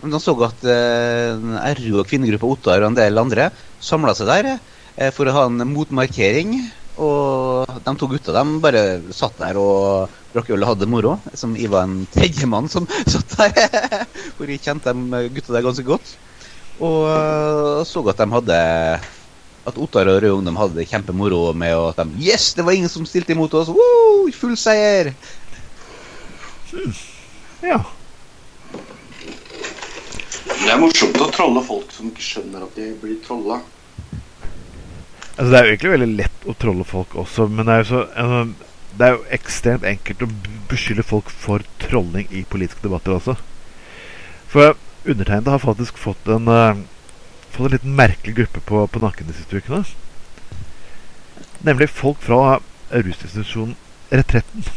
Men 0.00 0.14
de 0.14 0.20
så 0.22 0.34
at 0.46 0.64
uh, 0.64 1.48
RU 1.76 2.00
og 2.00 2.06
kvinnegruppa 2.08 2.48
Ottar 2.48 2.80
og 2.80 2.92
en 2.92 2.98
del 2.98 3.20
andre 3.20 3.50
samla 3.84 4.14
seg 4.16 4.30
der 4.30 4.48
eh, 4.54 5.10
for 5.12 5.28
å 5.28 5.34
ha 5.36 5.46
en 5.50 5.60
motmarkering. 5.74 6.56
Og 7.00 7.78
de 7.84 7.92
to 7.96 8.08
gutta 8.10 8.34
de 8.36 8.58
bare 8.60 8.82
satt 9.16 9.38
der 9.40 9.56
og 9.60 10.10
drakk 10.34 10.50
øl 10.52 10.64
og 10.64 10.72
hadde 10.72 10.84
det 10.84 10.90
moro. 10.92 11.14
Som 11.34 11.54
jeg 11.56 11.72
var 11.72 11.86
en 11.88 12.02
tredjemann 12.12 12.68
som 12.72 12.88
satt 13.12 13.36
der. 13.38 14.04
Hvor 14.36 14.50
jeg 14.50 14.60
kjente 14.64 14.92
de 14.92 15.22
gutta 15.32 15.56
der 15.56 15.64
ganske 15.64 15.86
godt. 15.86 16.12
Og 16.80 17.86
så 17.88 18.02
at 18.08 18.20
de 18.20 18.26
hadde 18.32 18.58
At 19.68 19.76
Ottar 19.76 20.08
og 20.08 20.22
Rød 20.22 20.38
Ungdom 20.38 20.56
hadde 20.56 20.78
det 20.78 20.88
kjempemoro 20.88 21.52
med 21.52 21.76
at 21.76 21.98
de 22.00 22.22
Yes, 22.24 22.54
det 22.56 22.64
var 22.64 22.72
ingen 22.72 22.88
som 22.88 23.04
stilte 23.04 23.34
imot 23.34 23.52
oss! 23.54 23.68
Woo, 23.68 24.30
full 24.32 24.56
seier! 24.56 25.12
ja. 27.60 27.80
Det 30.60 30.70
er 30.72 30.80
morsomt 30.80 31.20
å 31.20 31.28
trolle 31.34 31.60
folk 31.66 31.92
som 31.92 32.08
ikke 32.08 32.24
skjønner 32.24 32.64
at 32.64 32.80
de 32.80 32.88
blir 33.02 33.20
trolla. 33.26 33.60
Altså, 35.40 35.52
det 35.54 35.58
er 35.58 35.64
jo 35.64 35.72
egentlig 35.72 35.90
veldig 35.94 36.06
lett 36.18 36.42
å 36.44 36.54
trolle 36.60 36.84
folk 36.84 37.14
også, 37.16 37.46
men 37.48 37.64
det 37.64 37.72
er 37.72 37.78
jo, 37.80 37.86
så, 37.88 38.00
altså, 38.20 38.70
det 39.00 39.06
er 39.06 39.14
jo 39.14 39.20
ekstremt 39.32 39.86
enkelt 39.88 40.24
å 40.26 40.28
beskylde 40.68 41.04
folk 41.06 41.30
for 41.32 41.64
trolling 41.80 42.26
i 42.28 42.42
politiske 42.44 42.84
debatter 42.84 43.14
også. 43.14 43.38
For 44.52 44.74
undertegnede 45.08 45.54
har 45.54 45.62
faktisk 45.62 45.96
fått 46.02 46.28
en, 46.28 46.44
uh, 46.44 46.82
fått 47.54 47.70
en 47.70 47.76
liten 47.78 47.96
merkelig 47.96 48.34
gruppe 48.36 48.60
på, 48.68 48.82
på 48.92 49.00
nakken 49.00 49.30
de 49.30 49.38
siste 49.38 49.62
ukene. 49.62 49.80
Nemlig 51.64 51.88
folk 51.88 52.20
fra 52.20 52.58
rusinstitusjonen 52.90 53.78
Retretten. 54.10 54.68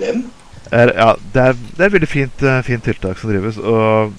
Hvem? 0.00 0.26
Er, 0.72 0.90
ja, 0.96 1.14
det 1.34 1.46
er, 1.52 1.56
det 1.76 1.84
er 1.84 1.86
et 1.86 1.96
veldig 2.00 2.10
fint, 2.10 2.42
uh, 2.42 2.58
fint 2.66 2.82
tiltak 2.82 3.22
som 3.22 3.30
drives, 3.30 3.62
og 3.62 4.16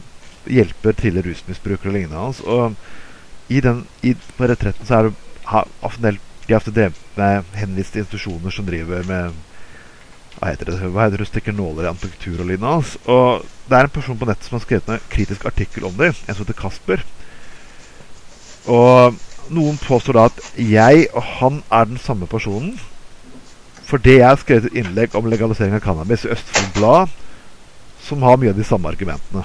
hjelper 0.47 0.95
tidligere 0.95 1.33
rusmisbrukere 1.33 1.91
og 1.91 1.99
lignende 1.99 2.23
hans. 2.23 2.39
Og 2.47 2.77
i 3.51 3.61
den, 3.63 3.85
i, 4.07 4.13
på 4.37 4.47
retretten 4.47 4.87
så 4.87 4.97
er 4.97 5.09
det 5.09 5.15
ha, 5.51 5.63
de 5.99 6.11
har 6.53 6.59
ofte 6.61 6.73
drevet 6.73 6.99
med 7.17 7.55
henviste 7.59 7.99
institusjoner 7.99 8.53
som 8.53 8.67
driver 8.67 9.03
med 9.07 9.39
hva 10.37 10.53
heter 10.53 10.71
det, 10.71 10.77
hva 10.93 11.05
heter 11.05 11.21
det, 11.21 11.27
stikker 11.29 11.55
nåler 11.55 11.85
i 11.85 11.91
antiktur 11.91 12.39
og 12.39 12.47
lignende 12.47 12.77
hans. 12.77 12.95
Og 13.11 13.43
det 13.67 13.77
er 13.77 13.87
en 13.87 13.93
person 13.93 14.17
på 14.17 14.27
nettet 14.29 14.47
som 14.47 14.57
har 14.57 14.63
skrevet 14.63 14.87
en 14.89 15.03
kritisk 15.11 15.43
artikkel 15.45 15.85
om 15.89 15.97
det, 15.99 16.13
en 16.15 16.37
som 16.37 16.45
heter 16.45 16.57
Kasper. 16.57 17.03
Og 18.71 19.19
noen 19.51 19.77
påstår 19.83 20.17
da 20.17 20.25
at 20.31 20.39
jeg 20.57 21.05
og 21.11 21.27
han 21.37 21.61
er 21.67 21.91
den 21.91 22.01
samme 22.01 22.29
personen. 22.31 22.73
Fordi 23.85 24.17
jeg 24.21 24.27
har 24.29 24.39
skrevet 24.39 24.69
et 24.69 24.79
innlegg 24.81 25.17
om 25.19 25.27
legalisering 25.27 25.75
av 25.75 25.83
cannabis 25.83 26.23
i 26.25 26.31
Østfold 26.31 26.73
Blad, 26.77 27.15
som 28.01 28.23
har 28.23 28.39
mye 28.39 28.53
av 28.53 28.57
de 28.57 28.65
samme 28.65 28.89
argumentene. 28.89 29.43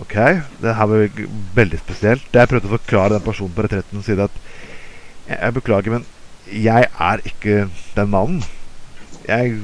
Ok, 0.00 0.14
det 0.62 0.74
her 0.78 0.86
var 0.86 1.08
veldig 1.54 1.80
spesielt. 1.80 2.28
Jeg 2.34 2.50
prøvde 2.50 2.70
å 2.70 2.76
forklare 2.76 3.16
den 3.16 3.24
personen 3.24 3.54
på 3.54 3.64
retretten, 3.66 4.04
si 4.06 4.14
at 4.14 4.30
jeg, 4.30 5.34
jeg 5.34 5.56
beklager, 5.56 5.98
men 5.98 6.06
jeg 6.52 6.86
er 6.86 7.24
ikke 7.26 7.66
den 7.96 8.12
mannen. 8.12 8.44
Jeg, 9.28 9.58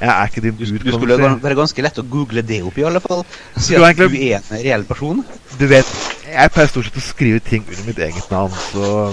jeg 0.00 0.10
er 0.12 0.28
ikke 0.28 0.44
din 0.44 0.56
bud. 0.58 0.78
du 0.84 0.92
skulle 0.92 1.18
være 1.18 1.58
ganske 1.58 1.82
lett 1.82 1.98
å 1.98 2.04
google 2.10 2.44
det 2.46 2.60
opp, 2.62 2.76
i 2.78 2.84
alle 2.86 3.00
fall. 3.02 3.24
Si 3.56 3.74
at 3.74 3.96
du 3.98 4.04
er 4.06 4.36
en 4.38 4.52
reell 4.52 4.84
person. 4.84 5.24
Du 5.58 5.66
vet, 5.66 5.96
Jeg 6.26 6.50
pleier 6.50 6.68
stort 6.68 6.88
sett 6.88 6.96
å 6.98 7.04
skrive 7.06 7.38
ting 7.40 7.62
under 7.64 7.84
mitt 7.86 7.98
eget 8.02 8.30
navn, 8.30 8.54
så 8.72 9.12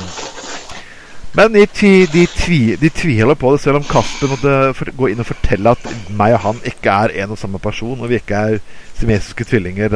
Men 1.34 1.56
de, 1.56 1.66
de, 2.14 2.24
tvi, 2.30 2.76
de 2.78 2.90
tviholder 2.94 3.38
på 3.42 3.52
det, 3.54 3.62
selv 3.64 3.80
om 3.80 3.86
Kasper 3.90 4.30
måtte 4.30 4.92
gå 4.94 5.10
inn 5.10 5.22
og 5.24 5.30
fortelle 5.32 5.74
at 5.74 5.88
meg 6.14 6.36
og 6.38 6.44
han 6.44 6.60
ikke 6.70 6.94
er 6.94 7.14
en 7.24 7.34
og 7.34 7.40
samme 7.42 7.62
person, 7.62 7.98
og 7.98 8.12
vi 8.12 8.20
ikke 8.20 8.38
er 8.38 8.60
simesiske 9.00 9.48
tvillinger. 9.50 9.96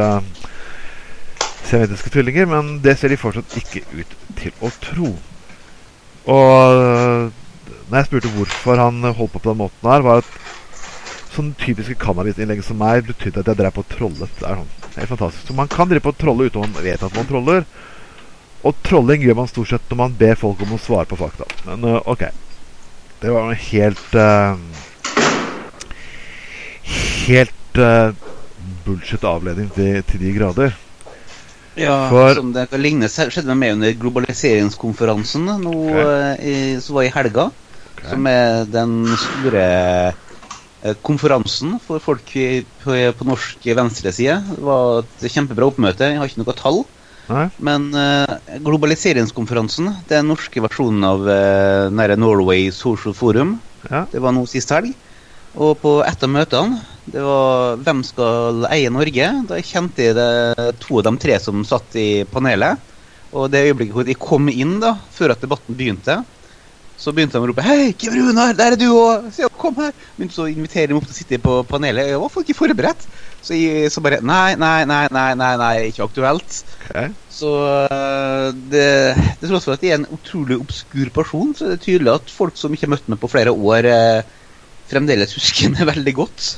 Semitiske 1.68 2.10
tvillinger, 2.16 2.50
men 2.50 2.80
det 2.82 2.96
ser 2.98 3.14
de 3.14 3.20
fortsatt 3.22 3.54
ikke 3.60 3.84
ut 3.94 4.16
til 4.40 4.66
å 4.66 4.72
tro. 4.82 5.12
Og 6.28 6.82
når 7.88 8.00
jeg 8.00 8.10
spurte 8.10 8.34
hvorfor 8.34 8.82
han 8.82 9.06
holdt 9.06 9.36
på 9.36 9.44
på 9.44 9.52
den 9.52 9.62
måten 9.62 9.92
her, 9.92 10.02
var 10.04 10.24
at 10.24 10.34
sånne 11.36 11.54
typiske 11.62 12.00
cannabisinnlegg 12.02 12.64
som 12.66 12.80
meg 12.82 13.06
betydde 13.08 13.44
at 13.44 13.52
jeg 13.52 13.60
drev 13.62 13.76
på 13.76 13.86
og 13.86 13.92
trollet. 13.94 14.34
Det 14.40 14.48
er 14.50 14.58
sånn, 14.58 14.74
helt 14.96 15.12
fantastisk. 15.14 15.46
Så 15.52 15.58
man 15.62 15.70
kan 15.70 15.92
drive 15.92 16.04
på 16.08 16.16
og 16.16 16.20
trolle 16.20 16.50
uten 16.50 16.66
at 16.66 16.74
man 16.74 16.88
vet 16.88 17.06
at 17.06 17.14
man 17.14 17.30
troller. 17.30 17.68
Og 18.68 18.76
trolling 18.84 19.24
gjør 19.24 19.38
man 19.40 19.48
stort 19.48 19.72
sett 19.72 19.92
når 19.92 20.00
man 20.02 20.16
ber 20.20 20.40
folk 20.40 20.62
om 20.66 20.76
å 20.76 20.82
svare 20.82 21.08
på 21.08 21.20
fakta. 21.20 21.48
Men 21.70 21.86
uh, 21.88 22.02
ok. 22.10 22.26
Det 23.22 23.32
var 23.34 23.48
en 23.48 23.62
helt 23.70 24.18
uh, 24.20 24.84
Helt 27.28 27.80
uh, 27.82 28.12
bullshit 28.86 29.24
avledning 29.28 29.72
til, 29.76 30.02
til, 30.08 30.22
de 30.24 30.34
grader. 30.36 30.76
Ja, 31.78 32.08
For, 32.10 32.38
som 32.40 32.54
det 32.56 32.70
kan 32.72 32.82
ligne 32.82 33.10
skjedde 33.12 33.50
med 33.52 33.60
meg 33.60 33.74
under 33.76 33.98
globaliseringskonferansen 34.02 35.50
nå 35.62 35.74
okay. 35.92 36.80
som 36.82 36.98
var 36.98 37.06
i 37.06 37.12
helga. 37.14 37.50
Okay. 37.92 38.08
Som 38.14 38.30
er 38.32 38.64
den 38.72 38.96
store 39.20 39.68
konferansen 41.06 41.76
for 41.84 42.02
folk 42.02 42.32
på, 42.32 42.96
på 43.20 43.28
norsk 43.28 43.68
venstreside. 43.78 44.40
Det 44.56 44.64
var 44.66 45.04
et 45.04 45.28
kjempebra 45.36 45.68
oppmøte. 45.68 46.08
Jeg 46.14 46.22
har 46.22 46.32
ikke 46.32 46.42
noe 46.46 46.58
tall. 46.58 46.82
Nei. 47.28 47.48
Men 47.60 47.90
uh, 47.92 48.38
globaliseringskonferansen, 48.64 49.90
den 50.08 50.30
norske 50.32 50.64
versjonen 50.64 51.04
av 51.08 51.26
uh, 51.28 51.90
nære 51.92 52.16
Norway 52.20 52.70
Social 52.72 53.16
Forum, 53.18 53.58
ja. 53.90 54.06
det 54.12 54.24
var 54.24 54.36
nå 54.36 54.46
sist 54.48 54.72
helg. 54.72 54.94
Og 55.58 55.74
på 55.82 55.92
et 56.06 56.24
av 56.24 56.30
møtene, 56.30 56.82
det 57.10 57.24
var 57.24 57.78
'Hvem 57.82 58.04
skal 58.06 58.68
eie 58.70 58.92
Norge?' 58.94 59.30
Da 59.50 59.58
kjente 59.64 60.06
jeg 60.06 60.16
det 60.16 60.74
to 60.84 61.00
av 61.00 61.08
de 61.08 61.18
tre 61.18 61.40
som 61.42 61.64
satt 61.66 61.96
i 61.98 62.24
panelet. 62.30 62.78
Og 63.34 63.50
det 63.52 63.66
øyeblikket 63.66 63.96
hvor 63.96 64.06
de 64.06 64.14
kom 64.14 64.50
inn, 64.50 64.80
da, 64.80 64.96
før 65.12 65.34
at 65.34 65.42
debatten 65.42 65.76
begynte, 65.76 66.22
så 66.98 67.14
begynte 67.14 67.38
de 67.38 67.44
å 67.44 67.50
rope 67.50 67.66
'Hei, 67.66 67.94
Kim 67.98 68.14
Runar, 68.14 68.54
der 68.54 68.76
er 68.76 68.80
du 68.80 68.88
òg!' 68.94 69.32
Så 69.34 69.50
kom 69.50 69.76
her. 69.82 69.92
Begynte 70.18 70.46
å 70.46 70.52
invitere 70.52 70.88
dem 70.94 71.02
opp 71.02 71.10
til 71.10 71.16
å 71.16 71.20
sitte 71.20 71.42
på 71.42 71.64
panelet. 71.66 72.08
Jeg 72.14 72.22
var 72.22 72.44
ikke 72.44 72.62
forberedt. 72.62 73.08
Så, 73.48 73.56
jeg, 73.56 73.92
så 73.94 74.02
bare 74.04 74.20
Nei, 74.26 74.58
nei, 74.60 74.82
nei, 74.90 75.06
nei, 75.14 75.30
nei, 75.40 75.54
nei 75.62 75.76
ikke 75.88 76.04
aktuelt. 76.04 76.58
Okay. 76.90 77.14
Så 77.32 77.52
eh, 77.86 78.48
det, 78.74 78.88
det 79.40 79.48
tross 79.48 79.68
for 79.68 79.78
at 79.78 79.86
jeg 79.86 79.94
er 79.94 80.02
en 80.02 80.10
utrolig 80.18 80.58
obskur 80.60 81.12
person, 81.16 81.54
så 81.56 81.68
er 81.68 81.76
det 81.76 81.86
tydelig 81.86 82.18
at 82.18 82.34
folk 82.34 82.60
som 82.60 82.76
ikke 82.76 82.90
har 82.90 82.96
møtt 82.98 83.08
meg 83.14 83.22
på 83.22 83.32
flere 83.32 83.54
år, 83.56 83.88
eh, 83.88 84.52
fremdeles 84.92 85.36
husker 85.38 85.72
meg 85.72 85.88
veldig 85.94 86.16
godt. 86.18 86.50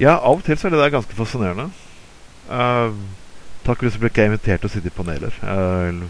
Ja, 0.00 0.18
av 0.18 0.40
og 0.40 0.44
til 0.44 0.60
så 0.60 0.68
er 0.68 0.76
det 0.76 0.82
der 0.82 0.92
ganske 0.92 1.16
fascinerende. 1.16 1.70
Uh, 2.50 2.96
takk 3.64 3.84
at 3.84 3.96
du 3.96 4.00
ble 4.02 4.24
invitert 4.24 4.62
til 4.62 4.68
å 4.68 4.72
sitte 4.72 4.88
i 4.88 4.96
paneler. 4.96 5.36
Uh, 5.44 6.04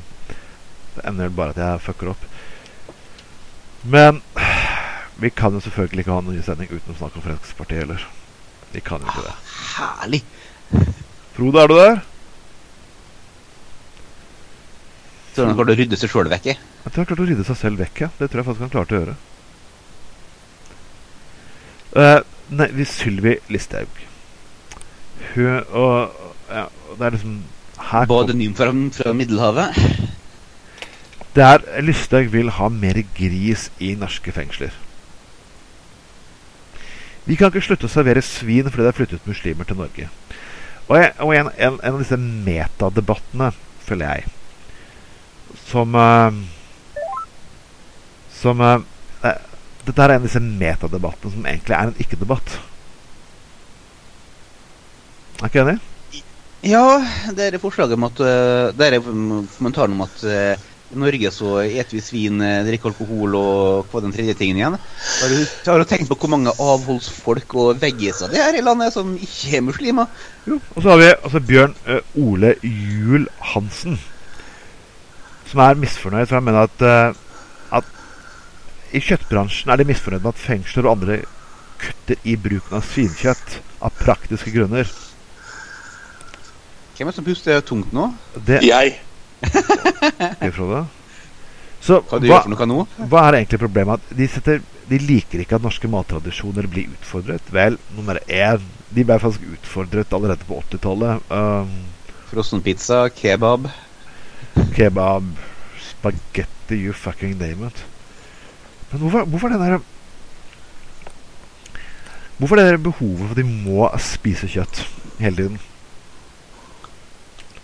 det 0.97 1.07
ender 1.07 1.35
bare 1.35 1.55
at 1.55 1.63
jeg 1.63 1.87
fucker 1.87 2.15
opp. 2.15 2.31
Men 3.83 4.23
vi 5.23 5.31
kan 5.35 5.55
jo 5.55 5.63
selvfølgelig 5.63 6.07
ikke 6.07 6.15
ha 6.15 6.23
en 6.23 6.33
ny 6.33 6.43
sending 6.47 6.71
uten 6.71 6.95
å 6.95 6.99
snakke 6.99 7.19
om 7.21 7.27
Fremskrittspartiet 7.27 7.85
heller. 7.85 8.07
Vi 8.73 8.83
kan 8.85 9.03
jo 9.03 9.11
ikke 9.11 9.27
det. 9.27 9.35
Ah, 9.81 9.97
herlig. 10.05 10.23
Frode, 11.35 11.63
er 11.63 11.71
du 11.71 11.77
der? 11.79 12.01
Tror 15.35 15.47
du 15.47 15.51
han 15.51 15.59
klarte 15.59 15.75
å 15.75 15.79
rydde 15.81 15.99
seg 15.99 16.13
sjøl 16.13 16.31
vekk? 16.31 16.47
Jeg 16.53 16.93
tror 16.93 17.03
han 17.03 17.09
klarte 17.09 17.25
å 17.25 17.29
rydde 17.31 17.47
seg 17.49 17.59
selv 17.59 17.83
vekk, 17.83 18.03
ja. 18.05 18.09
Det 18.19 18.29
tror 18.31 18.43
jeg 18.43 18.49
faktisk 18.49 18.67
han 18.67 18.73
klarte 18.75 18.97
å 18.97 19.01
gjøre. 19.01 19.17
Uh, 21.91 22.21
nei, 22.55 22.69
Sylvi 22.87 23.33
Listhaug 23.51 23.97
Hun 25.33 25.57
og 25.75 26.13
ja, 26.47 26.69
Det 26.71 27.03
er 27.03 27.17
liksom 27.17 27.33
her 27.91 28.07
Badenym 28.07 28.53
fra, 28.55 28.69
fra 28.95 29.15
Middelhavet? 29.17 29.81
Der 31.35 31.65
Listhaug 31.83 32.31
vil 32.31 32.53
ha 32.61 32.69
mer 32.71 33.01
gris 33.17 33.69
i 33.83 33.97
norske 33.99 34.31
fengsler. 34.35 34.71
Vi 37.27 37.37
kan 37.37 37.51
ikke 37.51 37.63
slutte 37.65 37.89
å 37.89 37.93
servere 37.93 38.23
svin 38.25 38.69
fordi 38.71 38.85
det 38.85 38.93
er 38.93 38.97
flyttet 38.97 39.29
muslimer 39.29 39.69
til 39.69 39.79
Norge. 39.81 40.09
Og, 40.91 40.97
jeg, 40.99 41.13
og 41.23 41.35
en, 41.37 41.51
en, 41.55 41.77
en, 41.79 41.93
av 41.95 42.01
disse 42.01 42.19
metadebattene, 42.19 43.51
føler 43.87 44.15
jeg, 44.15 44.33
som 45.67 45.95
uh, 45.99 46.31
Som 48.41 48.63
uh, 48.63 48.81
Dette 49.21 50.03
er 50.03 50.15
en 50.15 50.23
av 50.23 50.27
disse 50.27 50.41
metadebattene 50.43 51.35
som 51.35 51.47
egentlig 51.47 51.77
er 51.77 51.91
en 51.91 52.03
ikke-debatt. 52.03 52.57
Er 55.41 55.49
ikke 55.49 55.65
enig? 55.65 55.79
Ja, 56.67 57.01
det 57.37 57.47
er 57.47 57.63
forslaget 57.63 57.97
om 57.97 58.05
at 58.05 58.19
Det 58.77 58.87
er 58.87 58.99
kommentaren 59.01 59.95
om 59.97 60.05
at 60.05 60.21
i 60.91 60.99
Norge 60.99 61.31
så 61.31 61.61
eter 61.63 61.95
vi 61.95 62.03
svin, 62.03 62.41
eh, 62.43 62.65
drikker 62.67 62.91
alkohol 62.91 63.35
og 63.39 63.91
hva 63.91 64.03
den 64.03 64.15
tredje 64.15 64.35
tingen 64.39 64.59
igjen. 64.59 64.77
Har 64.77 65.33
du, 65.33 65.39
har 65.71 65.79
du 65.79 65.87
tenkt 65.87 66.11
på 66.11 66.19
hvor 66.19 66.33
mange 66.33 66.51
avholdsfolk 66.51 67.55
og 67.63 67.83
veggiser 67.83 68.33
det 68.33 68.41
er 68.43 68.59
i 68.59 68.65
landet 68.65 68.95
som 68.95 69.13
ikke 69.15 69.59
er 69.59 69.67
muslimer? 69.67 70.11
Jo, 70.49 70.59
og 70.75 70.83
så 70.83 70.91
har 70.91 70.99
vi 70.99 71.11
altså 71.13 71.43
Bjørn 71.47 71.77
uh, 71.87 72.01
Ole 72.19 72.57
Juel 72.67 73.29
Hansen, 73.53 74.01
som 75.51 75.63
er 75.63 75.79
misfornøyd. 75.79 76.27
For 76.27 76.41
jeg 76.41 76.47
mener 76.49 76.67
at, 76.67 76.83
uh, 76.83 77.79
at 77.79 78.97
i 78.97 79.03
kjøttbransjen 79.05 79.71
er 79.71 79.79
de 79.79 79.87
misfornøyd 79.93 80.25
med 80.25 80.35
at 80.35 80.43
fengsler 80.43 80.89
og 80.89 80.97
andre 80.97 81.21
kutter 81.81 82.19
i 82.27 82.35
bruken 82.35 82.81
av 82.81 82.89
svinkjøtt 82.89 83.61
av 83.79 83.95
praktiske 84.03 84.51
grunner. 84.57 84.91
Hvem 86.99 87.09
er 87.09 87.15
det 87.15 87.17
som 87.17 87.25
puster 87.31 87.63
tungt 87.65 87.95
nå? 87.97 88.11
Det, 88.35 88.59
jeg. 88.67 88.99
Så 91.81 92.03
hva, 92.11 92.19
hva, 92.21 93.23
er 93.25 93.39
egentlig 93.39 93.61
problemet? 93.63 94.03
De, 94.13 94.27
setter, 94.29 94.61
de, 94.91 94.99
liker 95.01 95.41
ikke 95.41 95.57
at 95.57 95.65
norske 95.65 95.89
mattradisjoner 95.89 96.69
blir 96.69 96.91
utfordret. 96.93 97.47
Vel, 97.55 97.79
nummer 97.97 98.21
én 98.29 98.61
De 98.91 99.05
ble 99.07 99.17
faktisk 99.23 99.47
utfordret 99.55 100.13
allerede 100.13 100.45
på 100.49 100.59
80-tallet. 100.67 101.25
Um, 101.31 101.71
Frossenpizza, 102.29 103.05
kebab. 103.15 103.71
Kebab, 104.75 105.31
spagetti, 105.79 106.83
you 106.83 106.93
fucking 106.93 107.39
name 107.39 107.71
it. 107.71 107.85
Men 108.91 109.05
hvorfor, 109.05 109.25
hvorfor 109.31 109.49
den 109.49 109.63
der 109.63 109.79
Hvorfor 112.41 112.57
det 112.57 112.65
der 112.67 112.77
behovet 112.77 113.19
for 113.19 113.31
at 113.31 113.37
de 113.37 113.45
må 113.45 113.89
spise 114.01 114.49
kjøtt 114.49 114.83
hele 115.21 115.37
tiden? 115.37 115.59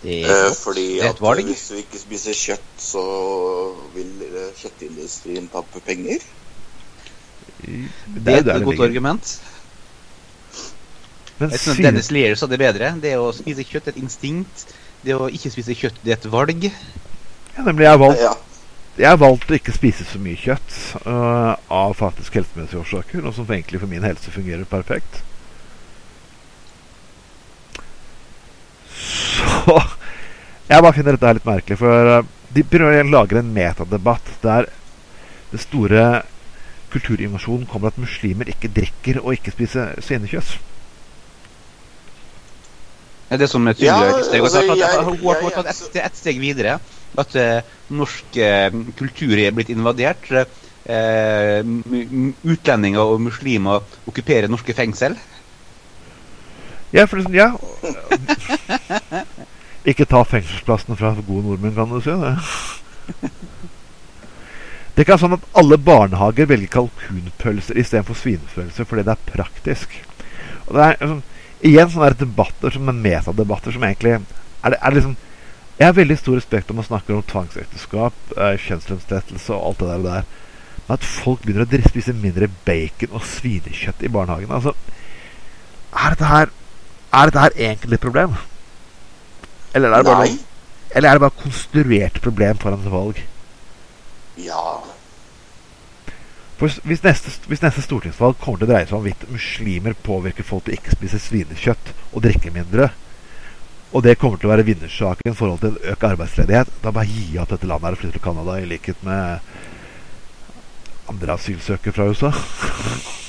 Eh, 0.07 0.55
fordi 0.63 1.01
at 1.03 1.19
hvis 1.19 1.67
du 1.71 1.79
ikke 1.81 1.99
spiser 1.99 2.37
kjøtt, 2.39 2.73
så 2.79 3.03
vil 3.95 4.13
kjøttindustrien 4.61 5.49
tappe 5.51 5.83
penger. 5.87 6.23
Det 7.67 7.75
er, 8.31 8.43
det 8.43 8.53
er 8.53 8.61
et 8.61 8.65
godt 8.65 8.85
argument. 8.87 9.33
Men 11.39 11.51
jeg 11.51 11.61
synes 11.61 11.83
Dennis 11.85 12.11
Lear 12.11 12.35
sa 12.39 12.47
det 12.49 12.59
bedre. 12.61 12.95
Det 13.03 13.17
å 13.21 13.29
spise 13.35 13.65
kjøtt 13.67 13.91
er 13.91 13.97
et 13.97 14.03
instinkt. 14.05 14.67
Det 15.05 15.17
å 15.17 15.29
ikke 15.29 15.53
spise 15.53 15.77
kjøtt 15.77 15.99
det 16.05 16.15
er 16.15 16.21
et 16.21 16.29
valg. 16.33 16.69
Ja, 16.69 17.65
nemlig. 17.67 17.85
Jeg 17.85 17.93
har 17.93 18.01
valgt, 18.01 18.45
jeg 18.97 19.09
har 19.11 19.19
valgt 19.21 19.51
å 19.51 19.57
ikke 19.59 19.75
spise 19.77 20.07
så 20.09 20.21
mye 20.23 20.39
kjøtt 20.41 20.77
uh, 21.05 21.57
av 21.73 21.97
faktisk 21.99 22.39
helsemessige 22.39 22.81
årsaker, 22.81 23.27
og 23.27 23.35
som 23.37 23.51
egentlig 23.51 23.83
for 23.83 23.91
min 23.91 24.07
helse 24.07 24.33
fungerer 24.33 24.65
perfekt. 24.69 25.21
Jeg 29.67 30.83
bare 30.83 30.95
finner 30.97 31.15
dette 31.17 31.29
her 31.29 31.39
litt 31.39 31.47
merkelig, 31.47 31.79
for 31.81 32.13
uh, 32.19 32.25
de 32.55 32.65
prøver 32.67 33.05
å 33.05 33.11
lage 33.11 33.39
en 33.39 33.53
metadebatt 33.55 34.33
der 34.43 34.71
det 35.53 35.61
store 35.63 36.07
kulturinvasjonen 36.93 37.69
kommer 37.71 37.93
at 37.93 38.01
muslimer 38.01 38.49
ikke 38.51 38.71
drikker 38.73 39.21
og 39.23 39.37
ikke 39.37 39.55
spiser 39.55 39.95
svinekjøtt. 40.03 40.57
Er 43.31 43.41
det 43.43 43.49
som 43.51 43.67
er 43.67 43.75
tydelig? 43.75 44.11
ja? 44.11 44.39
Altså, 44.39 44.63
hun 44.63 45.25
har 45.27 45.55
tatt 45.57 45.71
ett 45.73 45.97
et 46.05 46.19
steg 46.19 46.39
videre. 46.39 46.79
At 47.19 47.35
uh, 47.35 47.59
norsk 47.91 48.39
uh, 48.39 48.77
kultur 48.99 49.35
er 49.39 49.55
blitt 49.57 49.73
invadert. 49.75 50.31
Uh, 50.87 51.67
utlendinger 52.47 53.03
og 53.03 53.19
muslimer 53.25 53.83
okkuperer 54.07 54.51
norske 54.51 54.77
fengsel. 54.79 55.19
Ja, 56.95 57.09
for 57.11 57.19
ja. 57.35 57.51
Ikke 59.87 60.07
ta 60.09 60.25
fengselsplassen 60.27 60.99
fra 60.99 61.13
gode 61.21 61.45
nordmenn, 61.47 61.77
kan 61.77 61.93
du 61.93 62.01
si. 62.03 62.11
Det. 62.11 63.31
det 64.95 65.03
er 65.03 65.05
ikke 65.05 65.19
sånn 65.23 65.37
at 65.37 65.47
alle 65.61 65.79
barnehager 65.79 66.49
velger 66.51 66.73
kalkunpølser 66.75 67.79
istedenfor 67.79 68.19
svinepølser 68.19 68.89
fordi 68.89 69.07
det 69.07 69.15
er 69.15 69.29
praktisk. 69.31 69.95
Og 70.67 70.75
det 70.75 70.83
er 70.83 70.99
liksom, 70.99 71.21
igjen 71.71 71.93
sånne 71.93 72.19
debatter 72.19 72.75
som 72.75 72.91
er 72.91 72.99
metadebatter 73.07 73.77
som 73.77 73.87
egentlig 73.87 74.17
er 74.17 74.75
det, 74.75 74.81
er 74.83 74.97
liksom 74.97 75.15
Jeg 75.77 75.91
har 75.91 75.93
veldig 75.93 76.17
stor 76.17 76.39
respekt 76.39 76.71
om 76.73 76.79
man 76.81 76.87
snakker 76.87 77.13
om 77.13 77.23
tvangsekteskap, 77.29 78.15
eh, 78.33 78.55
og 78.57 78.87
alt 78.89 79.09
det 79.11 79.89
der. 79.89 79.99
og 79.99 80.05
der. 80.05 80.23
Men 80.87 80.95
at 80.95 81.05
folk 81.05 81.43
begynner 81.45 81.67
å 81.67 81.89
spise 81.91 82.15
mindre 82.17 82.49
bacon 82.65 83.13
og 83.13 83.27
svinekjøtt 83.27 84.05
i 84.07 84.09
barnehagen 84.09 84.55
altså, 84.55 84.73
er, 85.93 86.15
dette 86.15 86.31
her, 86.31 86.53
er 87.13 87.29
dette 87.29 87.43
her 87.43 87.59
egentlig 87.69 87.99
et 87.99 88.07
problem? 88.07 88.39
Eller 89.77 89.93
er 89.93 90.03
det 90.03 90.09
bare, 90.09 90.27
noen, 90.27 90.45
eller 90.97 91.09
er 91.09 91.19
det 91.19 91.25
bare 91.27 91.43
konstruert 91.43 92.21
problem 92.25 92.61
foran 92.63 92.85
et 92.85 92.93
valg? 92.93 93.19
Ja. 94.41 94.67
For 96.57 96.73
hvis 96.89 97.03
neste, 97.05 97.35
hvis 97.51 97.61
neste 97.61 97.85
stortingsvalg 97.85 98.39
kommer 98.41 98.63
til 98.63 98.69
å 98.69 98.71
dreie 98.71 98.87
seg 98.89 98.97
om 98.97 99.03
hvorvidt 99.05 99.27
muslimer 99.29 99.97
påvirker 100.07 100.47
folk 100.49 100.65
til 100.65 100.79
ikke 100.79 100.97
spise 100.97 101.21
svinekjøtt 101.21 101.93
og 102.15 102.25
drikke 102.25 102.55
mindre, 102.55 102.89
og 103.93 104.03
det 104.05 104.17
kommer 104.21 104.41
til 104.41 104.49
å 104.49 104.55
være 104.55 104.67
vinnersaken 104.67 105.33
i 105.33 105.37
forhold 105.37 105.61
til 105.63 105.77
økt 105.93 106.09
arbeidsledighet, 106.09 106.73
da 106.83 106.93
bare 106.97 107.13
gi 107.13 107.37
opp 107.41 107.53
dette 107.53 107.69
landet 107.69 107.91
her 107.91 107.99
og 107.99 108.01
flytte 108.01 108.19
til 108.19 108.25
Canada, 108.25 108.57
i 108.57 108.71
likhet 108.73 109.05
med 109.07 109.39
andre 111.13 111.37
asylsøkere 111.37 111.97
fra 111.97 112.09
USA. 112.11 112.33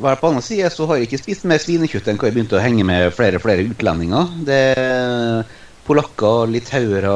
Hver 0.00 0.16
på 0.16 0.28
annen 0.30 0.44
side 0.44 0.70
så 0.72 0.86
har 0.88 0.98
jeg 0.98 1.10
ikke 1.10 1.20
spist 1.20 1.44
mer 1.48 1.60
svinekjøtt 1.60 2.06
enn 2.08 2.16
hva 2.20 2.30
jeg 2.30 2.36
begynte 2.38 2.56
å 2.56 2.62
henge 2.64 2.84
med 2.88 3.10
flere 3.12 3.36
og 3.36 3.44
flere 3.44 3.66
utlendinger. 3.68 4.30
Det 4.46 4.60
er 4.80 5.42
Polakker, 5.82 6.46
litauere, 6.48 7.12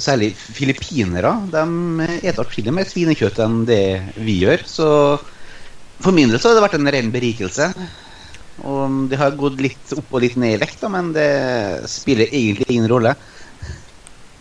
særlig 0.00 0.30
filippinere, 0.34 1.34
de 1.52 1.62
spiser 2.16 2.40
atskillig 2.42 2.72
mer 2.74 2.88
svinekjøtt 2.88 3.40
enn 3.44 3.58
det 3.68 3.82
vi 4.16 4.38
gjør. 4.42 4.64
Så 4.66 4.86
for 6.00 6.16
min 6.16 6.32
del 6.32 6.40
så 6.40 6.50
har 6.50 6.58
det 6.58 6.64
vært 6.64 6.78
en 6.78 6.90
ren 6.94 7.10
berikelse. 7.14 7.68
Og 8.66 9.10
det 9.12 9.20
har 9.20 9.36
gått 9.38 9.60
litt 9.62 9.92
opp 9.94 10.16
og 10.16 10.24
litt 10.24 10.38
ned 10.40 10.56
i 10.56 10.62
vekt, 10.64 10.80
da, 10.82 10.90
men 10.90 11.12
det 11.14 11.28
spiller 11.92 12.32
egentlig 12.32 12.66
ingen 12.72 12.90
rolle. 12.90 13.12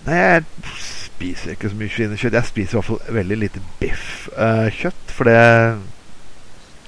Nei, 0.07 0.17
jeg 0.23 0.45
spiser 0.81 1.53
ikke 1.53 1.69
så 1.69 1.77
mye 1.77 1.93
svinekjøtt. 1.93 2.39
Jeg 2.39 2.49
spiser 2.49 2.77
i 2.77 2.79
hvert 2.79 2.89
fall 2.89 3.19
veldig 3.19 3.39
lite 3.43 3.61
biffkjøtt, 3.83 5.13
for 5.13 5.29
det 5.29 5.37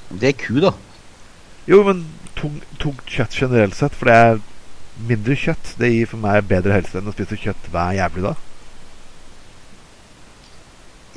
Det 0.09 0.31
er 0.31 0.37
ku, 0.41 0.59
da. 0.63 0.73
Jo, 1.69 1.83
men 1.85 2.05
tung- 2.37 2.63
tungt 2.81 3.05
kjøtt 3.05 3.35
generelt 3.37 3.77
sett, 3.77 3.93
for 3.95 4.09
det 4.09 4.15
er 4.17 4.39
mindre 5.09 5.35
kjøtt. 5.37 5.75
Det 5.79 5.91
gir 5.93 6.09
for 6.09 6.21
meg 6.23 6.47
bedre 6.49 6.73
helse 6.79 6.97
enn 6.99 7.09
å 7.11 7.13
spise 7.15 7.37
kjøtt 7.39 7.69
hver 7.73 7.93
jævlig 7.99 8.25
dag. 8.25 8.45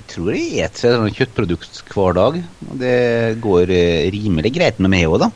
Jeg 0.01 0.07
tror 0.09 0.33
jeg 0.35 0.69
spiser 0.73 1.07
et 1.07 1.17
kjøttprodukt 1.19 1.83
hver 1.93 2.15
dag. 2.17 2.39
Og 2.69 2.77
det 2.81 2.97
går 3.45 3.73
eh, 3.73 4.11
rimelig 4.13 4.53
greit 4.57 4.81
med 4.83 4.93
meg 4.93 5.09
òg, 5.09 5.19
da. 5.25 5.31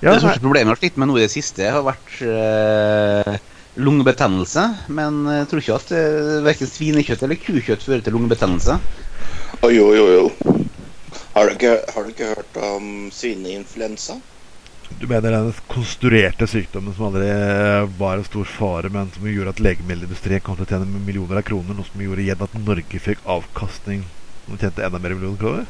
Ja, 0.00 0.14
det 0.14 0.22
største 0.22 0.40
problemet 0.40 0.64
jeg 0.64 0.72
har 0.72 0.80
slitt 0.80 0.98
med 1.00 1.10
nå 1.10 1.16
i 1.18 1.24
det 1.26 1.32
siste, 1.32 1.66
har 1.68 1.82
vært 1.84 2.14
øh, 2.24 3.34
lungebetennelse. 3.84 4.62
Men 4.96 5.18
jeg 5.28 5.48
tror 5.50 5.60
ikke 5.60 5.76
at 5.76 5.90
uh, 5.92 6.38
verken 6.46 6.70
svinekjøtt 6.70 7.24
eller 7.26 7.40
kukjøtt 7.42 7.84
fører 7.84 8.04
til 8.06 8.16
lungebetennelse. 8.16 8.78
Å, 9.58 9.70
jo, 9.74 9.90
jo, 9.96 10.06
jo. 10.14 10.56
Har 11.34 11.46
du, 11.48 11.54
ikke, 11.54 11.76
har 11.94 12.04
du 12.04 12.12
ikke 12.12 12.28
hørt 12.34 12.60
om 12.64 13.08
svineinfluensa? 13.14 14.18
Du 14.98 15.06
mener 15.08 15.32
den 15.32 15.50
konstruerte 15.70 16.48
sykdommen 16.50 16.94
som 16.96 17.08
aldri 17.08 17.28
eh, 17.30 17.84
var 17.98 18.18
en 18.18 18.26
stor 18.26 18.48
fare, 18.48 18.90
men 18.92 19.10
som 19.14 19.28
gjorde 19.30 19.54
at 19.54 19.62
legemiddelindustrien 19.62 20.42
kom 20.44 20.58
til 20.58 20.66
å 20.66 20.70
tjene 20.72 21.02
millioner 21.06 21.40
av 21.40 21.46
kroner, 21.46 21.76
noe 21.76 21.86
som 21.86 22.02
gjorde 22.02 22.24
igjen 22.24 22.42
at 22.46 22.56
Norge 22.58 23.02
fikk 23.02 23.22
avkastning 23.36 24.02
som 24.46 24.58
tjente 24.58 24.84
enda 24.86 24.98
mer 24.98 25.14
millioner 25.14 25.40
kroner? 25.40 25.68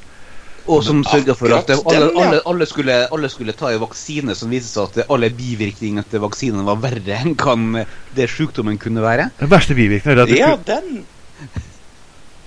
Og 0.70 0.82
som 0.84 1.00
sørga 1.04 1.34
for 1.36 1.52
at 1.56 1.70
det, 1.70 1.78
alle, 1.88 2.10
alle, 2.20 2.40
alle, 2.46 2.66
skulle, 2.68 2.96
alle 3.12 3.30
skulle 3.32 3.54
ta 3.56 3.70
en 3.72 3.80
vaksine 3.82 4.34
som 4.36 4.52
viste 4.52 4.74
seg 4.74 5.00
at 5.00 5.12
alle 5.12 5.30
bivirkningene 5.34 6.04
til 6.10 6.22
vaksinen 6.24 6.66
var 6.68 6.82
verre 6.82 7.16
enn 7.16 7.36
kan 7.38 7.82
det 8.16 8.28
sykdommen 8.30 8.78
kunne 8.80 9.04
være. 9.04 9.30
Den 9.40 9.50
verste 9.52 9.76
bivirkningen 9.78 10.18
er 10.18 10.26
at 10.26 10.30
du, 10.30 10.36
Ja, 10.38 10.52
den. 10.68 11.02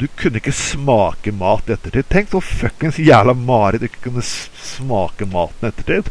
Du 0.04 0.10
kunne 0.20 0.42
ikke 0.42 0.52
smake 0.52 1.32
mat 1.40 1.70
i 1.70 1.78
ettertid. 1.78 2.10
Tenk 2.12 2.34
så 2.34 2.42
fuckings 2.44 3.00
jævla 3.00 3.32
mareritt 3.38 3.86
du 3.86 3.88
ikke 3.88 4.10
kunne 4.10 4.24
smake 4.28 5.28
maten 5.32 5.70
i 5.70 5.72
ettertid. 5.72 6.10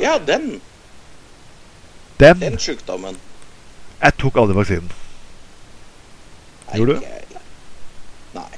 Ja, 0.00 0.16
den. 0.18 0.54
Den 2.16 2.40
Den 2.40 2.56
sjukdommen. 2.58 3.20
Jeg 4.00 4.16
tok 4.18 4.40
aldri 4.40 4.56
vaksinen. 4.56 4.88
Gjorde 6.72 6.96
du? 6.96 7.36
Nei. 8.32 8.48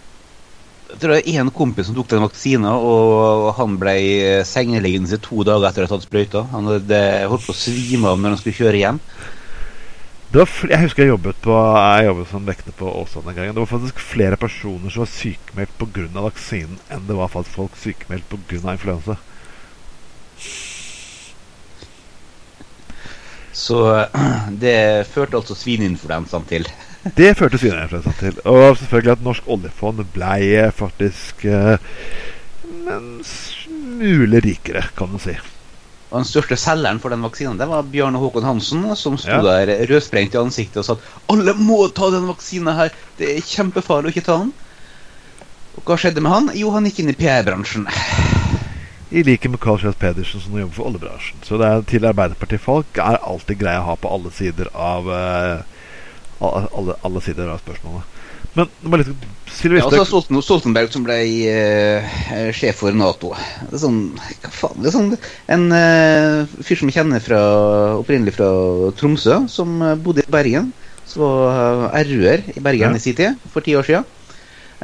Jeg 0.92 1.00
tror 1.02 1.16
det 1.16 1.22
er 1.26 1.40
en 1.42 1.50
kompis 1.58 1.90
som 1.90 1.98
tok 1.98 2.12
den 2.12 2.22
vaksina, 2.22 2.76
og 2.78 3.50
han 3.58 3.74
ble 3.82 3.96
sengeliggende 4.46 5.18
i 5.18 5.24
to 5.26 5.42
dager 5.42 5.72
etter 5.72 5.88
at 5.88 5.90
han 5.90 5.98
tatt 5.98 6.06
sprøyta. 6.06 6.46
Han 6.54 6.70
hadde 6.70 7.00
holdt 7.32 7.48
på 7.48 7.56
å 7.56 7.62
svime 7.64 8.12
av 8.12 8.22
når 8.22 8.36
han 8.36 8.44
skulle 8.44 8.60
kjøre 8.62 8.84
hjem. 8.84 9.02
Jeg 10.34 10.80
husker 10.82 11.04
jeg 11.04 11.12
jobbet 11.12 11.36
på 11.44 11.54
Jeg 11.54 12.08
jobbet 12.08 12.26
som 12.26 12.46
vekter 12.48 12.74
på 12.74 12.88
Åsane 12.90 13.30
en 13.30 13.36
gang. 13.36 13.52
Det 13.54 13.62
var 13.62 13.70
faktisk 13.70 14.00
flere 14.02 14.38
personer 14.40 14.90
som 14.90 15.04
var 15.04 15.12
sykemeldt 15.12 15.76
pga. 15.78 16.08
vaksinen, 16.24 16.80
enn 16.90 17.06
det 17.06 17.14
var 17.14 17.30
faktisk 17.30 17.54
folk 17.54 17.76
sykemeldt 17.78 18.26
pga. 18.32 18.72
influensa. 18.72 19.16
Så 23.54 23.78
det 24.64 25.06
førte 25.06 25.38
altså 25.38 25.54
svineinfluensaen 25.54 26.50
til. 26.50 26.66
Det 27.20 27.36
førte 27.38 27.60
svineinfluensaen 27.60 28.18
til. 28.18 28.42
Og 28.44 28.74
selvfølgelig 28.80 29.12
at 29.14 29.22
norsk 29.22 29.46
oljefond 29.46 30.02
blei 30.16 30.70
faktisk 30.74 31.44
eh, 31.46 31.78
en 32.90 33.20
smule 33.22 34.42
rikere, 34.42 34.82
kan 34.98 35.14
du 35.14 35.22
si. 35.22 35.38
Og 36.14 36.20
Den 36.20 36.28
største 36.28 36.56
selgeren 36.60 37.00
for 37.02 37.10
den 37.10 37.24
vaksinen 37.26 37.58
det 37.58 37.66
var 37.66 37.82
Bjarne 37.90 38.20
Håkon 38.22 38.44
Hansen, 38.46 38.84
som 38.94 39.16
sto 39.18 39.34
Ja. 39.34 39.42
der 39.42 39.72
rødsprengt 39.90 40.36
i 40.36 40.38
ansiktet 40.38 40.76
og 40.78 40.84
sa 40.86 40.92
at 40.94 41.32
alle 41.34 41.54
må 41.58 41.88
ta 41.90 42.10
den 42.14 42.28
vaksinen 42.30 42.70
her, 42.78 42.94
det 43.18 43.32
er 43.32 43.40
kjempefarlig 43.42 44.12
å 44.12 44.14
ikke 44.14 44.26
ta 44.28 44.38
den. 44.44 44.52
Og 45.74 45.82
hva 45.90 45.96
skjedde 45.98 46.22
med 46.22 46.30
han? 46.30 46.50
Jo, 46.54 46.70
han 46.70 46.86
gikk 46.86 47.00
inn 47.02 47.10
i 47.10 47.18
PR-bransjen. 47.18 47.88
I 49.10 49.22
like 49.26 49.48
med 49.50 49.58
Carl 49.60 49.78
Schjøtt 49.82 49.98
Pedersen 49.98 50.40
som 50.40 50.54
jobber 50.54 50.74
for 50.74 50.86
oljebransjen. 50.86 51.42
Så 51.42 51.58
det 51.58 51.66
er 51.66 51.82
til 51.82 52.06
Arbeiderpartifolk 52.06 52.98
er 53.02 53.18
alltid 53.18 53.58
greie 53.58 53.82
å 53.82 53.88
ha 53.90 53.96
på 53.98 54.10
alle 54.10 54.30
sider 54.30 54.70
av 54.74 55.10
alle, 55.10 56.68
alle, 56.78 56.94
alle 57.02 57.20
sider 57.26 57.50
av 57.50 57.58
spørsmålet. 57.62 58.13
Men 58.54 58.70
det 58.80 58.90
var 58.90 59.02
litt 59.02 59.30
Sylvi 59.54 59.78
Ja, 59.78 59.86
Listhaug 59.86 60.08
Stolten, 60.08 60.40
Stoltenberg 60.42 60.90
som 60.94 61.04
ble 61.06 61.16
uh, 61.50 62.14
sjef 62.54 62.80
for 62.82 62.94
Nato. 62.96 63.32
Det 63.68 63.76
er 63.76 63.82
sånn, 63.82 64.00
hva 64.42 64.52
faen, 64.54 64.80
det 64.82 64.90
er 64.90 64.94
sånn 64.94 65.12
En 65.54 65.66
uh, 65.74 66.56
fyr 66.62 66.80
som 66.80 66.90
jeg 66.90 66.98
kjenner 66.98 67.22
fra, 67.22 67.40
opprinnelig 68.00 68.34
fra 68.38 68.48
Tromsø, 68.98 69.44
som 69.50 69.76
eh, 69.82 69.94
bodde 70.00 70.24
i 70.24 70.32
Bergen. 70.32 70.72
Som 71.06 71.22
var 71.26 71.90
uh, 71.92 71.98
RU-er 72.06 72.46
i 72.54 72.62
Bergen 72.64 72.94
Ja. 72.94 72.98
i 72.98 73.02
sin 73.02 73.18
tid, 73.18 73.38
for 73.52 73.64
ti 73.64 73.76
år 73.78 73.86
siden. 73.86 74.10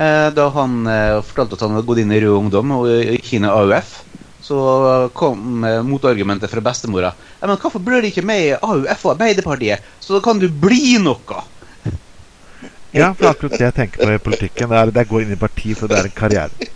Da 0.01 0.45
han 0.55 0.87
fortalte 1.27 1.59
at 1.59 1.63
han 1.67 1.75
hadde 1.75 1.85
gått 1.85 1.99
inn 2.01 2.13
i 2.15 2.21
Rød 2.23 2.37
Ungdom 2.39 2.71
og 2.73 2.87
gikk 2.89 3.35
inn 3.37 3.45
i 3.45 3.51
AUF, 3.51 3.91
så 4.47 4.61
kom 5.13 5.67
motargumentet 5.85 6.49
fra 6.49 6.63
bestemora. 6.65 7.11
Ja, 7.43 7.51
men 7.51 7.59
hvorfor 7.61 7.83
blir 7.85 8.01
du 8.01 8.09
ikke 8.09 8.25
med 8.25 8.47
i 8.47 8.55
AUF 8.55 9.03
og 9.05 9.11
Arbeiderpartiet? 9.13 9.85
Så 10.01 10.15
da 10.15 10.23
kan 10.25 10.41
du 10.41 10.47
bli 10.49 10.95
noe! 11.03 11.43
Ja, 12.93 13.13
for 13.15 13.31
akkurat 13.31 13.55
det 13.55 13.67
jeg 13.69 13.75
tenker 13.77 14.03
på 14.03 14.15
i 14.17 14.23
politikken. 14.23 14.71
Det 14.73 14.79
er, 14.79 14.91
det 14.91 15.03
jeg 15.05 15.11
går 15.13 15.25
inn 15.25 15.35
i 15.37 15.39
parti 15.41 15.75
for 15.79 15.91
det 15.91 15.99
er 16.01 16.09
en 16.09 16.17
karriere. 16.17 16.71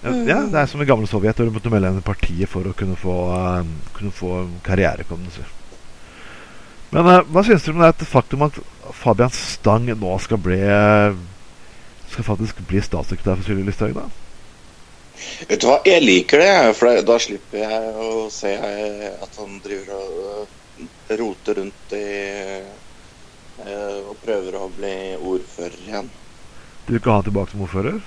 Ja, 0.00 0.38
det 0.48 0.56
er 0.56 0.68
som 0.70 0.80
i 0.80 0.86
gamle 0.88 1.04
Sovjet, 1.08 1.36
hvor 1.36 1.44
du 1.50 1.52
måtte 1.52 1.68
melde 1.72 1.90
deg 1.90 1.98
inn 1.98 2.00
i 2.00 2.06
partiet 2.06 2.48
for 2.48 2.64
å 2.64 2.72
kunne 2.76 2.96
få, 2.96 3.16
eh, 3.36 3.66
kunne 3.98 4.12
få 4.16 4.30
karriere. 4.64 5.04
Men 6.90 7.04
eh, 7.12 7.26
hva 7.28 7.42
syns 7.44 7.66
du 7.66 7.74
om 7.74 7.82
det 7.84 7.90
et 7.92 8.06
faktum 8.08 8.46
at 8.48 8.56
Fabian 8.96 9.30
Stang 9.36 9.84
nå 9.92 10.16
skal 10.24 10.40
bli 10.42 10.56
Skal 12.10 12.26
faktisk 12.26 12.58
bli 12.66 12.80
statssekretær 12.82 13.36
for 13.38 13.46
Sylvi 13.46 13.62
Listhaug, 13.68 13.92
da? 13.94 14.08
Vet 15.46 15.60
du 15.60 15.68
hva, 15.68 15.76
jeg 15.84 16.02
liker 16.02 16.40
det, 16.40 16.54
for 16.78 17.02
da- 17.06 17.20
slipper 17.20 17.60
jeg 17.60 17.92
å 18.00 18.24
se 18.32 18.50
eh, 18.56 19.10
at 19.20 19.36
han 19.38 19.60
driver 19.62 20.00
og 20.00 21.18
roter 21.20 21.60
rundt 21.60 21.92
i 21.94 22.06
Og 23.60 24.16
prøver 24.24 24.56
å 24.56 24.68
bli 24.72 24.94
ordfører 25.16 25.78
igjen. 25.84 26.10
Du 26.86 26.92
vil 26.94 27.00
ikke 27.00 27.12
ha 27.12 27.20
han 27.20 27.26
tilbake 27.28 27.52
som 27.52 27.64
ordfører? 27.66 27.98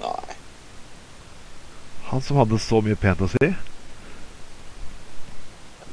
Nei. 0.00 0.36
Han 2.10 2.22
som 2.22 2.38
hadde 2.40 2.58
så 2.62 2.80
mye 2.84 2.98
pent 2.98 3.24
å 3.26 3.28
si? 3.30 3.50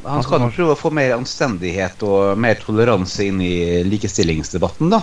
Han 0.04 0.24
skal 0.26 0.44
jo 0.44 0.52
prøve 0.52 0.76
å 0.76 0.80
få 0.80 0.92
mer 0.94 1.16
anstendighet 1.16 2.02
og 2.06 2.40
mer 2.40 2.60
toleranse 2.60 3.24
inn 3.30 3.40
i 3.44 3.84
likestillingsdebatten, 3.88 4.92
da. 4.92 5.00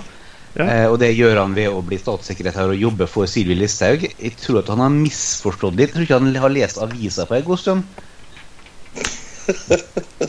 Ja. 0.58 0.66
Eh, 0.66 0.86
og 0.90 0.98
det 1.00 1.12
gjør 1.14 1.38
han 1.44 1.54
ved 1.56 1.70
å 1.70 1.80
bli 1.86 1.98
statssekretær 2.00 2.72
og 2.74 2.82
jobbe 2.82 3.06
for 3.08 3.30
Sylvi 3.30 3.54
Listhaug. 3.56 4.02
Jeg 4.10 4.36
tror 4.40 4.60
at 4.62 4.70
han 4.72 4.82
har 4.82 4.92
misforstått 4.92 5.78
litt. 5.78 5.94
Jeg 5.94 5.94
tror 5.94 6.06
ikke 6.08 6.20
han 6.20 6.42
har 6.44 6.52
lest 6.52 6.80
avisa 6.82 7.26
på 7.28 7.38
en 7.38 7.46
god 7.46 7.62
stund. 7.62 7.82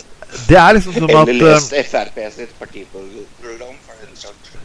Det 0.48 0.58
er 0.58 0.74
liksom 0.78 0.96
som 0.96 1.10
at 1.10 1.30
Eller 1.30 1.48
eh, 1.48 1.58
lest 1.58 1.76
Frp 1.92 2.20
sitt 2.36 2.54
partiprogram. 2.60 3.78
for 3.86 4.06
den 4.06 4.16
saks. 4.16 4.56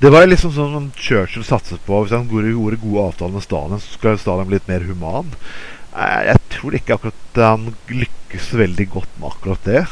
Det 0.00 0.08
var 0.10 0.26
liksom 0.26 0.52
sånn 0.54 0.72
som 0.72 0.86
Churchill 0.96 1.44
satset 1.44 1.82
på. 1.84 1.98
Hvis 2.02 2.14
han 2.16 2.28
gjorde, 2.30 2.78
gode 2.80 3.08
avtaler 3.10 3.36
med 3.36 3.44
Stalin, 3.44 3.82
så 3.82 3.98
skal 3.98 4.18
Stalin 4.18 4.48
bli 4.48 4.56
litt 4.56 4.70
mer 4.70 4.86
human. 4.88 5.34
Jeg, 5.90 6.26
jeg 6.30 6.42
tror 6.54 6.76
ikke 6.78 6.96
akkurat 6.96 7.40
han 7.42 7.66
lykkes 7.90 8.52
veldig 8.62 8.86
godt 8.94 9.18
med 9.18 9.28
akkurat 9.34 9.66
det. 9.68 9.82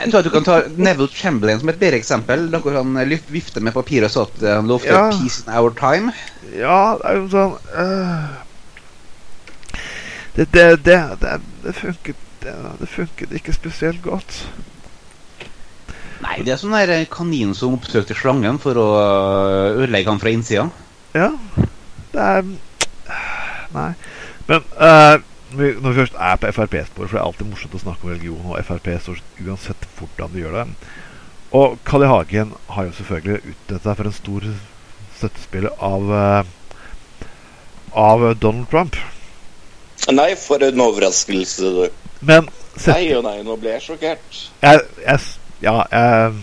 Jeg 0.00 0.10
tror 0.10 0.20
at 0.20 0.28
du 0.28 0.32
kan 0.34 0.46
ta 0.46 0.58
Neville 0.76 1.08
Chamberlain 1.14 1.60
som 1.60 1.72
et 1.72 1.80
bedre 1.80 1.98
eksempel. 2.00 2.46
Da 2.52 2.60
hvor 2.60 2.76
han 2.76 2.96
eh, 3.00 3.16
vifter 3.32 3.64
med 3.64 3.76
papir 3.76 4.04
og 4.04 4.12
sa 4.12 4.26
at 4.28 4.44
eh, 4.44 4.56
han 4.58 4.68
lovte 4.70 4.92
Ja. 4.92 5.08
'peace 5.10 5.44
in 5.46 5.52
our 5.56 5.72
time'. 5.72 6.12
Ja, 6.56 6.96
det 7.00 7.08
er 7.08 7.16
jo 7.20 7.26
sånn 7.30 7.52
uh, 7.78 8.30
det, 10.36 10.46
det, 10.52 10.64
det, 10.84 10.98
det, 11.20 11.36
det 11.62 11.74
funket 11.78 12.26
det, 12.42 12.54
det 12.80 12.88
funket 12.88 13.32
ikke 13.36 13.54
spesielt 13.56 14.02
godt. 14.04 14.42
Nei, 16.20 16.42
det 16.44 16.52
er 16.52 16.60
sånn 16.60 16.76
der 16.76 17.06
kanin 17.10 17.54
som 17.56 17.78
oppsøkte 17.78 18.16
slangen 18.18 18.58
for 18.60 18.76
å 18.76 18.88
øh, 19.00 19.78
ødelegge 19.80 20.12
han 20.12 20.20
fra 20.20 20.32
innsida. 20.34 20.66
Ja, 21.16 21.30
det 22.12 22.26
er 22.26 22.50
Nei. 23.70 23.90
Men 24.48 24.64
uh, 24.74 25.20
når 25.54 25.92
vi- 25.92 25.94
først 26.00 26.16
er 26.18 26.40
på 26.42 26.50
Frp-sporet, 26.52 27.08
for 27.08 27.16
det 27.16 27.20
er 27.20 27.26
alltid 27.26 27.46
morsomt 27.46 27.76
å 27.78 27.82
snakke 27.84 28.04
om 28.04 28.10
religion 28.10 28.50
og 28.50 28.64
Frp 28.66 28.88
står 29.02 29.20
uansett 29.46 29.86
hvordan 29.98 30.32
vi 30.34 30.42
gjør 30.42 30.56
det. 30.58 30.64
Og 31.54 31.78
Kalli 31.86 32.06
Hagen 32.10 32.52
har 32.74 32.88
jo 32.88 32.96
selvfølgelig 32.98 33.40
utnyttet 33.52 33.86
seg 33.86 33.96
for 34.00 34.10
en 34.10 34.16
stor 34.16 34.48
støttespiller 35.20 35.86
av 35.86 36.10
uh, 36.10 36.42
av 37.94 38.26
Donald 38.42 38.68
Trump. 38.70 38.98
Nei, 40.10 40.32
for 40.38 40.62
en 40.64 40.80
overraskelse, 40.82 41.70
du. 41.76 41.99
Men 42.20 42.48
sett, 42.76 42.94
Nei 42.96 43.12
og 43.16 43.24
nei, 43.24 43.38
nå 43.46 43.56
ble 43.60 43.76
jeg 43.76 43.86
sjokkert. 43.88 44.40
jeg, 44.62 44.80
jeg, 45.06 45.20
Ja, 45.62 45.82
jeg 45.92 46.34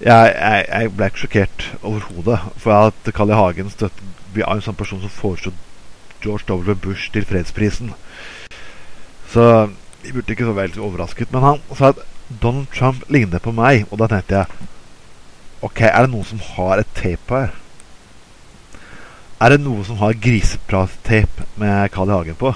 jeg, 0.00 0.32
jeg, 0.32 0.66
jeg 0.68 0.92
ble 0.96 1.08
ikke 1.10 1.22
sjokkert 1.24 1.66
overhodet. 1.82 2.38
For 2.56 2.88
at 2.88 3.12
Carl 3.14 3.30
I. 3.30 3.36
Hagen 3.36 3.70
støtte, 3.70 4.08
Vi 4.32 4.44
er 4.46 4.52
en 4.54 4.62
sånn 4.62 4.78
person 4.78 5.00
som 5.02 5.10
foreslo 5.10 5.50
George 6.22 6.46
W. 6.46 6.74
Bush 6.78 7.10
til 7.10 7.24
fredsprisen. 7.26 7.90
Så 9.32 9.44
vi 10.04 10.12
burde 10.14 10.32
ikke 10.32 10.46
så 10.46 10.54
veldig 10.54 10.82
overrasket. 10.86 11.32
Men 11.34 11.42
han 11.42 11.62
sa 11.76 11.90
at 11.90 12.04
Donald 12.42 12.70
Trump 12.70 13.02
ligner 13.10 13.42
på 13.42 13.50
meg, 13.50 13.88
og 13.90 13.98
da 13.98 14.06
tenkte 14.06 14.38
jeg 14.38 14.68
OK, 15.66 15.82
er 15.82 16.06
det 16.06 16.12
noen 16.12 16.24
som 16.28 16.40
har 16.54 16.80
et 16.80 16.94
tape 16.94 17.34
her? 17.34 17.56
Er 19.40 19.52
det 19.52 19.60
noe 19.64 19.82
som 19.84 19.98
har 20.00 20.14
griseprat-tape 20.14 21.48
med 21.60 21.90
Carl 21.92 22.12
I. 22.12 22.14
Hagen 22.14 22.38
på? 22.38 22.54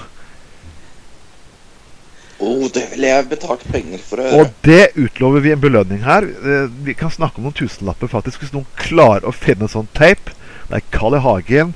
Oh, 2.43 2.65
det 2.67 2.83
ville 2.91 3.07
jeg 3.07 3.27
betalt 3.31 3.61
penger 3.71 4.01
for 4.03 4.19
å 4.19 4.23
høre. 4.27 4.39
Og 4.41 4.49
det 4.67 4.89
utlover 4.99 5.39
vi 5.45 5.51
en 5.55 5.61
belønning 5.63 6.01
her. 6.03 6.25
Eh, 6.27 6.65
Vi 6.83 6.93
kan 6.93 7.09
snakke 7.13 7.39
om 7.39 7.43
noen 7.47 7.55
tusenlapper 7.55 8.11
faktisk 8.11 8.41
hvis 8.43 8.51
noen 8.53 8.67
klarer 8.75 9.23
å 9.23 9.31
finne 9.33 9.69
en 9.69 9.71
sånn 9.71 9.87
tape 9.95 10.33
der 10.69 10.81
Carl 10.91 11.15
I. 11.15 11.21
Hagen 11.23 11.73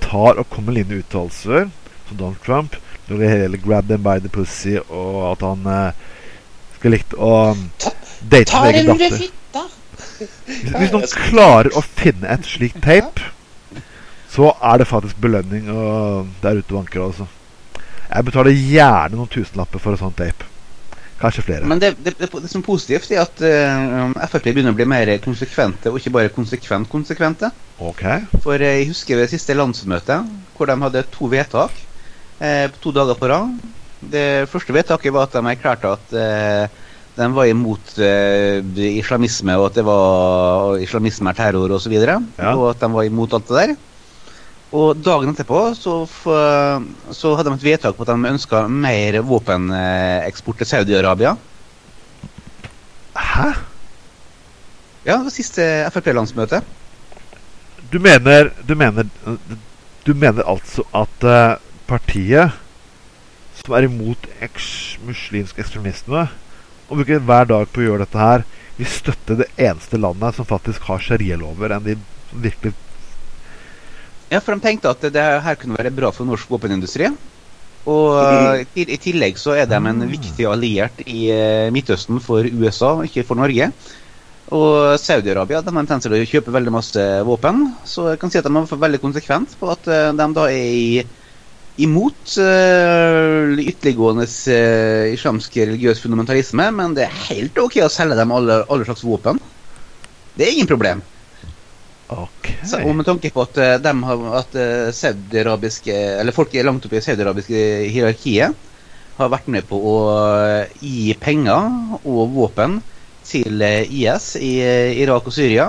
tar 0.00 0.38
og 0.38 0.46
kommer 0.50 0.70
med 0.72 0.78
lignende 0.78 1.02
uttalelser 1.02 1.66
som 2.08 2.16
Donald 2.20 2.38
Trump 2.46 2.76
når 3.08 3.18
det 3.18 3.28
gjelder 3.32 3.58
'grab 3.64 3.88
them 3.88 4.02
by 4.04 4.18
the 4.20 4.28
pussy' 4.28 4.78
og 4.90 5.32
at 5.32 5.40
han 5.40 5.66
eh, 5.66 5.92
skal 6.78 6.90
likt 6.94 7.14
å 7.16 7.32
um, 7.50 7.70
Ta- 7.78 7.92
date 8.22 8.50
sin 8.50 8.64
egen 8.70 8.86
datter. 8.86 9.16
fitta! 9.18 9.64
Hvis 10.78 10.92
noen 10.92 11.08
klarer 11.08 11.70
å 11.74 11.82
finne 11.82 12.28
et 12.28 12.44
slikt 12.46 12.82
tape, 12.84 13.22
så 14.30 14.52
er 14.62 14.78
det 14.78 14.86
faktisk 14.86 15.16
belønning 15.20 15.70
og 15.72 16.28
der 16.42 16.60
ute 16.60 16.74
vanker, 16.74 17.00
altså. 17.08 17.26
Jeg 18.08 18.24
betaler 18.24 18.54
gjerne 18.56 19.18
noen 19.18 19.30
tusenlapper 19.32 19.82
for 19.82 19.94
en 19.94 20.00
sånn 20.00 20.16
tape. 20.16 20.46
Kanskje 21.18 21.42
flere. 21.42 21.66
Men 21.66 21.80
det, 21.82 21.96
det, 21.98 22.12
det, 22.20 22.28
det 22.30 22.48
som 22.50 22.62
positivt, 22.62 23.10
er 23.10 23.24
at 23.24 23.40
uh, 23.42 24.12
Frp 24.30 24.44
begynner 24.52 24.70
å 24.70 24.78
bli 24.78 24.86
mer 24.88 25.10
konsekvente, 25.24 25.90
og 25.90 25.98
ikke 25.98 26.12
bare 26.14 26.30
konsekvent 26.34 26.88
konsekvente. 26.92 27.50
Okay. 27.82 28.22
For 28.44 28.54
eh, 28.62 28.78
jeg 28.80 28.92
husker 28.92 29.18
ved 29.18 29.32
siste 29.32 29.56
landsmøte, 29.58 30.20
hvor 30.56 30.70
de 30.70 30.76
hadde 30.84 31.02
to 31.14 31.26
vedtak 31.32 31.74
eh, 32.38 32.68
to 32.82 32.94
dager 32.94 33.18
på 33.18 33.30
rad. 33.30 33.56
Det 33.98 34.46
første 34.50 34.74
vedtaket 34.74 35.14
var 35.14 35.26
at 35.26 35.34
de 35.34 35.42
erklærte 35.50 35.90
at 35.96 36.14
eh, 36.14 36.78
de 37.18 37.26
var 37.34 37.50
imot 37.50 37.96
eh, 37.98 38.62
islamisme, 38.94 39.58
og 39.58 39.72
at 39.72 39.80
det 39.80 39.86
var 39.88 40.78
islamisme 40.78 41.34
er 41.34 41.38
terror 41.40 41.66
osv. 41.66 41.74
Og, 41.74 41.82
så 41.82 41.92
videre, 41.92 42.20
Ja. 42.38 42.54
og 42.54 42.70
at 42.76 42.82
de 42.84 42.92
var 42.94 43.10
imot 43.10 43.34
alt 43.34 43.50
det 43.50 43.58
der. 43.58 43.76
Og 44.68 44.98
dagen 45.00 45.32
etterpå 45.32 45.60
så, 45.78 46.02
så 47.16 47.30
hadde 47.38 47.48
de 47.48 47.56
et 47.56 47.66
vedtak 47.70 47.96
på 47.96 48.04
at 48.04 48.10
de 48.12 48.32
ønska 48.32 48.66
mer 48.68 49.16
våpeneksport 49.24 50.60
til 50.60 50.68
Saudi-Arabia. 50.68 51.32
Hæ? 53.16 53.48
Ja, 55.08 55.16
det 55.24 55.32
siste 55.32 55.64
Frp-landsmøte. 55.94 56.60
Du 57.92 57.96
mener 57.98 58.50
Du 58.68 58.74
mener 58.76 59.08
Du 60.04 60.14
mener 60.14 60.44
altså 60.44 60.84
at 60.92 61.24
eh, 61.24 61.56
partiet 61.88 62.52
som 63.58 63.74
er 63.74 63.84
imot 63.88 64.28
eks 64.44 64.98
muslimsk 65.04 65.58
ekstremisme, 65.58 66.28
og 66.88 67.00
bruker 67.00 67.20
hver 67.20 67.48
dag 67.50 67.66
på 67.68 67.82
å 67.82 67.84
gjøre 67.84 68.04
dette 68.04 68.20
her, 68.20 68.44
vil 68.78 68.88
støtte 68.88 69.36
det 69.40 69.48
eneste 69.58 69.98
landet 70.00 70.36
som 70.36 70.46
faktisk 70.48 70.86
har 70.88 71.02
sharialover 71.02 71.74
enn 71.74 71.84
de 71.84 71.96
virkelig 72.32 72.72
Ja, 74.28 74.42
for 74.44 74.54
de 74.54 74.64
tenkte 74.64 74.92
at 74.92 75.04
det 75.12 75.24
her 75.44 75.58
kunne 75.60 75.78
være 75.78 75.94
bra 75.94 76.12
for 76.12 76.28
norsk 76.28 76.50
våpenindustri. 76.52 77.08
Og 77.88 78.18
eh, 78.20 78.66
i, 78.76 78.98
tillegg 79.00 79.38
så 79.40 79.54
er 79.56 79.68
de 79.70 79.78
en 79.78 80.04
viktig 80.10 80.44
alliert 80.48 81.00
i 81.06 81.28
eh, 81.32 81.68
Midtøsten 81.72 82.20
for 82.20 82.44
USA, 82.44 82.98
ikke 83.06 83.24
for 83.24 83.40
Norge. 83.40 83.70
Og 84.52 84.96
Saudi-Arabia 85.00 85.60
de 85.60 85.72
har 85.72 85.82
en 85.82 85.88
tendens 85.88 86.06
til 86.06 86.16
å 86.16 86.28
kjøpe 86.28 86.52
veldig 86.52 86.72
masse 86.72 87.06
våpen. 87.28 87.66
Så 87.88 88.10
jeg 88.12 88.20
kan 88.20 88.32
si 88.32 88.40
at 88.40 88.48
de 88.48 88.52
er 88.52 88.84
veldig 88.84 89.00
konsekvent 89.02 89.56
på 89.60 89.72
at 89.72 89.88
eh, 89.92 90.10
de 90.16 90.28
da 90.36 90.46
er 90.52 91.16
imot 91.78 92.32
uh, 92.42 93.54
ytterliggående 93.54 94.24
uh, 94.26 95.12
islamsk 95.14 95.60
religiøs 95.60 96.00
fundamentalisme, 96.02 96.64
men 96.74 96.96
det 96.96 97.04
er 97.04 97.20
helt 97.28 97.60
OK 97.62 97.76
å 97.84 97.92
selge 97.92 98.16
dem 98.18 98.32
alle, 98.34 98.64
alle 98.66 98.88
slags 98.88 99.04
våpen. 99.06 99.38
Det 100.34 100.48
er 100.48 100.56
ingen 100.56 100.66
problem. 100.66 101.04
Ok. 102.08 102.48
Så, 102.64 102.80
og 102.80 102.94
med 102.96 103.04
tanke 103.04 103.28
på 103.32 103.42
at, 103.44 103.58
eh, 103.60 104.04
har, 104.04 104.22
at 104.40 104.54
eh, 104.56 105.98
Eller 106.20 106.32
folk 106.32 106.54
langt 106.54 106.86
oppe 106.86 106.96
i 106.96 107.04
saudiarabiske 107.04 107.64
hierarkiet 107.92 108.54
har 109.18 109.28
vært 109.28 109.48
med 109.48 109.66
på 109.68 109.76
å 109.76 109.96
eh, 110.40 110.70
gi 110.80 111.12
penger 111.20 112.00
og 112.04 112.32
våpen 112.32 112.80
til 113.28 113.60
IS 113.60 114.36
i 114.40 114.56
Irak 115.02 115.26
og 115.28 115.34
Syria. 115.36 115.68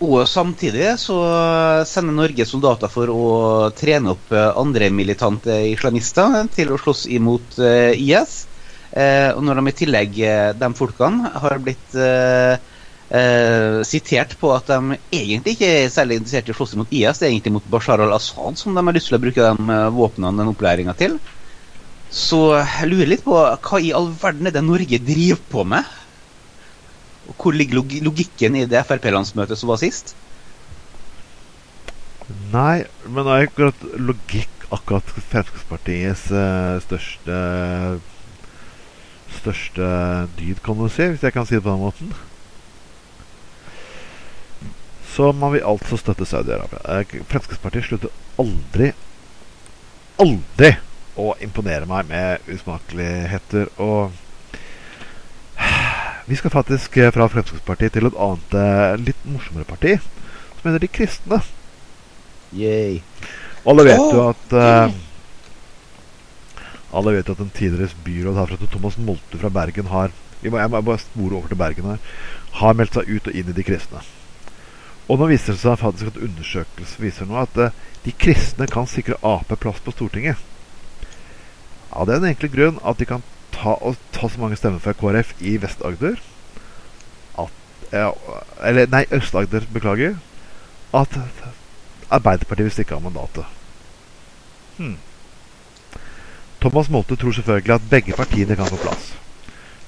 Og 0.00 0.28
samtidig 0.30 0.94
så 0.96 1.16
sender 1.84 2.14
Norge 2.14 2.46
soldater 2.46 2.88
for 2.88 3.10
å 3.10 3.24
trene 3.76 4.14
opp 4.14 4.30
andre 4.32 4.92
militante 4.94 5.58
islamister 5.72 6.46
til 6.54 6.70
å 6.70 6.78
slåss 6.80 7.08
imot 7.10 7.58
IS. 7.98 8.36
Og 8.94 9.42
når 9.44 9.58
de 9.58 9.66
i 9.66 9.76
tillegg, 9.82 10.16
de 10.62 10.70
folkene, 10.78 11.34
har 11.42 11.58
blitt 11.60 11.98
eh, 13.10 13.80
sitert 13.86 14.36
på 14.40 14.52
at 14.54 14.70
de 14.70 14.98
egentlig 15.12 15.56
ikke 15.56 15.70
er 15.82 15.92
særlig 15.92 16.20
interessert 16.20 16.48
i 16.50 16.54
å 16.54 16.58
slåss 16.58 16.76
mot 16.80 16.94
IS, 16.94 17.20
det 17.20 17.28
er 17.28 17.34
egentlig 17.34 17.54
mot 17.58 17.68
Bashar 17.72 18.02
al-Assad 18.04 18.58
som 18.60 18.76
de 18.76 18.84
har 18.86 18.96
lyst 18.96 19.10
til 19.10 19.18
å 19.18 19.22
bruke 19.22 19.46
de 19.46 19.76
eh, 19.76 19.86
våpnene 19.96 20.40
den 20.40 20.52
opplæringa 20.52 20.96
til. 20.98 21.18
Så 22.10 22.40
jeg 22.58 22.90
lurer 22.90 23.12
litt 23.12 23.26
på 23.26 23.36
hva 23.38 23.82
i 23.82 23.92
all 23.94 24.10
verden 24.18 24.50
er 24.50 24.54
det 24.54 24.64
Norge 24.66 24.98
driver 25.06 25.42
på 25.52 25.66
med? 25.74 25.96
Og 27.30 27.36
hvor 27.38 27.54
ligger 27.54 27.78
log 27.78 27.92
logikken 28.02 28.56
i 28.58 28.66
det 28.66 28.82
Frp-landsmøtet 28.88 29.58
som 29.58 29.70
var 29.70 29.78
sist? 29.82 30.16
Nei, 32.50 32.82
men 33.06 33.26
det 33.26 33.34
er 33.34 33.46
akkurat 33.46 33.84
logikk 33.98 34.56
akkurat 34.70 35.06
Fremskrittspartiets 35.30 36.28
eh, 36.30 36.76
største 36.84 37.38
Største 39.30 39.86
dyd, 40.38 40.58
kan 40.62 40.78
du 40.78 40.88
si, 40.90 41.06
hvis 41.12 41.22
jeg 41.22 41.34
kan 41.34 41.46
si 41.46 41.54
det 41.54 41.62
på 41.62 41.70
den 41.70 41.84
måten. 41.84 42.10
Så 45.10 45.32
man 45.32 45.52
vil 45.52 45.66
altså 45.66 45.98
støtte 45.98 46.26
Saudi-Arabia. 46.28 46.80
Eh, 47.00 47.22
Fremskrittspartiet 47.30 47.88
slutter 47.88 48.12
aldri, 48.38 48.92
aldri 50.22 50.70
å 51.18 51.32
imponere 51.42 51.88
meg 51.90 52.08
med 52.10 52.50
usmakeligheter 52.50 53.72
og 53.82 54.18
Vi 56.30 56.36
skal 56.38 56.52
faktisk 56.54 56.96
eh, 56.96 57.10
fra 57.10 57.26
Fremskrittspartiet 57.26 57.96
til 57.96 58.06
et 58.06 58.18
annet, 58.22 58.54
eh, 58.54 59.00
litt 59.02 59.24
morsommere 59.26 59.66
parti, 59.66 59.96
som 60.60 60.68
heter 60.68 60.84
De 60.84 60.90
kristne. 60.94 61.40
Yay. 62.54 63.00
Alle 63.66 63.84
vet 63.88 64.00
oh, 64.00 64.12
jo 64.14 64.22
at 64.30 64.54
uh, 64.56 64.94
Alle 66.96 67.12
vet 67.14 67.28
jo 67.28 67.34
at 67.36 67.42
en 67.44 67.52
tidligere 67.54 67.92
byråd 68.06 68.38
herfra 68.40 68.70
Thomas 68.72 68.96
Molte 68.98 69.38
fra 69.38 69.50
Bergen 69.52 69.90
har 69.92 70.14
må, 70.40 70.56
Jeg 70.56 70.70
må 70.72 70.80
bare 70.80 71.02
spore 71.02 71.36
over 71.36 71.50
til 71.50 71.60
Bergen 71.60 71.90
her. 71.92 72.00
Har 72.62 72.78
meldt 72.78 72.96
seg 72.96 73.10
ut 73.10 73.28
og 73.28 73.36
inn 73.36 73.52
i 73.52 73.56
De 73.58 73.66
kristne. 73.66 74.00
Og 75.10 75.18
nå 75.18 75.26
viser 75.26 75.56
det 75.56 75.62
seg 75.64 75.80
faktisk 75.80 76.12
at 76.12 76.20
undersøkelsen 76.22 77.02
viser 77.02 77.26
nå 77.26 77.40
at 77.40 77.56
eh, 77.58 77.76
de 78.04 78.14
kristne 78.14 78.68
kan 78.70 78.86
sikre 78.86 79.18
Ap 79.26 79.50
plass 79.58 79.80
på 79.82 79.94
Stortinget. 79.94 80.38
Av 81.90 82.06
den 82.06 82.28
enkle 82.28 82.50
grunn 82.52 82.78
at 82.86 83.00
de 83.00 83.08
kan 83.10 83.24
ta, 83.50 83.74
og 83.74 83.98
ta 84.14 84.30
så 84.30 84.38
mange 84.38 84.58
stemmer 84.60 84.78
fra 84.82 84.94
KrF 84.94 85.34
i 85.42 85.56
Vest-Agder 85.60 86.20
at 87.42 87.56
Eller 87.90 88.86
nei, 88.92 89.02
Øst-Agder, 89.10 89.66
beklager. 89.74 90.14
At 90.94 91.16
Arbeiderpartiet 92.10 92.68
vil 92.68 92.74
stikke 92.74 92.94
av 92.94 93.02
mandatet. 93.02 93.46
Hmm. 94.78 94.94
Thomas 96.62 96.90
Molte 96.90 97.18
tror 97.18 97.34
selvfølgelig 97.34 97.74
at 97.74 97.90
begge 97.90 98.14
partiene 98.14 98.56
kan 98.58 98.70
få 98.70 98.78
plass. 98.78 99.10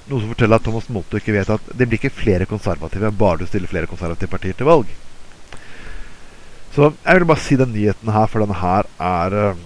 Noe 0.09 0.19
som 0.19 0.33
forteller 0.33 0.59
at 0.59 0.67
Thomas 0.67 0.89
Molte 0.91 1.19
ikke 1.21 1.35
vet 1.35 1.51
at 1.53 1.71
det 1.71 1.87
blir 1.87 2.01
ikke 2.01 2.11
flere 2.11 2.47
konservative 2.49 3.11
bare 3.15 3.43
du 3.43 3.47
stiller 3.47 3.71
flere 3.71 3.87
konservative 3.87 4.31
partier 4.31 4.59
til 4.59 4.67
valg. 4.67 4.91
Så 6.73 6.89
jeg 6.89 7.19
vil 7.19 7.27
bare 7.29 7.43
si 7.43 7.55
den 7.59 7.73
nyheten 7.73 8.09
her, 8.09 8.25
for 8.29 8.41
denne 8.41 8.57
her 8.57 8.87
er 8.97 9.37
eh, 9.37 9.61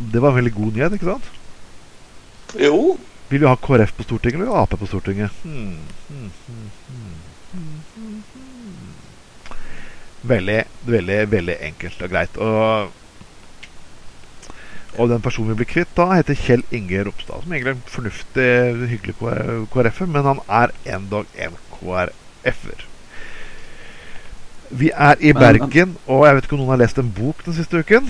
Det 0.00 0.22
var 0.22 0.32
en 0.32 0.38
veldig 0.40 0.54
god 0.56 0.72
nyhet, 0.76 0.94
ikke 0.96 1.10
sant? 1.10 1.26
Jo. 2.56 2.96
Vil 3.28 3.42
vi 3.42 3.46
ha 3.46 3.54
KrF 3.54 3.92
på 3.98 4.06
Stortinget 4.06 4.40
eller 4.40 4.56
Ap 4.62 4.72
på 4.80 4.88
Stortinget? 4.88 5.30
Hmm, 5.42 5.76
hmm, 6.08 6.30
hmm, 6.46 6.70
hmm, 7.52 7.82
hmm. 7.92 8.22
Veldig, 10.22 10.64
veldig, 10.88 11.20
veldig 11.32 11.56
enkelt 11.68 12.02
og 12.02 12.10
greit. 12.10 12.36
Og, 12.36 12.90
og 14.98 15.12
den 15.12 15.22
personen 15.24 15.52
vi 15.52 15.60
blir 15.60 15.70
kvitt 15.70 15.92
da, 15.96 16.08
heter 16.16 16.36
Kjell 16.40 16.64
Inge 16.74 17.04
Ropstad. 17.06 17.44
Som 17.44 17.52
egentlig 17.52 17.74
er 17.74 17.78
en 17.78 17.92
fornuftig, 17.94 18.50
hyggelig 18.94 19.16
KrF-er, 19.76 20.10
men 20.16 20.30
han 20.32 20.42
er 20.48 20.74
endog 20.96 21.28
en 21.36 21.60
KrF-er. 21.76 22.88
Vi 24.70 24.90
er 24.94 25.16
i 25.20 25.32
Men- 25.32 25.40
Bergen, 25.42 25.96
og 26.06 26.26
jeg 26.26 26.34
vet 26.36 26.44
ikke 26.46 26.54
om 26.54 26.60
noen 26.62 26.70
har 26.70 26.82
lest 26.84 26.98
en 26.98 27.10
bok 27.10 27.44
den 27.44 27.54
siste 27.54 27.78
uken? 27.82 28.06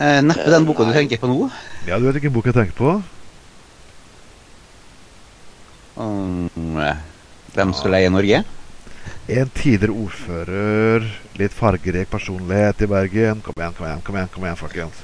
Eh, 0.00 0.20
neppe 0.24 0.50
den 0.50 0.66
boka 0.66 0.84
du 0.84 0.92
tenker 0.92 1.20
på 1.20 1.28
nå. 1.28 1.50
Ja, 1.86 1.98
du 1.98 2.06
vet 2.06 2.16
ikke 2.16 2.28
hvilken 2.28 2.36
bok 2.36 2.46
jeg 2.46 2.54
tenker 2.54 2.76
på? 2.76 3.02
Um, 5.96 6.80
hvem 7.54 7.72
skal 7.76 7.90
leie 7.92 8.10
Norge? 8.10 8.42
En 9.28 9.50
tidligere 9.54 9.92
ordfører, 9.94 11.04
litt 11.38 11.52
fargerik 11.54 12.08
personlighet 12.10 12.82
i 12.82 12.88
Bergen. 12.90 13.42
Kom 13.44 13.54
igjen, 13.56 13.74
kom 13.76 13.86
igjen, 13.86 14.02
kom 14.06 14.16
igjen, 14.16 14.30
kom 14.34 14.46
igjen 14.48 14.60
folkens. 14.60 15.02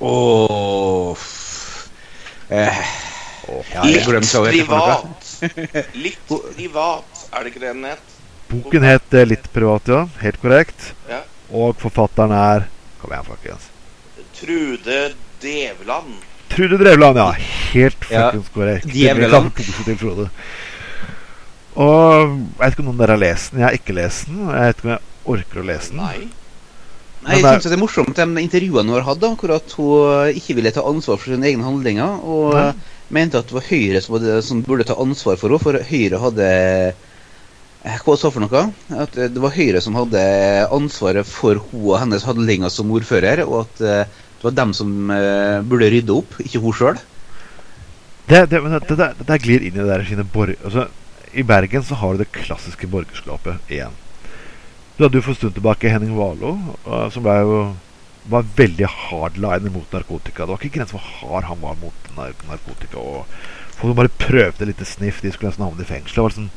Oh. 0.00 1.16
eh, 2.48 2.80
ja, 3.74 3.84
Litt 3.90 4.06
privat. 4.08 5.30
Litt 5.94 6.32
privat, 6.56 7.19
er 7.32 7.44
det 7.44 7.52
ikke 7.52 7.62
det 7.62 7.74
den 7.74 7.84
het? 7.88 8.16
Boken 8.50 8.82
het 8.86 9.14
eh, 9.14 9.26
Litt 9.28 9.46
privat, 9.54 9.86
ja. 9.86 10.00
Helt 10.22 10.40
korrekt. 10.42 10.92
Ja. 11.10 11.22
Og 11.50 11.76
forfatteren 11.80 12.34
er 12.34 12.66
Kom 13.00 13.14
igjen, 13.14 13.24
folkens. 13.24 13.68
Trude 14.36 14.98
Devland. 15.40 16.18
Trude 16.52 16.76
Drevland, 16.80 17.16
ja. 17.16 17.30
Helt 17.72 18.04
fuckings 18.04 18.50
korrekt. 18.52 18.90
Ja, 18.92 19.14
Frode. 20.00 20.26
Og 21.80 22.34
jeg 22.34 22.58
vet 22.58 22.74
ikke 22.74 22.82
om 22.82 22.90
noen 22.90 22.98
av 22.98 23.04
dere 23.04 23.14
har 23.14 23.22
lest 23.22 23.52
den. 23.52 23.62
Jeg 23.62 23.66
har 23.68 23.78
ikke 23.78 23.96
lest 23.96 24.28
den. 24.28 24.42
Jeg 24.50 24.66
vet 24.66 24.76
ikke 24.76 24.88
om 24.88 24.92
jeg 24.92 25.34
orker 25.34 25.62
å 25.62 25.66
lese 25.70 25.94
den. 25.94 26.02
Nei. 26.02 26.28
Nei, 27.20 27.36
jeg 27.36 27.44
syns 27.44 27.68
det- 27.68 27.76
er 27.76 27.82
morsomt 27.82 28.16
de 28.16 28.26
intervjuene 28.42 28.88
hun 28.88 28.96
har 28.96 29.06
hatt, 29.08 29.20
hvor 29.20 29.54
at 29.54 29.72
hun 29.76 30.34
ikke 30.34 30.56
ville 30.56 30.72
ta 30.72 30.82
ansvar 30.82 31.18
for 31.20 31.30
sine 31.30 31.46
egne 31.46 31.64
handlinger. 31.64 32.20
Og 32.24 32.54
Nei. 32.54 32.72
mente 33.10 33.38
at 33.38 33.46
det 33.46 33.54
var 33.54 33.68
Høyre 33.68 34.00
som, 34.02 34.18
hadde, 34.18 34.42
som 34.42 34.62
burde 34.62 34.84
ta 34.84 34.94
ansvar 34.94 35.36
for 35.36 35.48
henne, 35.48 35.60
for 35.60 35.72
Høyre 35.72 36.20
hadde 36.20 36.44
eh, 36.44 36.92
Hva 37.80 38.14
så 38.18 38.28
for 38.28 38.44
noe? 38.44 38.64
At 38.92 39.16
eh, 39.16 39.30
det 39.32 39.40
var 39.40 39.54
Høyre 39.54 39.80
som 39.80 39.96
hadde 39.96 40.20
ansvaret 40.68 41.28
for 41.28 41.62
hun 41.70 41.86
og 41.94 42.00
hennes 42.02 42.26
handlinger 42.28 42.72
som 42.72 42.90
ordfører, 42.92 43.40
og 43.46 43.62
at 43.64 43.80
eh, 43.80 44.18
det 44.40 44.48
var 44.48 44.56
dem 44.56 44.74
som 44.76 45.12
eh, 45.14 45.60
burde 45.64 45.88
rydde 45.92 46.16
opp, 46.16 46.36
ikke 46.44 46.60
hun 46.60 46.76
sjøl. 46.76 47.00
Det, 48.28 48.44
det, 48.52 48.60
det, 48.60 48.96
det, 48.96 49.08
det, 49.26 49.38
glir 49.42 49.64
inn 49.64 49.74
i 49.74 49.80
det 49.80 49.88
der 49.88 50.04
sine 50.06 50.24
borg... 50.28 50.60
Altså, 50.64 50.86
I 51.32 51.42
Bergen 51.46 51.82
så 51.86 51.96
har 51.98 52.14
du 52.14 52.22
det 52.22 52.32
klassiske 52.34 52.88
borgerskapet 52.90 53.72
igjen. 53.72 53.96
Du 54.96 55.06
hadde 55.06 55.16
jo 55.16 55.24
for 55.24 55.32
en 55.32 55.40
stund 55.40 55.56
tilbake 55.56 55.90
Henning 55.90 56.12
uh, 56.18 57.06
som 57.10 57.24
ble 57.24 57.36
jo 57.40 57.60
var 58.30 58.44
veldig 58.56 58.86
hardliner 58.86 59.72
mot 59.72 59.92
narkotika. 59.92 60.44
Det 60.44 60.52
var 60.52 60.60
ikke 60.60 60.76
grenser 60.76 60.98
for 60.98 61.20
hard 61.20 61.48
han 61.48 61.62
var 61.62 61.78
mot 61.80 62.10
narkotika. 62.16 63.00
Og 63.00 63.78
folk 63.80 63.96
bare 63.96 64.12
prøvde 64.20 64.68
litt 64.68 64.82
sniff, 64.86 65.22
de 65.22 65.32
skulle 65.32 65.50
nesten 65.50 65.64
havne 65.64 65.86
i 65.86 65.88
fengsel. 65.88 66.18
Det 66.18 66.26
var 66.26 66.36
sånn, 66.36 66.50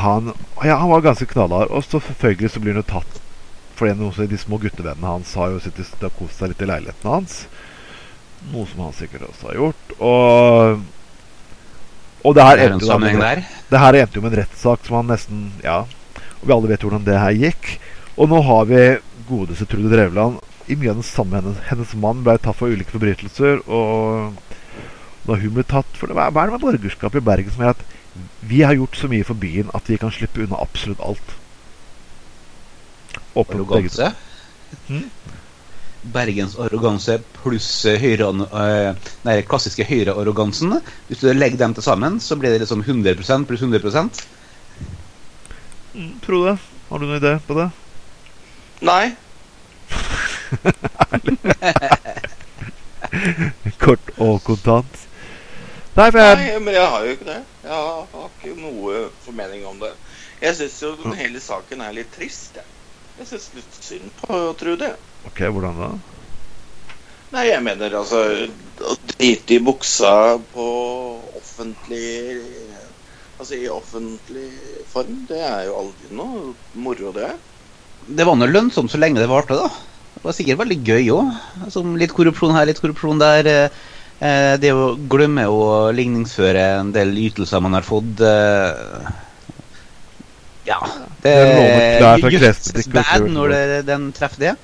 han, 0.00 0.32
ja, 0.64 0.78
han 0.80 0.90
var 0.90 1.04
ganske 1.04 1.28
knallhard. 1.30 1.70
Og 1.70 1.84
så 1.84 2.00
selvfølgelig 2.00 2.50
så 2.50 2.62
blir 2.62 2.74
han 2.74 2.82
jo 2.82 2.90
tatt 2.94 3.20
for 3.74 3.90
en 3.90 4.02
av 4.06 4.18
de 4.30 4.38
små 4.38 4.58
guttevennene 4.62 5.06
hans 5.16 5.34
har 5.34 5.50
jo 5.50 5.62
sittet 5.62 6.02
og 6.06 6.14
kost 6.18 6.38
seg 6.38 6.52
litt 6.52 6.62
i 6.62 6.68
leiligheten 6.70 7.10
hans. 7.10 7.40
Noe 8.52 8.68
som 8.70 8.84
han 8.84 8.94
sikkert 8.94 9.26
også 9.26 9.50
har 9.50 9.58
gjort. 9.60 9.96
Og 9.98 10.84
Og 12.24 12.34
det 12.36 12.44
her 12.44 12.58
Er 12.58 12.70
endte 12.72 12.86
jo 12.86 12.98
med, 12.98 13.44
det 13.70 13.80
her 13.80 13.98
endte 14.00 14.16
jo 14.16 14.22
med 14.24 14.32
en 14.32 14.40
rettssak 14.44 14.86
som 14.86 14.96
han 15.00 15.10
nesten 15.12 15.50
Ja. 15.64 15.84
Og 16.40 16.46
vi 16.46 16.54
alle 16.54 16.70
vet 16.70 16.84
hvordan 16.84 17.04
det 17.04 17.18
her 17.18 17.34
gikk. 17.36 17.80
Og 18.16 18.28
nå 18.30 18.40
har 18.46 18.64
vi 18.70 18.80
godeste 19.28 19.66
Trude 19.66 19.90
Drevland 19.90 20.38
i 20.68 20.76
mye 20.76 20.92
av 20.92 21.00
den 21.00 21.04
samme 21.04 21.40
hennes, 21.40 21.58
hennes 21.68 21.94
mann 22.00 22.22
ble 22.24 22.38
tatt 22.38 22.56
for 22.56 22.72
ulike 22.72 22.94
forbrytelser. 22.94 23.64
Og 23.66 24.32
da 25.24 25.36
hun 25.40 25.54
ble 25.56 25.64
tatt 25.64 25.98
for 25.98 26.08
det, 26.08 26.16
hva 26.16 26.28
er 26.28 26.52
det 26.52 26.56
med 26.56 26.64
borgerskapet 26.64 27.20
i 27.20 27.26
Bergen 27.26 27.52
som 27.52 27.64
gjør 27.64 27.76
at 27.76 27.84
vi 28.48 28.62
har 28.62 28.76
gjort 28.76 28.96
så 28.96 29.08
mye 29.08 29.24
for 29.24 29.34
byen 29.40 29.70
at 29.74 29.88
vi 29.90 29.98
kan 30.00 30.12
slippe 30.12 30.44
unna 30.44 30.60
absolutt 30.62 31.00
alt? 31.00 31.34
Åpent. 33.34 33.56
Arroganse. 33.56 34.12
Hmm? 34.88 35.08
Bergens 36.14 36.58
arroganse 36.60 37.16
pluss 37.38 37.68
høyre, 37.86 38.28
eh, 38.60 39.10
nei, 39.24 39.38
klassiske 39.48 39.86
høyrearrogansen. 39.88 40.76
Hvis 41.08 41.22
du 41.24 41.32
legger 41.32 41.58
dem 41.62 41.74
til 41.74 41.86
sammen, 41.86 42.20
så 42.20 42.36
blir 42.36 42.50
det 42.52 42.60
liksom 42.64 42.84
100% 42.84 43.48
pluss 43.48 43.64
100 43.64 44.10
Mm, 45.94 46.18
Frode, 46.26 46.58
har 46.88 46.98
du 46.98 47.04
noen 47.06 47.20
idé 47.20 47.38
på 47.46 47.54
det? 47.54 47.68
Nei. 48.82 49.14
Kort 53.84 54.10
og 54.18 54.42
kontant. 54.42 54.90
Nei, 55.94 56.08
for 56.10 56.18
jeg 56.18 56.38
Nei, 56.40 56.54
men 56.58 56.74
jeg 56.74 56.86
har 56.90 57.04
jo 57.06 57.12
ikke 57.14 57.28
det. 57.28 57.40
Jeg 57.62 57.70
har, 57.70 58.06
har 58.12 58.30
ikke 58.32 58.54
noe 58.58 59.02
formening 59.22 59.66
om 59.70 59.78
det. 59.78 59.92
Jeg 60.42 60.56
syns 60.58 60.80
jo 60.82 60.90
den 60.98 61.14
hele 61.18 61.42
saken 61.42 61.84
er 61.86 61.94
litt 61.94 62.10
trist. 62.16 62.58
Jeg, 62.58 62.66
jeg 63.20 63.30
syns 63.30 63.46
litt 63.54 63.78
synd 63.78 64.10
på 64.24 64.40
Trude. 64.58 64.90
Ok, 65.28 65.44
hvordan 65.46 65.78
da? 65.78 65.92
Nei, 67.34 67.46
jeg 67.48 67.62
mener 67.66 67.94
altså 67.98 68.20
Å 68.22 68.96
drite 69.14 69.56
i 69.56 69.62
buksa 69.62 70.10
på 70.52 70.66
offentlig 71.38 72.10
Altså 73.34 73.56
i 73.58 73.70
offentlig 73.70 74.50
form, 74.90 75.24
det 75.30 75.40
er 75.42 75.64
jo 75.68 75.78
aldri 75.80 76.10
noe 76.14 76.52
moro, 76.78 77.10
det. 77.14 77.32
Det 78.06 78.26
var 78.26 78.38
nå 78.38 78.46
lønnsomt 78.46 78.92
så 78.92 79.00
lenge 79.00 79.18
det 79.18 79.30
varte, 79.30 79.56
da. 79.58 79.66
Det 80.14 80.22
var 80.22 80.36
sikkert 80.36 80.60
veldig 80.62 80.76
gøy 80.86 81.10
òg. 81.16 81.32
Altså, 81.66 81.82
litt 81.98 82.14
korrupsjon 82.14 82.54
her, 82.54 82.68
litt 82.70 82.78
korrupsjon 82.82 83.18
der. 83.22 83.50
eh, 83.50 83.64
eh, 83.64 83.93
Det 84.20 84.70
å 84.72 84.94
glemme 85.10 85.42
å 85.50 85.90
ligningsføre 85.92 86.62
en 86.78 86.92
del 86.94 87.10
ytelser 87.18 87.60
man 87.60 87.74
har 87.76 87.84
fått 87.84 88.22
eh, 88.24 89.08
Ja. 90.68 90.78
Det 91.24 91.34
fra 92.00 92.30
klesbutikk, 92.32 92.92
bad 92.94 93.26
når 93.32 93.52
det, 93.52 93.82
den 93.90 94.06
treffer 94.16 94.46
det. 94.46 94.54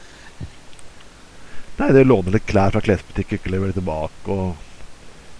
Nei, 1.80 1.90
det 1.96 2.04
låner 2.04 2.36
litt 2.36 2.48
klær 2.48 2.74
fra 2.74 2.82
klesbutikk, 2.84 3.38
ikke 3.38 3.52
leverer 3.54 3.72
tilbake, 3.76 4.34
og 4.34 4.54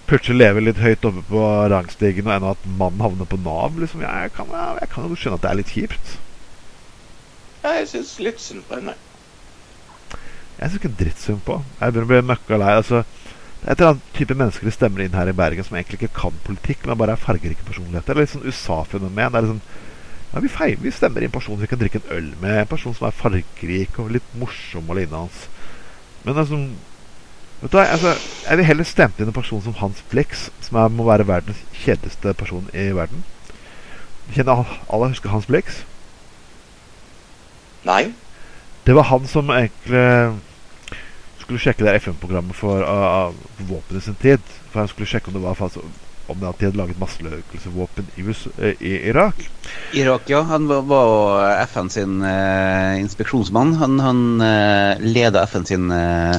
plutselig 0.09 0.41
lever 0.41 0.65
litt 0.65 0.81
høyt 0.81 1.05
oppe 1.05 1.23
på 1.29 1.45
rangstigen, 1.73 2.29
og 2.29 2.35
ennå 2.37 2.55
at 2.55 2.67
mannen 2.81 3.05
havner 3.05 3.29
på 3.29 3.39
Nav, 3.45 3.77
liksom. 3.81 4.03
Jeg 4.05 4.33
kan, 4.37 4.49
jeg 4.81 4.89
kan 4.93 5.09
jo 5.09 5.19
skjønne 5.21 5.37
at 5.37 5.45
det 5.45 5.51
er 5.51 5.59
litt 5.61 5.75
kjipt. 5.77 6.15
Ja, 7.61 7.75
jeg 7.77 7.91
syns 7.93 8.15
litt 8.25 8.41
synd 8.41 8.65
på 8.69 8.79
henne. 8.79 8.97
Jeg 10.61 10.65
syns 10.65 10.79
ikke 10.81 10.93
drittsynd 10.93 11.05
dritt 11.05 11.25
synd 11.27 11.43
på. 11.45 11.59
Jeg 11.81 11.93
begynner 11.93 12.09
å 12.09 12.13
bli 12.15 12.23
møkka 12.33 12.61
lei. 12.61 12.73
Altså, 12.81 13.03
er 13.05 13.20
et 13.67 13.75
eller 13.77 13.91
annet 13.93 14.13
type 14.17 14.35
mennesker 14.35 14.65
de 14.65 14.73
stemmer 14.73 15.05
inn 15.05 15.17
her 15.17 15.29
i 15.29 15.37
Bergen 15.37 15.65
som 15.67 15.77
egentlig 15.77 15.99
ikke 16.01 16.15
kan 16.17 16.37
politikk, 16.47 16.87
men 16.89 16.97
bare 17.01 17.13
er 17.13 17.21
fargerike 17.21 17.67
personligheter. 17.67 18.15
Det 18.15 18.17
er 18.17 18.25
litt 18.25 18.33
sånn 18.33 18.47
USA-fenomen. 18.49 19.33
Det 19.35 19.41
er 19.41 19.47
liksom 19.47 19.61
ja, 20.31 20.41
vi, 20.45 20.77
vi 20.81 20.93
stemmer 20.95 21.25
inn 21.27 21.33
personer 21.35 21.65
vi 21.65 21.69
kan 21.69 21.81
drikke 21.81 22.01
en 22.01 22.13
øl 22.17 22.31
med. 22.41 22.61
En 22.63 22.71
person 22.71 22.95
som 22.97 23.09
er 23.09 23.17
fargerik 23.19 23.99
og 24.01 24.13
litt 24.15 24.33
morsom 24.41 24.89
og 24.89 24.97
lignende. 25.01 25.51
Men 26.25 26.41
altså 26.41 26.63
Vet 27.61 27.73
du 27.75 27.77
altså, 27.77 28.15
Jeg 28.47 28.57
vil 28.57 28.65
heller 28.65 28.87
stemme 28.89 29.21
inn 29.21 29.29
en 29.29 29.37
person 29.37 29.61
som 29.61 29.75
Hans 29.77 29.99
Blix, 30.09 30.47
som 30.65 30.79
er, 30.81 30.89
må 30.89 31.05
være 31.05 31.27
verdens 31.29 31.61
kjedeligste 31.83 32.33
person 32.41 32.71
i 32.73 32.87
verden. 32.97 33.21
Kjenner 34.33 34.63
alle- 34.63 34.79
alle 34.89 35.11
husker 35.13 35.29
Hans 35.35 35.49
Blix? 35.51 35.83
Nei. 37.85 38.15
Det 38.87 38.95
var 38.97 39.11
han 39.11 39.27
som 39.29 39.51
egentlig 39.53 40.41
skulle 41.51 41.65
sjekke 41.65 41.87
det 41.87 41.97
FN-programmet 41.99 42.55
for 42.55 42.85
uh, 42.87 43.35
våpen 43.67 43.99
i 43.99 44.05
sin 44.05 44.19
tid. 44.23 44.43
For 44.71 44.85
han 44.85 44.91
skulle 44.91 45.09
sjekke 45.11 45.33
om 45.33 45.35
det 45.35 45.43
var 45.43 45.59
faktisk, 45.59 45.83
om 46.31 46.39
det 46.39 46.47
at 46.47 46.61
de 46.61 46.69
hadde 46.69 46.79
laget 46.79 47.01
masseødeleggelsesvåpen 47.01 48.11
i, 48.15 48.23
eh, 48.23 48.85
i 48.87 48.93
Irak. 49.11 49.41
Irak, 49.99 50.29
ja. 50.31 50.45
Han 50.47 50.69
var, 50.71 50.85
var 50.87 51.65
FN 51.67 51.91
sin 51.91 52.21
uh, 52.23 53.01
inspeksjonsmann. 53.01 53.75
Han, 53.81 53.99
han 53.99 54.21
uh, 54.39 55.03
leda 55.03 55.43
FN 55.51 55.67
sin 55.67 55.91
eh, 55.91 56.37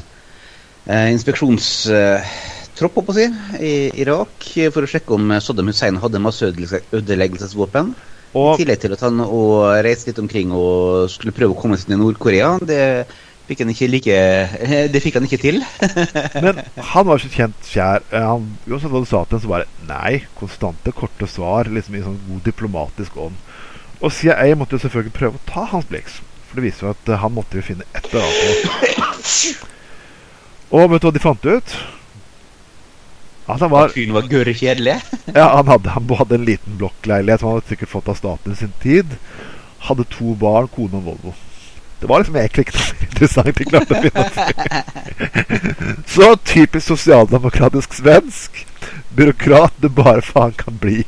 eh, 0.86 1.10
inspeksjonstropp, 1.12 2.96
holdt 2.96 3.10
på 3.10 3.12
å 3.12 3.18
si, 3.18 3.28
i 3.60 3.74
Irak 4.00 4.48
for 4.72 4.86
å 4.86 4.90
sjekke 4.90 5.18
om 5.18 5.36
Saddam 5.44 5.74
Hussein 5.74 6.00
hadde 6.00 6.24
masseødeleggelsesvåpen. 6.24 7.92
I 8.32 8.62
tillegg 8.62 8.80
til 8.80 8.96
at 8.96 9.04
han 9.04 9.20
og 9.26 9.84
reiste 9.84 10.08
litt 10.08 10.22
omkring 10.24 10.54
og 10.56 11.12
skulle 11.12 11.36
prøve 11.36 11.52
å 11.52 11.60
komme 11.60 11.76
seg 11.76 11.92
til 11.92 12.00
Nord-Korea. 12.00 12.54
Det 12.64 12.80
fikk 13.52 13.82
like 13.92 14.16
Det 14.96 15.02
fikk 15.04 15.20
han 15.20 15.28
ikke 15.28 15.40
til. 15.44 15.62
Men 16.46 16.64
han 16.92 17.08
var 17.08 17.22
så 17.22 17.30
kjent 17.32 17.70
kjær. 17.70 18.02
eh, 18.12 18.26
Han, 18.26 18.50
uansett 18.68 18.92
hva 18.94 19.04
du 19.04 19.10
sa 19.10 19.24
til 19.28 19.38
ham, 19.38 19.44
så 19.46 19.52
bare 19.54 19.70
nei. 19.92 20.24
Konstante, 20.40 20.92
korte 20.96 21.28
svar. 21.30 21.70
Liksom 21.70 21.96
i 22.00 22.04
sånn 22.08 22.20
god 22.30 22.44
diplomatisk 22.48 23.18
ånd. 23.28 23.38
Og 24.02 24.10
CIA 24.16 24.56
måtte 24.58 24.80
jo 24.80 24.86
selvfølgelig 24.88 25.14
prøve 25.20 25.38
å 25.38 25.46
ta 25.50 25.68
Hans 25.76 25.86
Blix. 25.92 26.20
For 26.50 26.58
det 26.60 26.66
viser 26.72 26.88
jo 26.88 26.94
at 26.96 27.10
eh, 27.14 27.20
han 27.22 27.36
måtte 27.36 27.60
jo 27.60 27.68
finne 27.68 27.86
et 27.96 28.08
eller 28.10 28.26
annet. 28.26 29.68
Og 30.72 30.88
vet 30.92 31.04
du 31.04 31.08
hva 31.10 31.14
de 31.16 31.22
fant 31.24 31.46
ut? 31.52 31.76
At 33.52 33.60
han 33.60 33.72
var 33.74 33.92
var 34.16 34.28
gørre 34.32 34.54
kjedelig. 34.56 34.98
Ja, 35.38 35.48
han 35.58 35.68
hadde, 35.68 35.92
han 35.96 36.10
hadde 36.20 36.38
en 36.38 36.46
liten 36.48 36.78
blokkleilighet 36.80 37.42
som 37.42 37.50
han 37.52 37.58
hadde 37.60 37.72
sikkert 37.74 37.92
fått 37.92 38.10
av 38.12 38.18
staten 38.20 38.54
i 38.56 38.60
sin 38.60 38.74
tid. 38.84 39.16
Hadde 39.88 40.06
to 40.14 40.34
barn, 40.40 40.70
kone 40.72 41.00
og 41.00 41.08
Volvo. 41.10 41.34
Det 42.02 42.10
var 42.10 42.24
liksom 42.24 42.38
egentlig 42.42 42.66
ikke 42.66 42.80
noe 42.80 43.06
interessant 43.06 43.58
de 43.60 43.66
klarte 43.70 43.94
å 43.94 44.02
finne. 44.02 44.24
Så 46.10 46.30
typisk 46.50 46.88
sosialdemokratisk 46.88 47.94
svensk. 47.94 48.64
Byråkrat 49.14 49.78
det 49.84 49.92
bare 49.94 50.24
faen 50.26 50.56
kan 50.58 50.80
bli. 50.82 51.04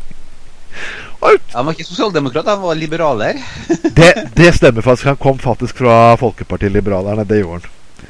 Og 1.24 1.39
Han 1.56 1.66
var 1.66 1.74
ikke 1.74 1.88
sosialdemokrat, 1.88 2.46
han 2.46 2.62
var 2.62 2.78
liberaler. 2.78 3.41
det, 3.98 4.12
det 4.38 4.54
stemmer 4.54 4.86
faktisk. 4.86 5.10
Han 5.10 5.22
kom 5.26 5.39
faktisk 5.39 5.82
fra 5.82 6.16
Folkepartiet 6.22 6.72
Liberalerne. 6.72 7.26
Det 7.26 7.41
gjorde 7.41 7.66
han. 7.66 8.10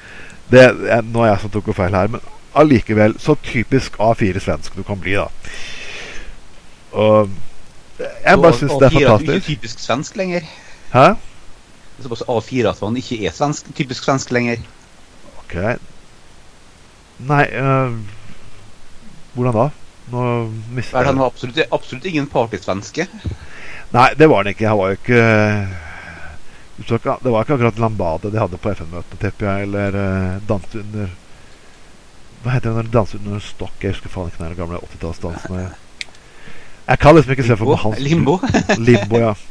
Det, 0.52 0.70
nå 1.08 1.24
er 1.24 1.32
jeg 1.32 1.44
som 1.46 1.54
tok 1.54 1.70
noe 1.72 1.78
feil 1.78 1.96
her, 1.96 2.12
men 2.14 2.32
allikevel 2.60 3.16
så 3.22 3.40
typisk 3.48 3.96
A4-svensk 3.96 4.76
du 4.76 4.84
kan 4.86 5.00
bli, 5.02 5.16
da. 5.18 5.30
Og 6.94 7.32
jeg 7.98 8.42
bare 8.44 8.58
syns 8.58 8.76
det 8.82 8.90
er 8.90 8.98
fantastisk. 8.98 9.30
Du 9.30 9.32
er 9.32 9.40
Ikke 9.40 9.48
typisk 9.48 9.80
svensk 9.80 10.20
lenger. 10.20 10.52
Hæ? 10.94 11.14
Såpass 12.02 12.26
A4 12.28 12.72
at 12.72 12.82
han 12.82 12.98
ikke 12.98 13.20
er 13.28 13.36
svensk, 13.36 13.70
typisk 13.78 14.08
svensk 14.08 14.32
lenger. 14.34 14.62
Ok. 15.44 15.56
Nei 17.24 17.44
øh, 17.54 17.98
Hvordan 19.34 19.56
da? 19.56 19.70
Nå 20.12 20.24
mister 20.76 21.00
jeg 21.00 21.08
han 21.08 21.22
var 21.22 21.32
absolutt, 21.32 21.62
absolutt 21.72 22.06
ingen 22.10 22.28
partysvenske. 22.28 23.06
Nei, 23.94 24.10
det 24.18 24.28
var 24.30 24.44
han 24.44 24.52
ikke. 24.52 24.68
Han 24.68 24.80
var 24.82 24.94
jo 24.94 25.00
ikke 25.00 25.22
du 26.76 26.98
Det 26.98 27.30
var 27.30 27.42
ikke 27.42 27.54
akkurat 27.54 27.80
Lambade 27.80 28.32
de 28.32 28.40
hadde 28.42 28.58
på 28.58 28.72
FN-møtene, 28.74 29.20
tipper 29.22 29.46
jeg, 29.46 29.68
eller 29.68 29.94
uh, 29.96 30.42
danse 30.50 30.80
under 30.82 31.12
Hva 32.44 32.56
heter 32.56 32.70
det 32.70 32.76
når 32.76 32.88
de 32.90 32.94
danser 32.98 33.22
under 33.22 33.44
stokk? 33.46 33.76
Jeg 33.80 33.94
husker 33.94 34.12
faen 34.12 34.32
ikke 34.32 34.44
den 34.44 34.58
gamle 34.58 34.82
80-tallsdansen. 34.82 35.70
Jeg 36.88 37.00
kan 37.00 37.16
liksom 37.16 37.36
ikke 37.36 37.46
se 37.48 37.58
for 37.60 37.70
meg 37.70 37.84
hans 37.86 38.02
Limbo. 38.04 38.40
Limbo, 38.82 39.22
ja. 39.22 39.36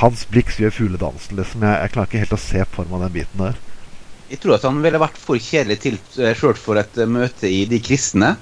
Hans 0.00 0.24
blikk 0.30 0.50
gjør 0.58 0.72
fugledansen, 0.74 1.36
liksom. 1.38 1.62
Jeg, 1.62 1.78
jeg 1.84 1.92
klarer 1.94 2.08
ikke 2.10 2.22
helt 2.24 2.36
å 2.36 2.40
se 2.42 2.64
for 2.74 2.90
meg 2.90 3.04
den 3.06 3.14
biten 3.14 3.44
der. 3.44 3.60
Jeg 4.30 4.40
tror 4.42 4.56
at 4.56 4.64
han 4.66 4.80
ville 4.82 4.98
vært 4.98 5.18
for 5.20 5.38
kjedelig 5.38 5.76
til 5.84 5.98
sjøl 6.16 6.34
selv 6.40 6.58
for 6.62 6.80
et 6.80 6.96
eh, 6.98 7.06
møte 7.10 7.46
i 7.50 7.64
De 7.70 7.78
kristne. 7.84 8.34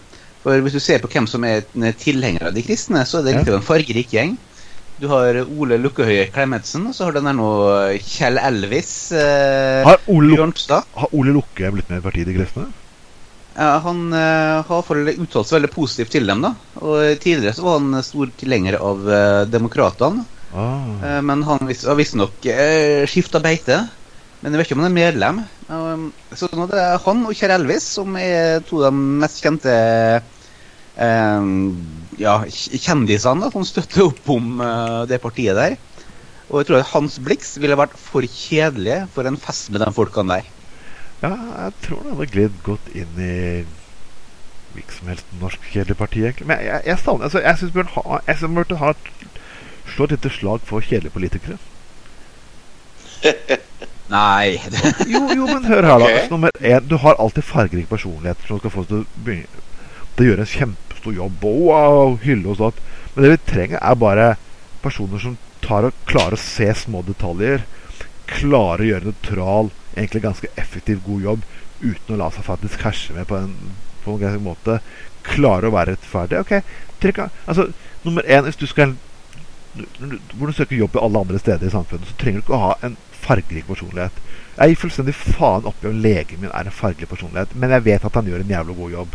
For 0.43 0.59
hvis 0.65 0.75
du 0.79 0.81
ser 0.83 1.03
på 1.03 1.11
hvem 1.13 1.27
som 1.31 1.45
er 1.47 1.61
eh, 1.63 1.93
tilhengere 1.99 2.49
av 2.51 2.57
De 2.57 2.65
kristne, 2.67 3.05
så 3.07 3.21
er 3.21 3.29
det 3.29 3.35
Ja. 3.37 3.57
en 3.59 3.67
fargerik 3.67 4.15
gjeng. 4.15 4.37
Du 5.03 5.09
har 5.11 5.35
Ole 5.59 5.79
Lukkehøie 5.83 6.29
Klemetsen, 6.31 6.85
og 6.87 6.95
så 6.95 7.09
har 7.09 7.13
du 7.17 7.21
der 7.25 7.35
nå 7.35 7.49
Kjell 8.07 8.39
Elvis 8.39 9.11
eh, 9.17 9.83
Har 9.87 9.99
Ole, 10.07 10.37
Bjørnstad. 10.37 10.85
har 10.95 11.15
Ole 11.17 11.33
Lukke 11.35 11.73
blitt 11.75 11.89
med 11.91 11.99
i 11.99 12.05
Partiet 12.05 12.29
De 12.31 12.37
kristne? 12.37 12.69
Ja, 13.57 13.79
han 13.85 14.05
eh, 14.17 14.63
har 14.69 14.93
uttalt 15.19 15.49
seg 15.49 15.59
veldig 15.59 15.73
positivt 15.75 16.13
til 16.15 16.29
dem. 16.31 16.41
da 16.47 16.55
Og 16.81 17.19
Tidligere 17.21 17.57
så 17.57 17.67
var 17.67 17.81
han 17.81 17.99
stor 18.07 18.31
tilhenger 18.41 18.79
av 18.81 19.03
eh, 19.11 19.43
Demokratene. 19.53 20.25
Ah. 20.53 20.93
Eh, 21.01 21.21
men 21.25 21.43
han 21.49 21.65
har 21.65 21.99
visstnok 21.99 22.45
uh, 22.45 23.03
skifta 23.09 23.41
beite. 23.43 23.81
Men 24.43 24.53
jeg 24.53 24.59
vet 24.59 24.69
ikke 24.69 24.77
om 24.79 24.83
han 24.83 24.91
er 24.91 24.99
medlem. 24.99 25.43
Um, 25.71 26.07
så 26.35 26.49
nå 26.51 26.67
er 26.67 26.73
det 26.75 26.87
han 27.05 27.27
og 27.29 27.37
Kjell 27.39 27.55
Elvis 27.55 27.87
som 27.99 28.17
er 28.19 28.65
to 28.67 28.81
av 28.83 28.91
de 28.91 29.19
mest 29.23 29.39
kjente 29.45 29.75
eh, 30.97 31.45
ja, 32.21 32.35
kjendisene 32.49 33.45
da, 33.45 33.51
som 33.55 33.67
støtter 33.67 34.09
opp 34.09 34.33
om 34.35 34.59
eh, 34.65 35.03
det 35.11 35.21
partiet 35.23 35.59
der. 35.59 35.77
Og 36.51 36.61
jeg 36.61 36.69
tror 36.69 36.83
at 36.83 36.91
Hans 36.91 37.21
Blix 37.23 37.55
ville 37.63 37.79
vært 37.79 37.95
for 37.97 38.27
kjedelig 38.27 39.05
for 39.15 39.29
en 39.29 39.39
fest 39.41 39.71
med 39.73 39.85
de 39.85 39.93
folkene 39.95 40.41
der. 40.41 40.51
Ja, 41.23 41.37
jeg 41.37 41.79
tror 41.87 42.03
han 42.03 42.17
hadde 42.17 42.33
glidd 42.35 42.59
godt 42.67 42.91
inn 42.99 43.23
i 43.23 43.37
hvilket 44.73 44.97
som 44.97 45.13
helst 45.13 45.33
norsk 45.39 45.65
kjedelig 45.71 45.97
parti, 46.01 46.25
egentlig. 46.25 46.49
Men 46.49 46.61
jeg, 46.65 46.81
jeg 46.89 46.99
savner 46.99 47.29
altså, 47.29 47.43
Jeg 47.45 47.61
syns 47.61 47.73
Bjørn 47.75 47.91
ha, 47.95 48.19
jeg 48.27 48.39
synes 48.41 48.57
burde 48.57 48.79
ha 48.81 48.93
slå 49.91 50.09
et 50.09 50.17
lite 50.17 50.33
slag 50.33 50.65
for 50.69 50.85
kjedelige 50.85 51.15
politikere. 51.15 51.59
Nei. 54.13 54.61
Jo, 55.09 55.23
jo, 55.33 55.47
men 55.49 55.65
hør 55.65 55.87
her, 55.87 55.99
da. 55.99 56.05
Okay. 56.05 56.17
Altså, 56.17 56.31
nummer 56.35 56.51
én, 56.61 56.89
du 56.89 56.97
har 57.01 57.21
alltid 57.23 57.47
fargerik 57.49 57.89
personlighet 57.89 58.49
som 58.49 58.61
skal 58.61 58.75
få 58.75 58.85
til 58.89 59.03
å 59.03 59.23
begynne 59.25 59.63
å 60.23 60.27
gjøre 60.27 60.45
en 60.45 60.51
kjempestor 60.51 61.15
jobb. 61.17 61.45
Wow, 61.45 62.19
hylle 62.23 62.53
og 62.53 62.59
sånt. 62.61 62.83
Men 63.15 63.25
det 63.25 63.31
vi 63.33 63.39
trenger, 63.49 63.81
er 63.81 63.99
bare 63.99 64.27
personer 64.85 65.23
som 65.23 65.39
tar 65.65 65.89
og 65.89 66.05
klarer 66.11 66.37
å 66.37 66.43
se 66.43 66.69
små 66.83 67.03
detaljer. 67.07 67.65
Klarer 68.31 68.85
å 68.85 68.91
gjøre 68.91 69.09
en 69.09 69.15
nøytral, 69.15 69.73
egentlig 69.95 70.25
ganske 70.27 70.53
effektiv, 70.61 71.03
god 71.07 71.29
jobb 71.29 71.49
uten 71.83 72.15
å 72.15 72.21
la 72.21 72.29
seg 72.31 72.47
faktisk 72.47 72.85
herse 72.87 73.15
med 73.17 73.27
på 73.27 73.41
en, 73.41 73.57
på 74.05 74.19
en 74.21 74.45
måte. 74.45 74.79
Klarer 75.27 75.71
å 75.71 75.75
være 75.75 75.97
rettferdig. 75.97 76.43
Ok, 76.43 76.77
trenger, 77.03 77.33
altså, 77.47 77.71
nummer 78.05 78.27
én, 78.29 78.45
hvis 78.47 78.61
du 78.61 78.69
skal 78.71 78.95
hvor 79.73 80.51
du 80.51 80.53
søker 80.57 80.77
jobb 80.77 80.97
i 80.97 81.03
alle 81.03 81.25
andre 81.25 81.41
steder 81.41 81.67
i 81.67 81.73
samfunnet, 81.73 82.09
så 82.09 82.19
trenger 82.21 82.41
du 82.41 82.45
ikke 82.47 82.57
å 82.59 82.65
ha 82.67 82.73
en 82.87 82.97
fargerik 83.23 83.69
personlighet. 83.69 84.23
Jeg 84.57 84.73
gir 84.73 84.81
fullstendig 84.83 85.15
faen 85.17 85.69
oppi 85.69 85.89
om 85.89 86.01
legen 86.05 86.43
min 86.43 86.53
er 86.53 86.69
en 86.69 86.75
fargelig 86.77 87.09
personlighet, 87.09 87.55
men 87.57 87.73
jeg 87.73 87.87
vet 87.87 88.05
at 88.05 88.19
han 88.19 88.29
gjør 88.29 88.45
en 88.45 88.57
jævlig 88.57 88.77
god 88.81 88.97
jobb. 88.99 89.15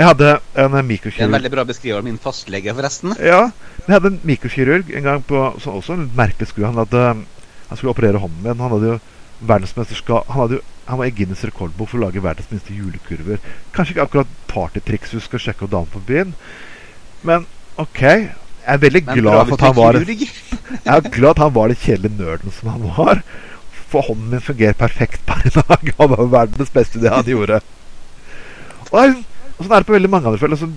Jeg 0.00 0.08
hadde 0.08 0.28
en 0.56 0.72
Det 0.88 1.12
er 1.12 1.26
en 1.26 1.34
veldig 1.34 1.52
bra 1.52 1.64
beskriver 1.68 1.98
av 2.00 2.06
min 2.06 2.18
fastlege, 2.18 2.72
forresten. 2.74 3.12
Ja, 3.20 3.50
jeg 3.84 3.92
hadde 3.92 4.14
en 4.14 4.20
mikrokirurg 4.24 4.90
en 4.96 5.04
gang 5.04 5.22
på 5.28 5.42
så 5.60 5.74
også 5.76 5.92
en 5.98 6.06
merkelig 6.16 6.48
skue. 6.48 6.64
Han, 6.64 6.80
hadde, 6.80 7.26
han 7.68 7.76
skulle 7.76 7.92
operere 7.92 8.22
hånden 8.22 8.40
min. 8.46 8.62
Han 8.64 8.72
hadde 8.72 8.94
jo 8.94 8.98
verdensmesterskap 9.44 10.28
Han, 10.28 10.40
hadde 10.40 10.58
jo, 10.58 10.62
han 10.88 10.98
var 10.98 11.10
i 11.10 11.14
Guinness 11.14 11.44
rekordbok 11.44 11.92
for 11.92 12.00
å 12.00 12.06
lage 12.06 12.22
verdens 12.24 12.48
minste 12.50 12.74
julekurver. 12.74 13.44
Kanskje 13.76 13.94
ikke 13.94 14.06
akkurat 14.08 14.32
partytriks 14.48 15.12
du 15.12 15.20
skal 15.20 15.44
sjekke 15.44 15.66
opp 15.66 15.74
damen 15.76 15.92
på 15.92 16.02
byen, 16.08 16.32
men 17.28 17.44
OK. 17.80 18.02
Er 18.70 18.80
veldig 18.82 19.02
glad 19.08 19.48
for 19.48 19.56
at 19.56 19.64
han 19.66 19.76
var 19.76 19.98
jeg 20.86 20.92
er 20.94 21.08
glad 21.10 21.30
at 21.34 21.42
han 21.42 21.54
var 21.54 21.72
den 21.72 21.80
kjedelige 21.80 22.18
nerden 22.18 22.54
som 22.54 22.70
han 22.70 22.84
var. 22.96 23.22
For 23.90 24.06
hånden 24.06 24.30
min 24.30 24.44
fungerer 24.44 24.76
perfekt 24.78 25.24
per 25.26 25.42
i 25.46 25.50
dag. 25.50 25.88
Han 25.98 26.12
var 26.12 26.28
verdens 26.30 26.70
beste 26.70 27.00
i 27.00 27.02
det 27.02 27.10
han 27.10 27.26
gjorde. 27.26 27.56
Og, 28.92 29.16
sånn 29.58 29.72
er 29.72 29.82
det 29.82 29.88
på 29.88 29.96
veldig 29.96 30.10
mange 30.12 30.30
andre 30.30 30.38
felt. 30.38 30.54
Altså, 30.54 30.68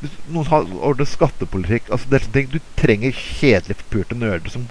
hvis 0.00 0.14
noen 0.32 0.48
har 0.48 0.64
ordnet 0.88 1.10
skattepolitikk 1.10 1.90
altså, 1.92 2.08
det 2.08 2.22
er 2.22 2.30
ting, 2.32 2.48
Du 2.54 2.56
trenger 2.80 3.12
kjedelig 3.16 3.76
forpurte 3.82 4.16
nerder 4.16 4.52
som 4.54 4.64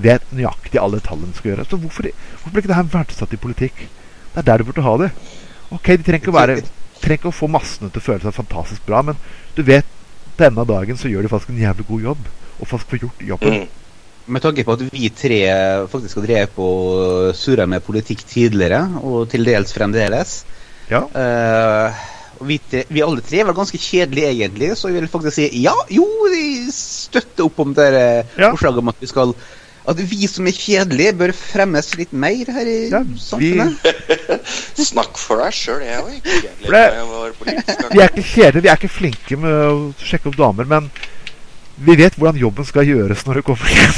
vet 0.00 0.24
nøyaktig 0.36 0.80
alle 0.80 1.00
tallene 1.04 1.32
skal 1.36 1.54
gjøre. 1.54 1.66
Så 1.70 1.80
hvorfor, 1.80 2.10
hvorfor 2.12 2.52
blir 2.52 2.64
ikke 2.64 2.72
det 2.74 2.80
her 2.82 2.92
verdsatt 2.92 3.32
i 3.32 3.40
politikk? 3.40 3.86
Det 4.34 4.42
er 4.42 4.48
der 4.50 4.60
du 4.60 4.68
burde 4.68 4.84
ha 4.84 4.94
det. 5.00 5.10
Ok, 5.72 5.94
De 5.96 6.04
trenger 6.04 6.20
ikke 6.20 6.34
å 6.34 6.38
være 6.42 6.60
trenger 7.00 7.22
ikke 7.22 7.32
å 7.32 7.38
få 7.40 7.48
massene 7.48 7.88
til 7.88 8.02
å 8.02 8.04
føle 8.04 8.20
seg 8.24 8.36
fantastisk 8.36 8.84
bra, 8.84 9.00
men 9.06 9.16
du 9.56 9.62
vet 9.64 9.88
denne 10.40 10.64
dagen 10.68 10.98
så 11.00 11.10
gjør 11.10 11.26
de 11.26 11.32
faktisk 11.32 11.52
en 11.52 11.62
jævlig 11.62 11.86
god 11.88 12.06
jobb. 12.08 12.30
Og 12.60 12.68
faktisk 12.68 12.94
får 12.94 13.02
gjort 13.04 13.26
jobben. 13.32 13.60
Mm. 13.60 13.76
Med 14.30 14.44
tanke 14.44 14.64
på 14.66 14.76
at 14.76 14.82
vi 14.92 15.08
tre 15.16 15.40
faktisk 15.90 16.20
har 16.20 16.26
drevet 16.26 16.54
på 16.54 16.66
og 16.66 17.34
surra 17.34 17.66
med 17.66 17.82
politikk 17.82 18.22
tidligere, 18.28 18.84
og 19.02 19.28
til 19.32 19.46
dels 19.48 19.74
fremdeles 19.74 20.40
Ja. 20.90 21.04
Uh, 21.06 22.08
og 22.40 22.48
vi, 22.48 22.56
tre, 22.70 22.84
vi 22.88 23.02
alle 23.04 23.22
tre 23.24 23.42
var 23.44 23.56
ganske 23.56 23.78
kjedelige, 23.78 24.30
egentlig, 24.32 24.70
så 24.78 24.88
jeg 24.88 25.02
vil 25.02 25.10
faktisk 25.12 25.36
si 25.36 25.48
ja, 25.60 25.74
jo, 25.92 26.06
de 26.32 26.72
støtter 26.72 27.44
opp 27.44 27.60
om 27.60 27.74
det 27.76 27.88
eh, 27.92 28.38
Ja. 28.40 28.48
forslaget 28.48 28.80
om 28.80 28.88
at 28.88 29.02
vi 29.02 29.10
skal 29.10 29.34
at 29.88 29.96
vi 30.10 30.26
som 30.28 30.46
er 30.46 30.52
kjedelige, 30.52 31.14
bør 31.16 31.32
fremmes 31.34 31.88
litt 31.96 32.12
mer 32.12 32.50
her 32.52 32.66
i 32.68 32.90
Ja, 32.92 33.00
vi- 33.06 33.16
samfunnet. 33.18 33.78
Snakk 34.90 35.16
for 35.18 35.40
deg 35.40 35.52
sjøl, 35.56 35.80
jeg 35.82 36.02
òg. 36.04 36.14
For 36.66 36.72
det- 37.48 37.90
Vi 37.94 38.02
er 38.04 38.08
ikke 38.12 38.26
kjedelige, 38.28 38.62
vi 38.62 38.68
er 38.68 38.76
ikke 38.76 38.92
flinke 38.92 39.36
med 39.40 39.50
å 39.50 39.94
sjekke 40.04 40.28
opp 40.30 40.36
damer, 40.38 40.64
men 40.68 40.90
vi 41.80 41.96
vet 41.96 42.14
hvordan 42.20 42.36
jobben 42.38 42.64
skal 42.68 42.84
gjøres 42.84 43.24
når 43.26 43.40
du 43.40 43.42
kommer 43.48 43.68
hjem. 43.76 43.96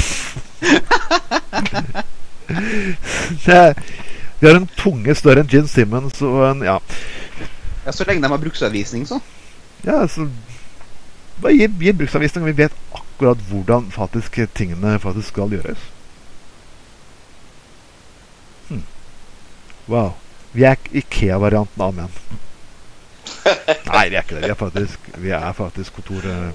Vi 4.39 4.47
har 4.47 4.55
en 4.59 4.67
tunge 4.77 5.15
større 5.15 5.43
enn 5.43 5.49
Gin 5.51 5.67
Simmons 5.69 6.19
og 6.25 6.41
en 6.49 6.63
Ja, 6.65 6.79
Ja, 7.85 7.91
så 7.91 8.05
lenge 8.07 8.23
de 8.23 8.29
har 8.31 8.39
bruksanvisning, 8.39 9.03
så. 9.07 9.19
ja 9.83 10.05
så 10.07 10.27
Bare 11.43 11.53
gi, 11.57 11.67
gi 11.67 11.91
bruksanvisning, 11.97 12.45
og 12.45 12.51
vi 12.53 12.61
vet 12.63 12.71
akkurat 12.93 13.02
hvordan 13.23 13.91
faktisk 13.91 14.39
tingene 14.55 14.99
faktisk 14.99 15.27
skal 15.27 15.49
gjøres. 15.49 15.79
Hmm. 18.69 18.83
Wow. 19.87 20.11
Vi 20.53 20.63
er 20.63 20.75
Ikea-varianten 20.91 21.81
av 21.81 21.95
menn. 21.97 22.13
Nei, 23.89 24.09
vi 24.09 24.15
er 24.15 24.21
ikke 24.21 24.35
det. 24.35 24.43
Vi 24.43 24.51
er 24.51 24.59
faktisk, 24.59 25.09
vi 25.17 25.33
er 25.33 25.51
faktisk 25.57 25.93
kontoret 25.93 26.53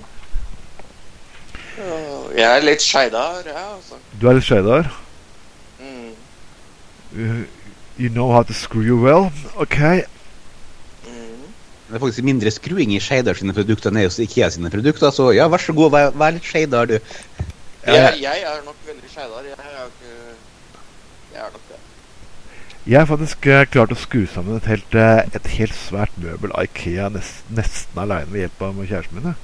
Jeg 2.37 2.45
er 2.45 2.65
litt 2.65 2.83
skeidar, 2.83 3.43
jeg, 3.47 3.55
altså. 3.55 3.99
Du 4.21 4.29
er 4.29 4.37
litt 4.39 4.47
skeidar? 4.47 4.91
Mm. 5.79 6.11
Uh, 7.15 7.45
You 7.99 8.09
know 8.09 8.31
how 8.31 8.45
to 8.45 8.55
screw 8.55 8.97
well. 9.03 9.33
OK. 9.57 10.05
Det 11.89 11.97
er 11.97 12.03
faktisk 12.03 12.25
mindre 12.27 12.51
skruing 12.53 12.91
i 12.93 13.01
Skeidar 13.01 13.39
sine 13.39 13.55
produkter 13.57 13.89
enn 13.89 14.03
hos 14.03 14.19
Ikea 14.21 14.51
sine 14.53 14.69
produkter, 14.73 15.09
så 15.15 15.31
ja, 15.33 15.47
vær 15.49 15.63
så 15.65 15.73
god, 15.73 15.95
vær, 15.95 16.11
vær 16.21 16.35
litt 16.37 16.45
Skeidar, 16.45 16.85
du. 16.91 16.99
Jeg, 17.89 18.19
jeg 18.21 18.43
er 18.45 18.59
nok 18.67 18.83
veldig 18.85 19.09
Skeidar. 19.09 19.47
Jeg 19.49 19.57
er 19.57 19.87
ikke 19.87 20.13
Jeg 21.33 21.41
er 21.47 21.55
nok 21.55 21.71
det. 21.71 21.79
Jeg 22.89 22.99
har 23.01 23.09
faktisk 23.09 23.49
eh, 23.49 23.65
klart 23.73 23.93
å 23.93 23.99
skru 24.01 24.27
sammen 24.29 24.57
et 24.61 24.69
helt, 24.69 24.99
eh, 25.01 25.23
et 25.37 25.49
helt 25.57 25.77
svært 25.77 26.21
møbel 26.21 26.53
av 26.53 26.69
Ikea 26.69 27.09
nest, 27.13 27.41
nesten 27.53 28.01
aleine 28.05 28.33
ved 28.35 28.45
hjelp 28.45 28.63
av 28.69 28.85
kjæresten 28.85 29.19
min. 29.23 29.35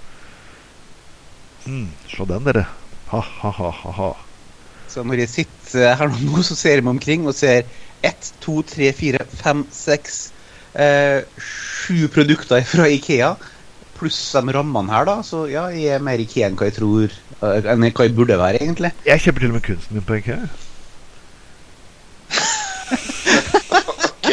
Mm, 1.64 1.88
se 2.12 2.28
den, 2.28 2.44
dere. 2.44 2.66
Ha-ha-ha-ha. 3.08 4.12
Så 4.92 5.04
når 5.04 5.24
jeg 5.24 5.32
sitter 5.32 5.96
her 5.96 6.12
nå, 6.12 6.44
så 6.44 6.56
ser 6.56 6.76
jeg 6.76 6.84
meg 6.84 6.98
omkring 6.98 7.24
og 7.24 7.36
ser 7.36 7.64
ett, 8.04 8.32
to, 8.44 8.60
tre, 8.68 8.92
fire, 8.96 9.24
fem, 9.40 9.64
seks 9.72 10.26
eh, 10.28 10.33
Sju 10.74 12.08
produkter 12.10 12.64
fra 12.66 12.88
Ikea. 12.90 13.34
Pluss 13.94 14.18
de 14.34 14.52
rammene 14.56 14.90
her, 14.90 15.04
da. 15.06 15.20
Så 15.22 15.44
ja, 15.52 15.68
jeg 15.70 15.94
er 15.94 16.02
mer 16.02 16.18
Ikea 16.22 16.48
enn 16.50 16.56
hva 16.58 16.66
jeg 16.66 16.74
tror 16.80 17.04
eh, 17.06 17.68
Enn 17.70 17.84
hva 17.86 18.06
jeg 18.08 18.16
burde 18.16 18.38
være, 18.40 18.58
egentlig. 18.64 18.90
Jeg 19.06 19.22
kjøper 19.22 19.44
til 19.44 19.52
og 19.52 19.58
med 19.60 19.66
kunsten 19.68 19.98
min 20.00 20.06
på 20.08 20.18
Ikea. 20.20 20.40
Ok. 22.94 24.28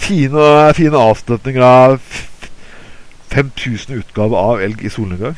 Fine, 0.00 0.44
fine 0.76 0.96
avstøtninger 1.00 1.64
av 1.64 1.98
5000 3.34 3.98
utgaver 4.00 4.38
av 4.40 4.62
Elg 4.64 4.80
i 4.86 4.90
solnedgang. 4.92 5.36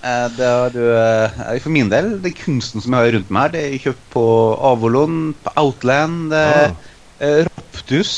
Eh, 0.00 0.26
det, 0.36 0.46
er- 0.48 0.72
du, 0.74 0.82
eh, 0.96 1.58
for 1.60 1.72
min 1.72 1.90
del, 1.92 2.14
den 2.24 2.36
kunsten 2.36 2.80
som 2.84 2.94
jeg 2.96 3.04
har 3.06 3.14
rundt 3.18 3.30
meg 3.32 3.42
her, 3.46 3.52
det 3.54 3.62
er 3.68 3.82
kjøpt 3.86 4.06
på 4.14 4.24
Avolon, 4.72 5.18
på 5.44 5.52
Outland, 5.60 6.32
eh, 6.32 6.70
Ah. 6.70 6.76
Eh, 7.20 7.46
Raptus, 7.46 8.12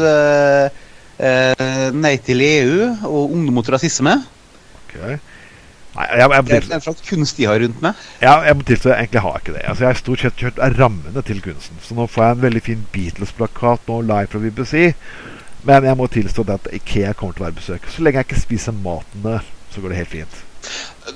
eh, 0.00 0.68
eh, 1.18 1.88
Nei 1.94 2.16
til 2.24 2.44
EU 2.44 2.86
og 3.08 3.34
Ungdom 3.34 3.60
mot 3.60 3.70
rasisme. 3.72 4.14
Okay. 4.86 5.18
Nei, 5.98 6.06
jeg, 6.12 6.18
jeg, 6.20 6.30
jeg, 6.30 6.62
Det 6.68 6.76
er 6.76 6.90
en 6.92 7.00
kunst 7.08 7.40
de 7.40 7.46
har 7.48 7.62
rundt 7.62 7.80
meg. 7.82 8.04
Ja, 8.22 8.36
jeg 8.46 8.58
må 8.58 8.66
tilstå, 8.68 8.92
jeg 8.92 9.06
egentlig 9.06 9.22
har 9.24 9.38
jeg 9.38 9.44
ikke 9.44 9.56
det. 9.56 9.64
Altså, 9.64 9.84
jeg 9.84 9.88
har 9.88 10.02
stort 10.02 10.24
sett 10.24 10.42
kjørt 10.44 10.60
rammene 10.78 11.24
til 11.26 11.40
kunsten. 11.42 11.80
Så 11.82 11.96
nå 11.98 12.06
får 12.06 12.24
jeg 12.24 12.36
en 12.36 12.44
veldig 12.44 12.62
fin 12.62 12.84
Beatles-plakat 12.92 13.88
nå 13.90 14.02
live 14.06 14.30
fra 14.32 14.42
BBC. 14.44 14.92
Men 15.68 15.88
jeg 15.88 15.98
må 15.98 16.06
tilstå 16.06 16.44
det 16.46 16.60
at 16.60 16.68
Ikea 16.78 17.16
kommer 17.18 17.34
til 17.34 17.44
å 17.44 17.48
være 17.48 17.58
besøk. 17.58 17.88
Så 17.90 18.04
lenge 18.04 18.22
jeg 18.22 18.28
ikke 18.28 18.44
spiser 18.44 18.76
maten 18.76 19.24
der, 19.24 19.48
så 19.72 19.82
går 19.82 19.94
det 19.94 19.98
helt 20.04 20.14
fint. 20.14 20.38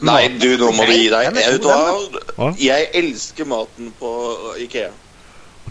Nei, 0.03 0.21
du, 0.41 0.49
nå 0.59 0.73
må 0.75 0.87
du 0.89 0.93
gi 0.97 1.09
deg. 1.13 1.37
Jeg, 1.37 2.59
jeg 2.65 2.91
elsker 3.03 3.49
maten 3.49 3.93
på 4.01 4.13
Ikea. 4.65 4.91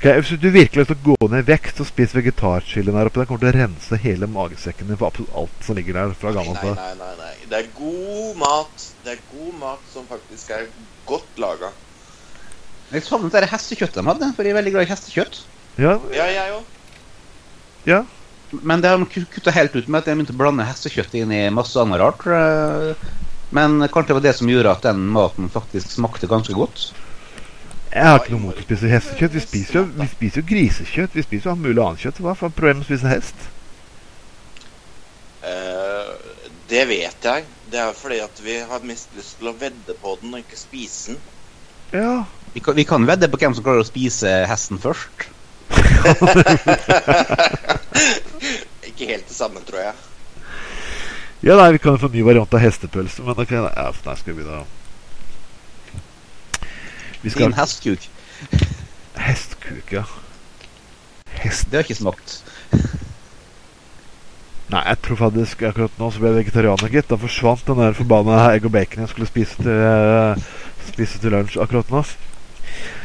Ok, 0.02 0.08
Hvis 0.18 0.32
du 0.42 0.48
virkelig 0.50 0.88
å 0.90 0.96
gå 1.06 1.16
ned 1.30 1.44
i 1.44 1.48
vekt, 1.52 1.78
så 1.78 1.86
spis 1.86 2.16
vegetarchilien 2.18 2.96
her 2.98 3.06
oppe. 3.12 3.20
Den 3.22 3.28
kommer 3.30 3.44
til 3.44 3.52
å 3.52 3.58
rense 3.60 4.00
hele 4.02 4.26
magesekken 4.34 4.88
din 4.90 4.98
for 4.98 5.12
absolutt 5.12 5.36
alt 5.38 5.68
som 5.68 5.78
ligger 5.78 5.94
der 6.00 6.16
fra 6.18 6.32
Nei, 6.32 6.38
gammelt 6.40 6.64
nei, 6.64 6.72
av. 6.72 6.80
nei, 6.80 6.96
nei, 6.98 7.12
nei. 7.20 7.50
Det 7.52 7.60
er 7.60 7.68
god 7.78 8.40
mat. 8.42 8.86
Det 9.06 9.14
er 9.14 9.20
god 9.30 9.60
mat 9.62 9.84
som 9.94 10.08
faktisk 10.10 10.50
er 10.58 10.66
godt 11.06 11.38
laga. 11.44 11.70
Jeg 12.92 13.06
savnet 13.06 13.36
det 13.38 13.52
hestekjøttet 13.52 14.00
de 14.02 14.08
hadde, 14.10 14.32
for 14.36 14.44
jeg 14.50 14.56
er 14.56 14.58
veldig 14.58 14.74
glad 14.74 14.88
i 14.88 14.92
hestekjøtt. 14.92 15.38
Ja, 15.80 15.94
Ja, 16.18 16.26
jeg 16.34 16.56
òg. 16.58 16.74
ja. 17.88 18.02
Men 18.52 18.82
det 18.84 18.90
har 18.92 18.98
de 19.00 19.06
kutta 19.32 19.54
helt 19.56 19.76
ut 19.78 19.88
med 19.88 20.02
at 20.02 20.10
de 20.10 20.16
begynte 20.18 20.34
å 20.34 20.40
blande 20.42 20.66
hestekjøtt 20.68 21.14
inn 21.16 21.32
i 21.32 21.46
masse 21.56 21.78
annet 21.80 22.02
rart. 22.02 22.26
Men 23.56 23.78
kanskje 23.88 24.10
det 24.10 24.18
var 24.18 24.26
det 24.26 24.34
som 24.36 24.50
gjorde 24.50 24.74
at 24.74 24.82
den 24.90 25.06
maten 25.14 25.48
faktisk 25.54 25.94
smakte 25.94 26.28
ganske 26.28 26.52
godt. 26.58 26.90
Jeg 27.92 28.08
har 28.08 28.22
ikke 28.22 28.32
noe 28.32 28.46
mot 28.46 28.56
å 28.56 28.62
spise 28.64 28.88
hestekjøtt. 28.88 29.34
Vi 29.36 29.42
spiser 29.44 29.78
jo, 29.82 29.84
vi 29.98 30.06
spiser 30.08 30.40
jo 30.40 30.48
grisekjøtt. 30.48 31.16
Vi 31.18 31.24
spiser 31.26 31.50
jo 31.50 31.56
alt 31.56 31.66
mulig 31.66 31.82
annet 31.84 32.04
kjøtt. 32.06 32.22
Hva 32.24 32.32
er 32.32 32.38
problemet 32.40 32.80
med 32.80 32.86
å 32.86 32.88
spise 32.88 33.12
hest? 33.12 33.36
Uh, 35.44 36.14
det 36.72 36.86
vet 36.88 37.28
jeg. 37.28 37.44
Det 37.72 37.80
er 37.84 37.92
fordi 37.98 38.20
at 38.24 38.36
vi 38.46 38.56
har 38.72 38.80
mest 38.88 39.10
lyst 39.18 39.36
til 39.40 39.48
å 39.52 39.58
vedde 39.60 39.94
på 40.00 40.10
den 40.22 40.36
og 40.38 40.40
ikke 40.40 40.60
spise 40.60 41.12
den. 41.12 41.20
Ja. 41.92 42.24
Vi 42.56 42.60
kan, 42.64 42.76
vi 42.80 42.86
kan 42.88 43.08
vedde 43.08 43.28
på 43.32 43.38
hvem 43.42 43.54
som 43.58 43.64
klarer 43.66 43.82
å 43.84 43.88
spise 43.88 44.30
hesten 44.48 44.80
først. 44.80 45.28
Ikke 48.88 49.08
helt 49.08 49.28
det 49.28 49.36
samme, 49.36 49.60
tror 49.68 49.80
jeg. 49.84 49.94
ja, 51.44 51.56
nei, 51.56 51.72
vi 51.76 51.80
kan 51.84 52.00
få 52.00 52.06
en 52.08 52.16
ny 52.16 52.24
variant 52.28 52.54
av 52.56 52.64
hestepølse, 52.64 53.24
men 53.24 53.40
okay, 53.40 53.60
nei, 53.64 53.74
ja, 53.76 53.92
nei 54.08 54.16
skal 54.20 54.34
vi 54.36 54.44
da 54.48 54.58
Vi 57.22 57.30
Din 57.30 57.36
skal 57.36 57.54
hestkuk. 57.54 58.10
Hestkuk, 59.16 59.94
ja. 59.94 60.04
Hest... 61.42 61.70
Det 61.72 61.78
har 61.78 61.86
ikke 61.86 62.00
smakt. 62.00 62.42
Nei, 64.72 64.82
jeg 64.88 65.00
tror 65.04 65.20
faktisk 65.20 65.64
akkurat 65.68 65.98
nå 66.00 66.08
så 66.14 66.22
ble 66.22 66.32
jeg 66.32 66.40
vegetarianer, 66.46 66.92
gitt. 66.94 67.10
Da 67.12 67.20
forsvant 67.20 67.66
den 67.68 67.82
der 67.82 67.98
forbanna 67.98 68.40
egg 68.56 68.66
og 68.70 68.74
bacon 68.74 69.04
jeg 69.04 69.12
skulle 69.12 69.28
spise 69.28 69.58
til, 69.60 69.72
uh, 69.72 70.70
spise 70.88 71.20
til 71.20 71.36
lunsj 71.36 71.60
akkurat 71.60 71.92
nå. 71.92 72.04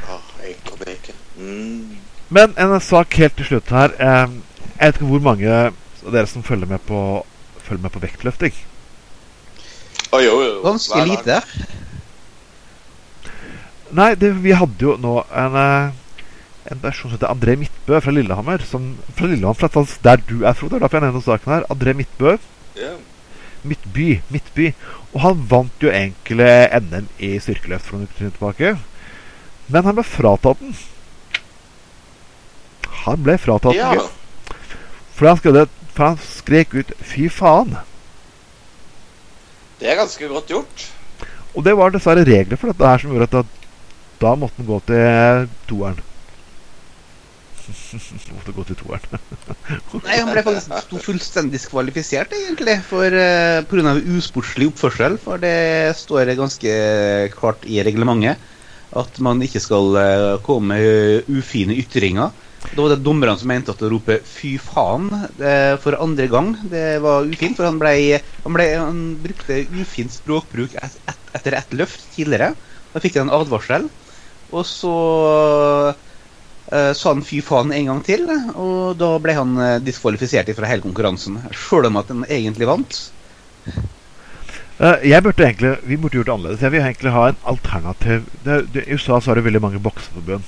Ah, 0.07 0.29
egg 0.47 0.71
og 0.71 0.79
bacon. 0.85 1.19
Mm. 1.41 1.97
Men 2.37 2.55
en 2.59 2.77
sak 2.81 3.19
helt 3.19 3.37
til 3.39 3.51
slutt 3.51 3.75
her. 3.75 3.97
Jeg 3.99 4.31
vet 4.79 5.01
ikke 5.01 5.11
hvor 5.11 5.27
mange 5.27 5.51
av 5.51 5.75
dere 6.07 6.31
som 6.31 6.47
følger 6.47 6.71
med 6.71 6.87
på, 6.87 7.01
følger 7.67 7.83
med 7.83 7.95
på 7.95 8.03
vektløfting. 8.05 8.63
Å, 10.15 10.23
jo, 10.23 10.39
jo. 10.47 10.55
Ganske 10.65 11.03
lite. 11.11 11.41
Nei, 13.95 14.15
det, 14.19 14.33
vi 14.43 14.55
hadde 14.57 14.83
jo 14.83 14.97
nå 14.99 15.21
en, 15.31 15.57
eh, 15.61 16.25
en 16.73 16.81
person 16.83 17.11
som 17.11 17.15
heter 17.15 17.31
André 17.31 17.55
Midtbø 17.61 18.01
fra 18.03 18.15
Lillehammer. 18.15 18.65
Som, 18.67 18.97
fra 19.15 19.31
Lillehammer, 19.31 19.69
fra 19.71 19.85
der 20.03 20.23
du 20.27 20.41
er, 20.43 20.57
Frode. 20.59 20.81
Derfor 20.81 20.99
jeg 20.99 21.07
nevner 21.07 21.27
saken 21.27 21.53
her. 21.53 21.69
André 21.71 21.95
Midtbø. 21.95 22.37
Yeah. 22.77 22.99
Midtby. 23.67 24.21
Midtby. 24.31 24.73
Og 25.15 25.23
han 25.23 25.47
vant 25.51 25.83
jo 25.83 25.91
egentlig 25.91 26.51
NM 26.83 27.09
i 27.23 27.37
styrkeløft 27.43 27.89
for 27.89 27.99
noen 27.99 28.11
uker 28.11 28.35
tilbake. 28.35 28.75
Men 29.73 29.89
han 29.89 29.97
ble 29.97 30.05
fratatt 30.07 30.63
den. 30.63 30.77
Han 33.07 33.23
ble 33.27 33.39
fratatt 33.41 33.79
ja. 33.79 33.93
den. 33.95 34.11
For 35.17 35.31
han, 35.31 35.41
skrev, 35.41 35.71
for 35.95 36.11
han 36.11 36.19
skrek 36.21 36.75
ut 36.77 36.93
'fy 37.01 37.31
faen'. 37.33 37.79
Det 39.81 39.89
er 39.91 39.99
ganske 39.99 40.29
godt 40.29 40.53
gjort. 40.53 40.87
Og 41.57 41.65
det 41.65 41.73
var 41.77 41.93
dessverre 41.93 42.25
regler 42.25 42.61
for 42.61 42.73
dette 42.73 42.85
her 42.85 43.01
som 43.01 43.13
gjorde 43.13 43.41
at 43.41 43.56
da, 44.23 44.35
måtte 44.39 44.63
han 44.63 44.69
gå 44.69 44.79
til 44.89 45.49
toeren. 45.71 46.05
måtte 48.37 48.55
gå 48.55 48.65
til 48.69 48.79
toeren. 48.79 49.21
Nei, 50.07 50.19
Han 50.21 50.33
ble 50.33 50.45
faktisk 50.47 50.97
fullstendig 51.05 51.59
diskvalifisert, 51.59 52.35
egentlig, 52.37 52.79
for 52.87 53.13
uh, 53.13 53.63
pga. 53.69 53.97
usportslig 54.17 54.71
oppførsel. 54.73 55.19
For 55.23 55.43
det 55.43 55.97
står 55.99 56.35
ganske 56.39 56.77
klart 57.37 57.67
i 57.69 57.83
reglementet 57.87 58.53
at 58.97 59.19
man 59.21 59.43
ikke 59.45 59.61
skal 59.61 59.97
uh, 59.99 60.43
komme 60.47 60.77
med 60.77 60.85
eh, 60.87 61.27
ufine 61.29 61.75
ytringer. 61.77 62.31
Da 62.67 62.81
var 62.81 62.95
det 62.95 63.05
dommerne 63.05 63.37
som 63.39 63.51
mente 63.51 63.75
at 63.75 63.83
å 63.85 63.91
rope 63.93 64.17
'fy 64.25 64.57
faen' 64.63 65.11
det, 65.37 65.77
for 65.83 65.99
andre 66.01 66.27
gang 66.31 66.55
det 66.71 67.03
var 67.05 67.27
ufint. 67.29 67.59
For 67.59 67.69
han, 67.69 67.79
ble, 67.83 68.23
han, 68.47 68.57
ble, 68.57 68.67
han 68.81 69.03
brukte 69.23 69.61
ufin 69.77 70.11
språkbruk 70.11 70.75
et, 70.81 70.97
et, 71.13 71.29
etter 71.37 71.59
ett 71.61 71.77
løft 71.77 72.09
tidligere. 72.17 72.55
Da 72.95 73.03
fikk 73.03 73.21
han 73.21 73.29
en 73.29 73.37
advarsel. 73.37 73.91
Og 74.53 74.67
så 74.67 75.93
uh, 75.93 76.93
sa 76.95 77.13
han 77.13 77.23
'fy 77.23 77.43
faen' 77.43 77.75
en 77.75 77.87
gang 77.91 78.05
til, 78.05 78.31
og 78.55 78.99
da 78.99 79.19
ble 79.23 79.33
han 79.35 79.59
eh, 79.59 79.81
diskvalifisert 79.83 80.57
fra 80.57 80.67
hele 80.71 80.83
konkurransen. 80.83 81.39
Sjøl 81.53 81.87
om 81.91 81.97
at 82.01 82.09
han 82.13 82.25
egentlig 82.29 82.67
vant. 82.69 83.13
Uh, 84.77 84.99
jeg 85.03 85.23
burde 85.23 85.45
egentlig, 85.45 85.77
Vi 85.83 85.97
burde 85.97 86.15
gjort 86.19 86.27
det 86.27 86.35
annerledes. 86.35 86.63
Jeg 86.63 86.73
vil 86.73 86.81
egentlig 86.81 87.13
ha 87.13 87.29
en 87.29 87.37
alternativ 87.47 88.21
det, 88.45 88.75
det, 88.75 88.83
I 88.87 88.93
USA 88.95 89.21
så 89.21 89.31
har 89.31 89.35
det 89.39 89.45
veldig 89.45 89.63
mange 89.63 89.81
bokseforbund. 89.81 90.43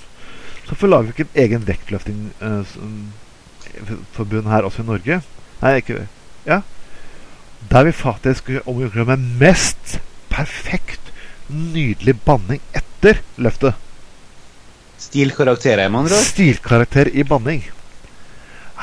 Så 0.64 0.68
hvorfor 0.74 0.88
lager 0.88 1.02
vi 1.02 1.08
ikke 1.16 1.28
en 1.32 1.42
egen 1.44 1.66
vektløftingforbund 1.66 4.46
her 4.52 4.62
også 4.68 4.82
i 4.82 4.86
Norge? 4.86 5.22
Nei, 5.62 5.74
ikke 5.80 6.06
Ja. 6.46 6.60
Der 7.70 7.84
vi 7.84 7.92
faktisk 7.92 8.50
omgjør 8.66 9.04
med 9.04 9.16
mest 9.40 10.00
perfekt, 10.30 11.00
nydelig 11.48 12.20
banning 12.22 12.60
etter 12.76 13.14
løftet. 13.36 13.74
Stilkarakterer, 14.98 15.88
med 15.88 16.00
andre 16.04 16.16
ord. 16.18 16.24
Stilkarakter 16.26 17.10
i 17.14 17.24
banning. 17.24 17.62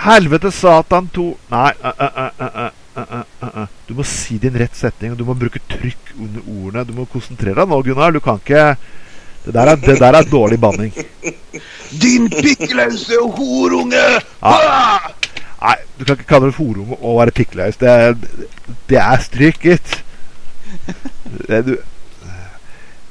Helvete 0.05 0.51
satan 0.51 1.07
to 1.15 1.29
Nei. 1.51 1.71
Uh, 1.83 1.91
uh, 1.99 2.29
uh, 2.39 2.69
uh, 2.99 3.23
uh, 3.43 3.65
Du 3.87 3.93
må 3.97 4.03
si 4.07 4.37
din 4.41 4.55
rett 4.59 4.75
setning, 4.75 5.13
og 5.13 5.19
du 5.19 5.25
må 5.27 5.35
bruke 5.39 5.59
trykk 5.71 6.13
under 6.19 6.41
ordene. 6.47 6.85
Du 6.87 6.93
må 6.97 7.05
konsentrere 7.11 7.55
deg 7.61 7.71
nå, 7.71 7.79
Gunnar. 7.87 8.15
Du 8.15 8.19
kan 8.23 8.39
ikke 8.41 8.75
Det 9.45 9.53
der 9.53 9.69
er, 9.71 9.75
det 9.77 9.99
der 10.01 10.15
er 10.17 10.25
dårlig 10.31 10.57
banning. 10.59 10.91
Din 12.01 12.25
pikkløse 12.33 13.19
horunge! 13.37 14.01
Ja. 14.41 15.11
Nei, 15.61 15.75
du 15.99 16.03
kan 16.05 16.15
ikke 16.17 16.27
kalle 16.31 16.49
det 16.49 16.57
horunge 16.57 16.97
og 16.99 17.19
være 17.19 17.31
pikkløs. 17.37 17.77
Det, 17.77 17.89
er- 17.89 18.17
det 18.89 18.97
er 18.97 19.21
stryk, 19.21 19.59
gitt. 19.61 20.01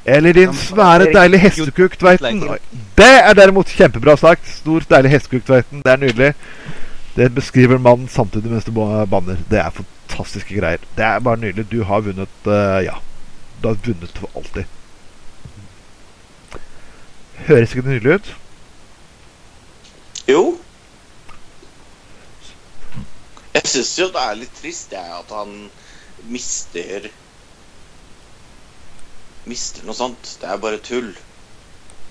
Eller 0.04 0.32
din 0.32 0.54
svære, 0.54 1.12
deilige 1.12 1.40
hestekuk, 1.40 1.98
Tveiten. 1.98 2.42
Det 2.98 3.14
er 3.24 3.32
derimot 3.32 3.68
kjempebra 3.72 4.16
sagt. 4.20 4.48
Stor, 4.48 4.84
deilig 4.90 5.10
hestekuk, 5.10 5.46
Tveiten. 5.46 5.80
Det 5.84 5.92
er 5.92 5.96
nydelig. 5.96 6.34
Det 7.16 7.34
beskriver 7.34 7.78
mannen 7.78 8.08
samtidig 8.08 8.50
mens 8.50 8.64
du 8.64 8.72
banner. 8.72 9.36
Det 9.50 9.58
er 9.58 9.70
fantastiske 9.70 10.60
greier. 10.60 10.82
Det 10.96 11.04
er 11.04 11.18
bare 11.18 11.40
nydelig. 11.40 11.70
Du 11.72 11.82
har 11.84 12.00
vunnet 12.00 12.46
uh, 12.46 12.84
Ja. 12.84 13.00
Du 13.62 13.68
har 13.68 13.78
vunnet 13.86 14.18
for 14.18 14.30
alltid. 14.36 14.64
Høres 17.46 17.72
ikke 17.74 17.82
det 17.82 17.90
nydelig 17.90 18.14
ut? 18.14 18.36
Jo. 20.28 20.58
Jeg 23.54 23.62
syns 23.64 23.98
jo 23.98 24.08
det 24.12 24.20
er 24.20 24.38
litt 24.38 24.56
trist, 24.60 24.92
jeg, 24.92 25.18
at 25.18 25.32
han 25.32 25.68
mister 26.28 27.08
Mister 29.50 29.86
noe 29.86 29.96
sånt. 29.96 30.36
Det 30.40 30.50
er 30.50 30.60
bare 30.62 30.80
tull. 30.84 31.12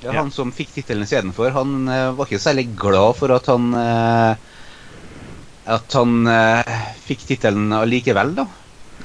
Ja, 0.04 0.12
Han 0.18 0.34
som 0.36 0.52
fikk 0.52 0.74
tittelen 0.76 1.06
istedenfor, 1.06 1.54
han 1.56 1.88
uh, 1.88 2.12
var 2.18 2.28
ikke 2.28 2.42
særlig 2.44 2.68
glad 2.76 3.16
for 3.16 3.32
at 3.32 3.48
han 3.48 3.70
uh, 3.72 4.34
At 5.78 5.96
han 5.96 6.28
uh, 6.28 6.74
fikk 7.06 7.24
tittelen 7.30 7.72
allikevel, 7.78 8.34
da. 8.42 8.48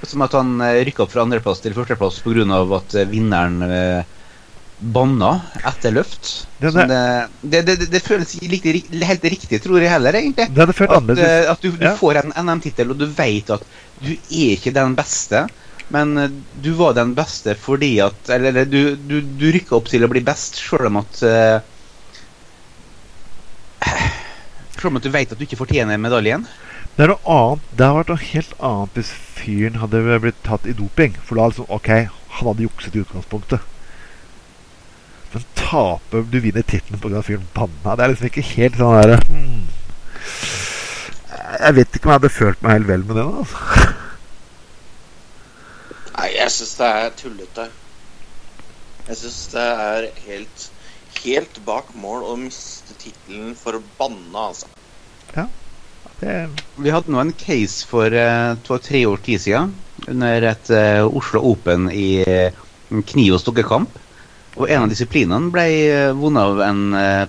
Som 0.03 0.24
at 0.26 0.35
han 0.35 0.57
uh, 0.59 0.72
rykka 0.89 1.05
opp 1.05 1.14
fra 1.14 1.22
andreplass 1.22 1.62
til 1.62 1.76
førsteplass 1.76 2.18
pga. 2.24 2.62
at 2.81 2.97
uh, 2.99 3.07
vinneren 3.12 3.62
uh, 3.62 4.16
banna 4.79 5.31
etter 5.66 5.95
løft. 5.95 6.49
Det, 6.59 6.70
det, 7.43 7.62
det, 7.62 7.76
det, 7.91 8.01
føles 8.03 8.35
ikke 8.39 8.74
helt 9.07 9.24
riktig, 9.24 9.59
tror 9.62 9.83
jeg 9.83 9.91
heller, 9.91 10.14
egentlig. 10.14 10.47
Det 10.55 10.66
at, 10.66 11.22
at 11.55 11.62
du, 11.62 11.70
du 11.70 11.87
ja. 11.87 11.95
får 11.99 12.22
en 12.22 12.35
NM-tittel, 12.45 12.93
og 12.95 13.01
du 13.01 13.07
vet 13.07 13.51
at 13.55 13.64
du 13.99 14.12
er 14.14 14.55
ikke 14.55 14.74
den 14.74 14.95
beste. 14.99 15.47
Men 15.95 16.43
du 16.61 16.70
var 16.76 16.93
den 16.99 17.14
beste 17.16 17.55
fordi 17.57 17.95
at 18.05 18.28
Eller, 18.28 18.51
eller 18.53 18.68
du, 18.68 18.97
du, 18.97 19.20
du 19.24 19.47
rykka 19.55 19.78
opp 19.78 19.89
til 19.89 20.05
å 20.05 20.11
bli 20.12 20.20
best, 20.24 20.59
sjøl 20.61 20.91
om 20.91 21.01
at 21.01 21.22
uh, 21.24 21.61
Sjøl 24.78 24.93
om 24.93 25.01
at 25.01 25.07
du 25.07 25.12
vet 25.14 25.32
at 25.32 25.41
du 25.41 25.47
ikke 25.47 25.59
fortjener 25.59 25.99
medaljen. 26.01 26.45
Det 26.99 27.07
er 27.07 27.12
noe 27.12 27.32
annet. 27.32 27.66
Det 27.72 27.86
hadde 27.86 27.99
vært 28.01 28.12
noe 28.12 28.26
helt 28.26 28.55
annet 28.68 28.97
hvis 28.99 29.11
fyren 29.39 29.80
hadde 29.82 30.20
blitt 30.22 30.39
tatt 30.47 30.66
i 30.66 30.76
doping. 30.76 31.16
For 31.24 31.39
da 31.39 31.49
liksom, 31.51 31.68
OK, 31.74 31.91
han 32.36 32.51
hadde 32.51 32.66
jukset 32.66 32.97
i 32.97 33.03
utgangspunktet. 33.05 33.66
Men 35.32 35.47
tape 35.59 36.22
du 36.32 36.39
vinner 36.41 36.64
tittelen 36.64 37.01
pga. 37.03 37.22
fyren 37.22 37.49
banna 37.55 37.97
Det 37.97 38.05
er 38.05 38.12
liksom 38.14 38.30
ikke 38.30 38.45
helt 38.55 38.78
sånn 38.80 38.95
derre 38.97 39.18
hmm. 39.28 39.66
Jeg 41.59 41.74
vet 41.76 41.97
ikke 41.99 42.09
om 42.09 42.12
jeg 42.14 42.20
hadde 42.20 42.30
følt 42.32 42.62
meg 42.64 42.78
helt 42.78 42.89
vel 42.89 43.05
med 43.09 43.18
det. 43.18 43.26
altså. 43.43 44.07
Nei, 46.19 46.33
jeg 46.35 46.51
syns 46.51 46.75
det 46.81 46.89
er 47.01 47.14
tullete. 47.19 47.69
Jeg 49.09 49.21
syns 49.23 49.43
det 49.55 49.69
er 49.89 50.09
helt 50.27 50.66
helt 51.25 51.61
bak 51.66 51.95
mål 51.99 52.25
å 52.27 52.35
miste 52.39 52.97
tittelen 52.99 53.55
for 53.59 53.79
å 53.79 53.85
banne, 53.99 54.35
altså. 54.35 54.69
Ja. 55.35 55.47
Det... 56.19 56.35
Vi 56.79 56.93
hadde 56.95 57.12
nå 57.12 57.21
en 57.23 57.35
case 57.39 57.87
for 57.89 58.12
uh, 58.14 58.57
to-tre 58.66 59.05
år 59.09 59.23
tid 59.25 59.43
siden 59.43 59.75
under 60.09 60.49
et 60.51 60.71
uh, 60.75 61.07
Oslo 61.07 61.43
Open 61.53 61.89
i 61.93 62.23
uh, 62.23 62.66
kniv- 62.91 63.37
og 63.37 63.43
stokkekamp. 63.43 63.99
Og 64.59 64.66
en 64.66 64.87
av 64.87 64.91
disiplinene 64.91 65.53
ble 65.55 65.66
vunnet 66.19 66.43
av 66.43 66.61
en 66.66 66.81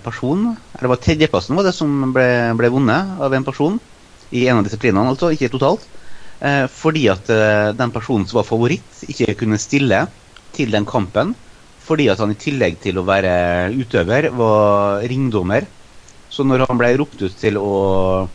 person. 0.01 0.47
Eller 0.73 0.87
det 0.87 0.89
var 0.89 1.01
tredjeplassen 1.03 1.59
var 1.59 1.67
det 1.67 1.75
som 1.77 1.91
ble, 2.15 2.25
ble 2.57 2.71
vunnet 2.73 3.19
av 3.21 3.35
en 3.37 3.45
person 3.45 3.75
i 4.33 4.47
en 4.49 4.61
av 4.61 4.65
disiplinene, 4.65 5.11
altså, 5.11 5.29
ikke 5.35 5.51
totalt. 5.53 5.85
Fordi 6.71 7.05
at 7.11 7.27
den 7.75 7.91
personen 7.91 8.23
som 8.27 8.39
var 8.39 8.47
favoritt, 8.47 9.03
ikke 9.11 9.35
kunne 9.41 9.59
stille 9.59 10.05
til 10.55 10.71
den 10.71 10.85
kampen. 10.87 11.33
Fordi 11.83 12.05
at 12.11 12.19
han 12.21 12.31
i 12.31 12.37
tillegg 12.39 12.77
til 12.83 12.99
å 13.01 13.05
være 13.07 13.73
utøver, 13.73 14.29
var 14.37 15.01
ringdommer. 15.09 15.65
Så 16.29 16.45
når 16.45 16.67
han 16.69 16.79
ble 16.79 16.93
ropt 17.01 17.23
ut 17.23 17.35
til 17.41 17.57
å 17.57 18.27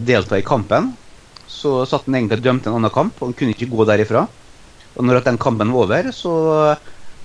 delta 0.00 0.38
i 0.40 0.46
kampen, 0.46 0.94
så 1.46 1.84
satt 1.86 2.06
han 2.08 2.16
egentlig 2.18 2.40
og 2.40 2.46
dømte 2.46 2.70
en 2.70 2.78
annen 2.78 2.94
kamp, 2.94 3.18
og 3.20 3.28
han 3.28 3.36
kunne 3.38 3.54
ikke 3.54 3.68
gå 3.70 3.86
derifra. 3.88 4.24
Og 4.96 5.04
når 5.04 5.22
den 5.26 5.38
kampen 5.38 5.74
var 5.74 5.84
over, 5.84 6.08
så 6.16 6.32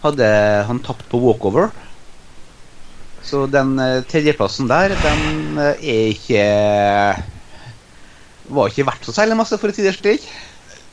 hadde 0.03 0.27
han 0.67 0.81
tapt 0.83 1.07
på 1.09 1.21
walkover. 1.23 1.71
Så 3.23 3.45
den 3.53 3.75
tredjeplassen 4.09 4.67
der, 4.69 4.97
den 4.99 5.61
er 5.61 5.77
ikke 6.11 6.45
Var 8.51 8.71
ikke 8.71 8.87
verdt 8.87 9.07
så 9.07 9.15
særlig 9.15 9.37
masse, 9.39 9.57
for 9.59 9.71
å 9.71 9.75
si 9.75 9.85
det 9.85 9.95
slik. 9.95 10.27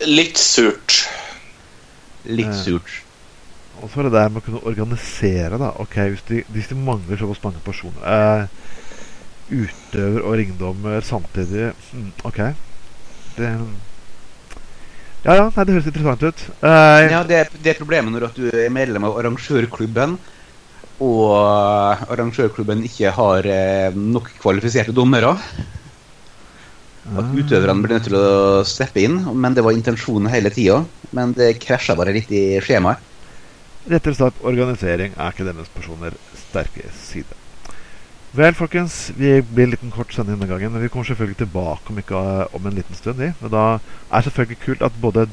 Litt 0.06 0.38
surt. 0.38 1.02
Litt 2.28 2.54
surt. 2.54 3.00
Og 3.82 3.90
så 3.90 4.00
er 4.00 4.08
det 4.08 4.14
der 4.16 4.30
med 4.30 4.42
å 4.42 4.46
kunne 4.46 4.62
organisere, 4.66 5.58
da. 5.60 5.72
Ok, 5.82 5.96
Hvis 6.12 6.24
de, 6.30 6.42
hvis 6.54 6.70
de 6.70 6.78
mangler 6.78 7.18
såpass 7.20 7.42
mange 7.44 7.62
personer 7.64 8.06
eh, 8.10 8.72
utøver 9.48 10.24
og 10.24 10.34
ringdommer 10.40 11.04
samtidig 11.06 11.70
mm, 11.92 12.08
OK. 12.28 12.40
Det 13.38 13.52
Ja, 15.24 15.34
ja, 15.34 15.46
nei, 15.50 15.64
det 15.66 15.74
høres 15.74 15.88
interessant 15.90 16.22
ut. 16.22 16.42
Eh, 16.62 17.04
ja, 17.10 17.22
det, 17.26 17.44
det, 17.58 17.72
er 17.72 17.78
problemet 17.78 18.14
når 18.14 18.28
du 18.36 18.44
er 18.50 18.70
medlem 18.74 19.06
av 19.08 19.18
arrangørklubben, 19.18 20.18
og 21.02 21.24
arrangørklubben 22.10 22.84
ikke 22.86 23.14
har 23.14 23.46
eh, 23.50 23.94
nok 23.94 24.30
kvalifiserte 24.42 24.94
dommere. 24.94 25.36
At 27.08 27.32
utøverne 27.32 27.82
blir 27.82 27.96
nødt 27.96 28.06
til 28.08 28.16
å 28.18 28.64
steppe 28.68 29.02
inn. 29.04 29.20
Men 29.34 29.56
det 29.56 29.64
var 29.64 29.76
intensjonen 29.76 30.30
hele 30.32 30.52
tida. 30.54 30.82
Men 31.16 31.32
det 31.36 31.56
krasja 31.62 31.96
bare 31.98 32.14
litt 32.16 32.30
i 32.34 32.60
skjemaet. 32.64 33.04
Rettere 33.88 34.18
sagt, 34.18 34.42
organisering 34.44 35.14
er 35.16 35.32
ikke 35.32 35.46
deres 35.46 35.70
personer 35.72 36.16
sterke 36.36 36.90
side. 36.92 37.36
Vel, 38.36 38.52
folkens, 38.52 39.06
vi 39.16 39.38
blir 39.40 39.64
en 39.64 39.72
liten 39.72 39.92
kort 39.94 40.12
sending 40.12 40.36
denne 40.36 40.50
gangen. 40.50 40.74
Men 40.74 40.84
vi 40.84 40.90
kommer 40.92 41.08
selvfølgelig 41.08 41.40
tilbake 41.40 41.92
om, 41.92 42.00
ikke, 42.02 42.24
om 42.54 42.66
en 42.68 42.76
liten 42.76 42.98
stund. 42.98 43.22
Men 43.40 43.54
da 43.54 43.66
er 43.78 44.26
selvfølgelig 44.26 44.60
kult 44.66 44.84
at 44.84 45.00
både 45.00 45.28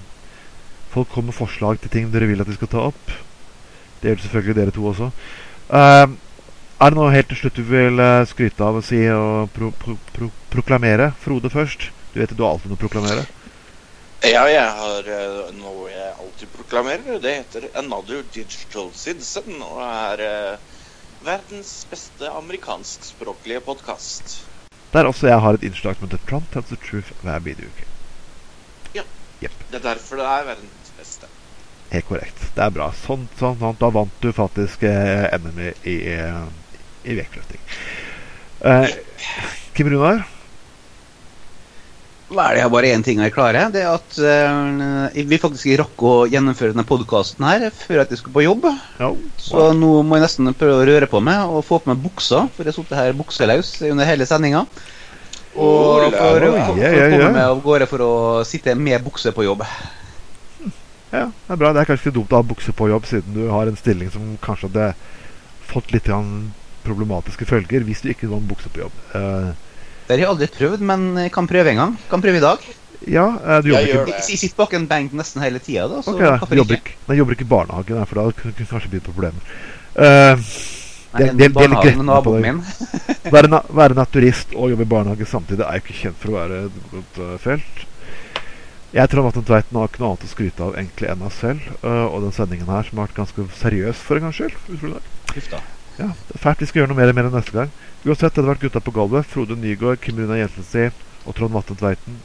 folk 0.93 1.11
kommer 1.11 1.34
med 1.34 1.39
forslag 1.41 1.82
til 1.82 1.91
ting 1.91 2.13
dere 2.13 2.30
vil 2.30 2.39
at 2.39 2.47
vi 2.47 2.55
skal 2.55 2.72
ta 2.72 2.86
opp. 2.88 3.11
Det 3.99 4.13
gjør 4.13 4.24
selvfølgelig 4.24 4.55
dere 4.61 4.76
to 4.76 4.86
også. 4.88 5.09
Uh, 5.68 6.07
er 6.80 6.91
det 6.91 6.99
noe 6.99 7.13
helt 7.13 7.30
til 7.32 7.39
slutt 7.39 7.59
du 7.59 7.63
vil 7.67 8.01
uh, 8.01 8.26
skryte 8.28 8.65
av 8.65 8.80
og 8.82 8.86
si 8.86 8.99
og 9.11 9.51
pro 9.55 9.71
pro 9.80 9.97
pro 10.15 10.30
proklamere? 10.53 11.11
Frode 11.23 11.51
først. 11.51 11.89
Du 12.13 12.19
vet 12.21 12.32
at 12.32 12.38
du 12.38 12.43
har 12.45 12.55
alltid 12.55 12.71
noe 12.71 12.80
å 12.80 12.84
proklamere? 12.86 13.26
Ja, 14.26 14.45
jeg 14.49 14.69
har 14.80 15.09
uh, 15.11 15.51
noe 15.59 15.89
jeg 15.91 16.13
alltid 16.13 16.53
proklamerer. 16.55 17.19
Det 17.23 17.36
heter 17.39 17.69
Another 17.80 18.23
Digital 18.34 18.91
Citizen. 18.95 19.61
og 19.61 19.82
er 19.86 20.57
verdens 21.26 21.88
beste 21.89 22.30
amerikanskspråklige 22.30 23.63
podkast. 23.65 24.41
Der 24.93 25.07
også 25.09 25.28
jeg 25.28 25.39
har 25.41 25.57
et 25.57 25.63
innslag 25.63 25.95
med 26.01 26.11
The 26.13 26.19
Trump 26.30 26.51
tells 26.53 26.69
the 26.69 26.78
truth 26.80 27.11
hver 27.21 27.39
bidige 27.39 27.69
Ja. 28.93 29.03
Yep. 29.41 29.51
Det 29.71 29.80
er 29.80 29.88
derfor 29.93 30.15
det 30.15 30.26
er 30.26 30.45
verdens 30.45 30.91
beste. 30.97 31.28
Helt 31.91 32.07
korrekt. 32.07 32.39
Det 32.55 32.63
er 32.63 32.69
bra. 32.69 32.91
Sånn, 33.05 33.28
sånn, 33.39 33.57
sånn. 33.59 33.78
Da 33.80 33.89
vant 33.93 34.21
du 34.21 34.32
faktisk 34.34 34.84
eh, 34.84 35.26
NM 35.38 35.60
i, 35.60 35.73
i, 35.84 35.97
i 37.06 37.18
vektløfting. 37.18 37.61
Eh, 38.65 38.95
Kim 39.76 39.91
Runar? 39.91 40.23
Vel, 42.26 42.57
jeg 42.57 42.65
har 42.65 42.72
bare 42.73 42.90
én 42.90 43.03
ting 43.06 43.19
jeg 43.22 43.34
klarer. 43.36 43.69
Det 43.69 43.84
er 43.86 43.91
at 43.94 44.15
uh, 44.18 45.26
vi 45.30 45.38
faktisk 45.38 45.68
ikke 45.68 45.84
rakk 45.84 46.03
å 46.10 46.14
gjennomføre 46.26 46.73
denne 46.73 46.88
podkasten 46.90 47.45
her 47.45 47.68
før 47.69 48.02
at 48.02 48.10
jeg 48.10 48.22
skulle 48.22 48.34
på 48.40 48.45
jobb. 48.48 48.65
Ja. 48.65 49.11
wow. 49.11 49.19
Så 49.38 49.68
nå 49.77 49.91
må 50.02 50.18
jeg 50.18 50.26
nesten 50.26 50.49
prøve 50.57 50.80
å 50.82 50.88
røre 50.90 51.10
på 51.11 51.22
meg 51.23 51.45
og 51.45 51.61
få 51.68 51.80
på 51.84 51.91
meg 51.91 52.02
buksa, 52.02 52.48
for 52.56 52.65
jeg 52.65 52.73
har 52.73 52.77
sittet 52.80 52.98
her 52.98 53.19
bukseløs 53.19 53.76
under 53.91 54.10
hele 54.10 54.26
sendinga. 54.30 54.65
Og 55.56 55.61
for, 55.61 56.10
for, 56.18 56.48
for, 56.49 56.73
for 56.73 56.82
å 56.82 57.11
komme 57.14 57.30
meg 57.38 57.44
av 57.45 57.61
gårde 57.64 57.90
for 57.94 58.03
å 58.03 58.15
sitte 58.48 58.73
med 58.76 59.06
bukse 59.06 59.32
på 59.32 59.45
jobb. 59.45 59.61
Ja, 61.14 61.30
det 61.30 61.53
er 61.53 61.61
bra. 61.61 61.72
Det 61.72 61.84
er 61.84 61.88
kanskje 61.91 62.10
ikke 62.10 62.18
dumt 62.18 62.34
å 62.34 62.41
ha 62.41 62.48
bukse 62.49 62.73
på 62.76 62.90
jobb, 62.90 63.06
siden 63.07 63.38
du 63.38 63.45
har 63.53 63.69
en 63.69 63.77
stilling 63.80 64.10
som 64.11 64.34
kanskje 64.44 64.72
hadde 64.72 64.90
fått 65.69 65.94
litt 65.94 66.10
problematiske 66.86 67.48
følger 67.49 67.86
hvis 67.88 68.03
du 68.03 68.12
ikke 68.14 68.30
kan 68.32 68.48
bukse 68.49 68.72
på 68.72 68.86
jobb. 68.86 69.03
Uh, 69.14 69.52
det 70.06 70.16
har 70.16 70.22
jeg 70.22 70.32
aldri 70.32 70.49
prøvd, 70.53 70.84
men 70.86 71.06
jeg 71.24 71.34
kan 71.34 71.48
prøve 71.49 71.72
en 71.74 71.82
gang. 71.82 71.94
Kan 72.12 72.22
prøve 72.22 72.38
i 72.41 72.44
dag. 72.44 72.68
Ja, 73.06 73.26
uh, 73.26 73.57
du 73.62 73.72
jobber 73.72 74.07
ikke 74.10 74.22
Jeg 74.22 74.40
sitter 74.40 74.60
bak 74.60 74.74
en 74.78 74.88
benk 74.90 75.14
nesten 75.18 75.44
hele 75.44 75.62
tida, 75.62 75.88
da. 75.91 76.02
Så 76.06 76.14
okay, 76.14 76.30
da. 76.30 76.49
Du 76.49 76.62
jobber 76.62 76.80
ikke, 76.80 76.95
nei, 77.10 77.18
jobber 77.20 77.38
ikke 77.38 77.48
i 77.48 77.52
barnehagen, 77.56 78.06
for 78.10 78.22
da 78.22 78.40
kunne 78.40 78.57
det 78.57 78.70
kanskje 78.70 78.94
bli 78.94 79.03
problemer. 79.06 79.57
Uh, 79.95 80.38
Nei, 81.16 81.30
det, 81.32 81.48
det, 81.48 81.52
det 81.56 81.91
er 81.94 82.02
naboen 82.03 82.41
min. 82.44 82.57
være, 83.36 83.48
na 83.48 83.62
være 83.72 83.95
naturist 83.95 84.52
og 84.56 84.74
jobbe 84.74 84.84
i 84.84 84.90
barnehage 84.91 85.28
samtidig 85.30 85.64
er 85.64 85.80
ikke 85.80 85.95
kjent 85.95 86.18
for 86.20 86.34
å 86.34 86.40
være 86.41 86.64
et 86.66 86.80
godt 86.91 87.22
uh, 87.24 87.36
felt. 87.40 87.86
Jeg 88.95 89.12
tror 89.12 89.26
Matten 89.28 89.45
Tveiten 89.48 89.80
har 89.80 89.90
ikke 89.90 90.03
noe 90.03 90.14
annet 90.14 90.28
å 90.28 90.32
skryte 90.32 90.66
av 90.66 90.76
egentlig 90.76 91.10
enn 91.12 91.24
meg 91.24 91.32
selv 91.36 91.64
uh, 91.84 92.06
og 92.10 92.28
den 92.28 92.36
sendingen 92.36 92.72
her, 92.72 92.84
som 92.88 92.99
har 92.99 93.10
vært 93.10 93.22
ganske 93.22 93.48
seriøs 93.62 94.03
for 94.03 94.20
en 94.20 94.28
gangs 94.28 94.44
skyld. 94.44 95.56
Ja, 95.95 96.11
det 96.27 96.35
er 96.35 96.41
fælt. 96.43 96.61
Vi 96.61 96.67
skal 96.69 96.81
gjøre 96.81 96.91
noe 96.91 96.99
mer, 96.99 97.13
mer 97.15 97.30
neste 97.31 97.55
gang. 97.55 97.73
Uansett, 98.03 98.34
det 98.34 98.41
hadde 98.41 98.51
vært 98.51 98.63
gutta 98.65 98.81
på 98.84 98.93
gulvet. 98.95 99.27
Frode 99.31 99.55
Nygaard, 99.59 100.01
Kim 100.03 100.19
Runa 100.19 100.39
Jensensi 100.41 100.89
og 101.26 101.38
Trond 101.38 101.55
Vatne 101.55 101.77
Tveiten. 101.80 102.17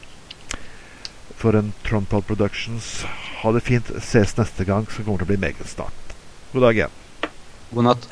For 1.40 1.56
en 1.56 1.70
Trondpod 1.86 2.26
Productions. 2.28 2.90
Ha 3.40 3.54
det 3.54 3.62
fint. 3.64 3.94
Ses 4.04 4.34
neste 4.40 4.66
gang, 4.68 4.90
som 4.90 5.06
kommer 5.06 5.22
til 5.22 5.30
å 5.30 5.32
bli 5.32 5.40
meget 5.46 5.70
snart. 5.70 6.16
God 6.52 6.66
dag 6.66 6.82
igjen. 6.82 6.98
God 7.70 7.88
natt. 7.92 8.10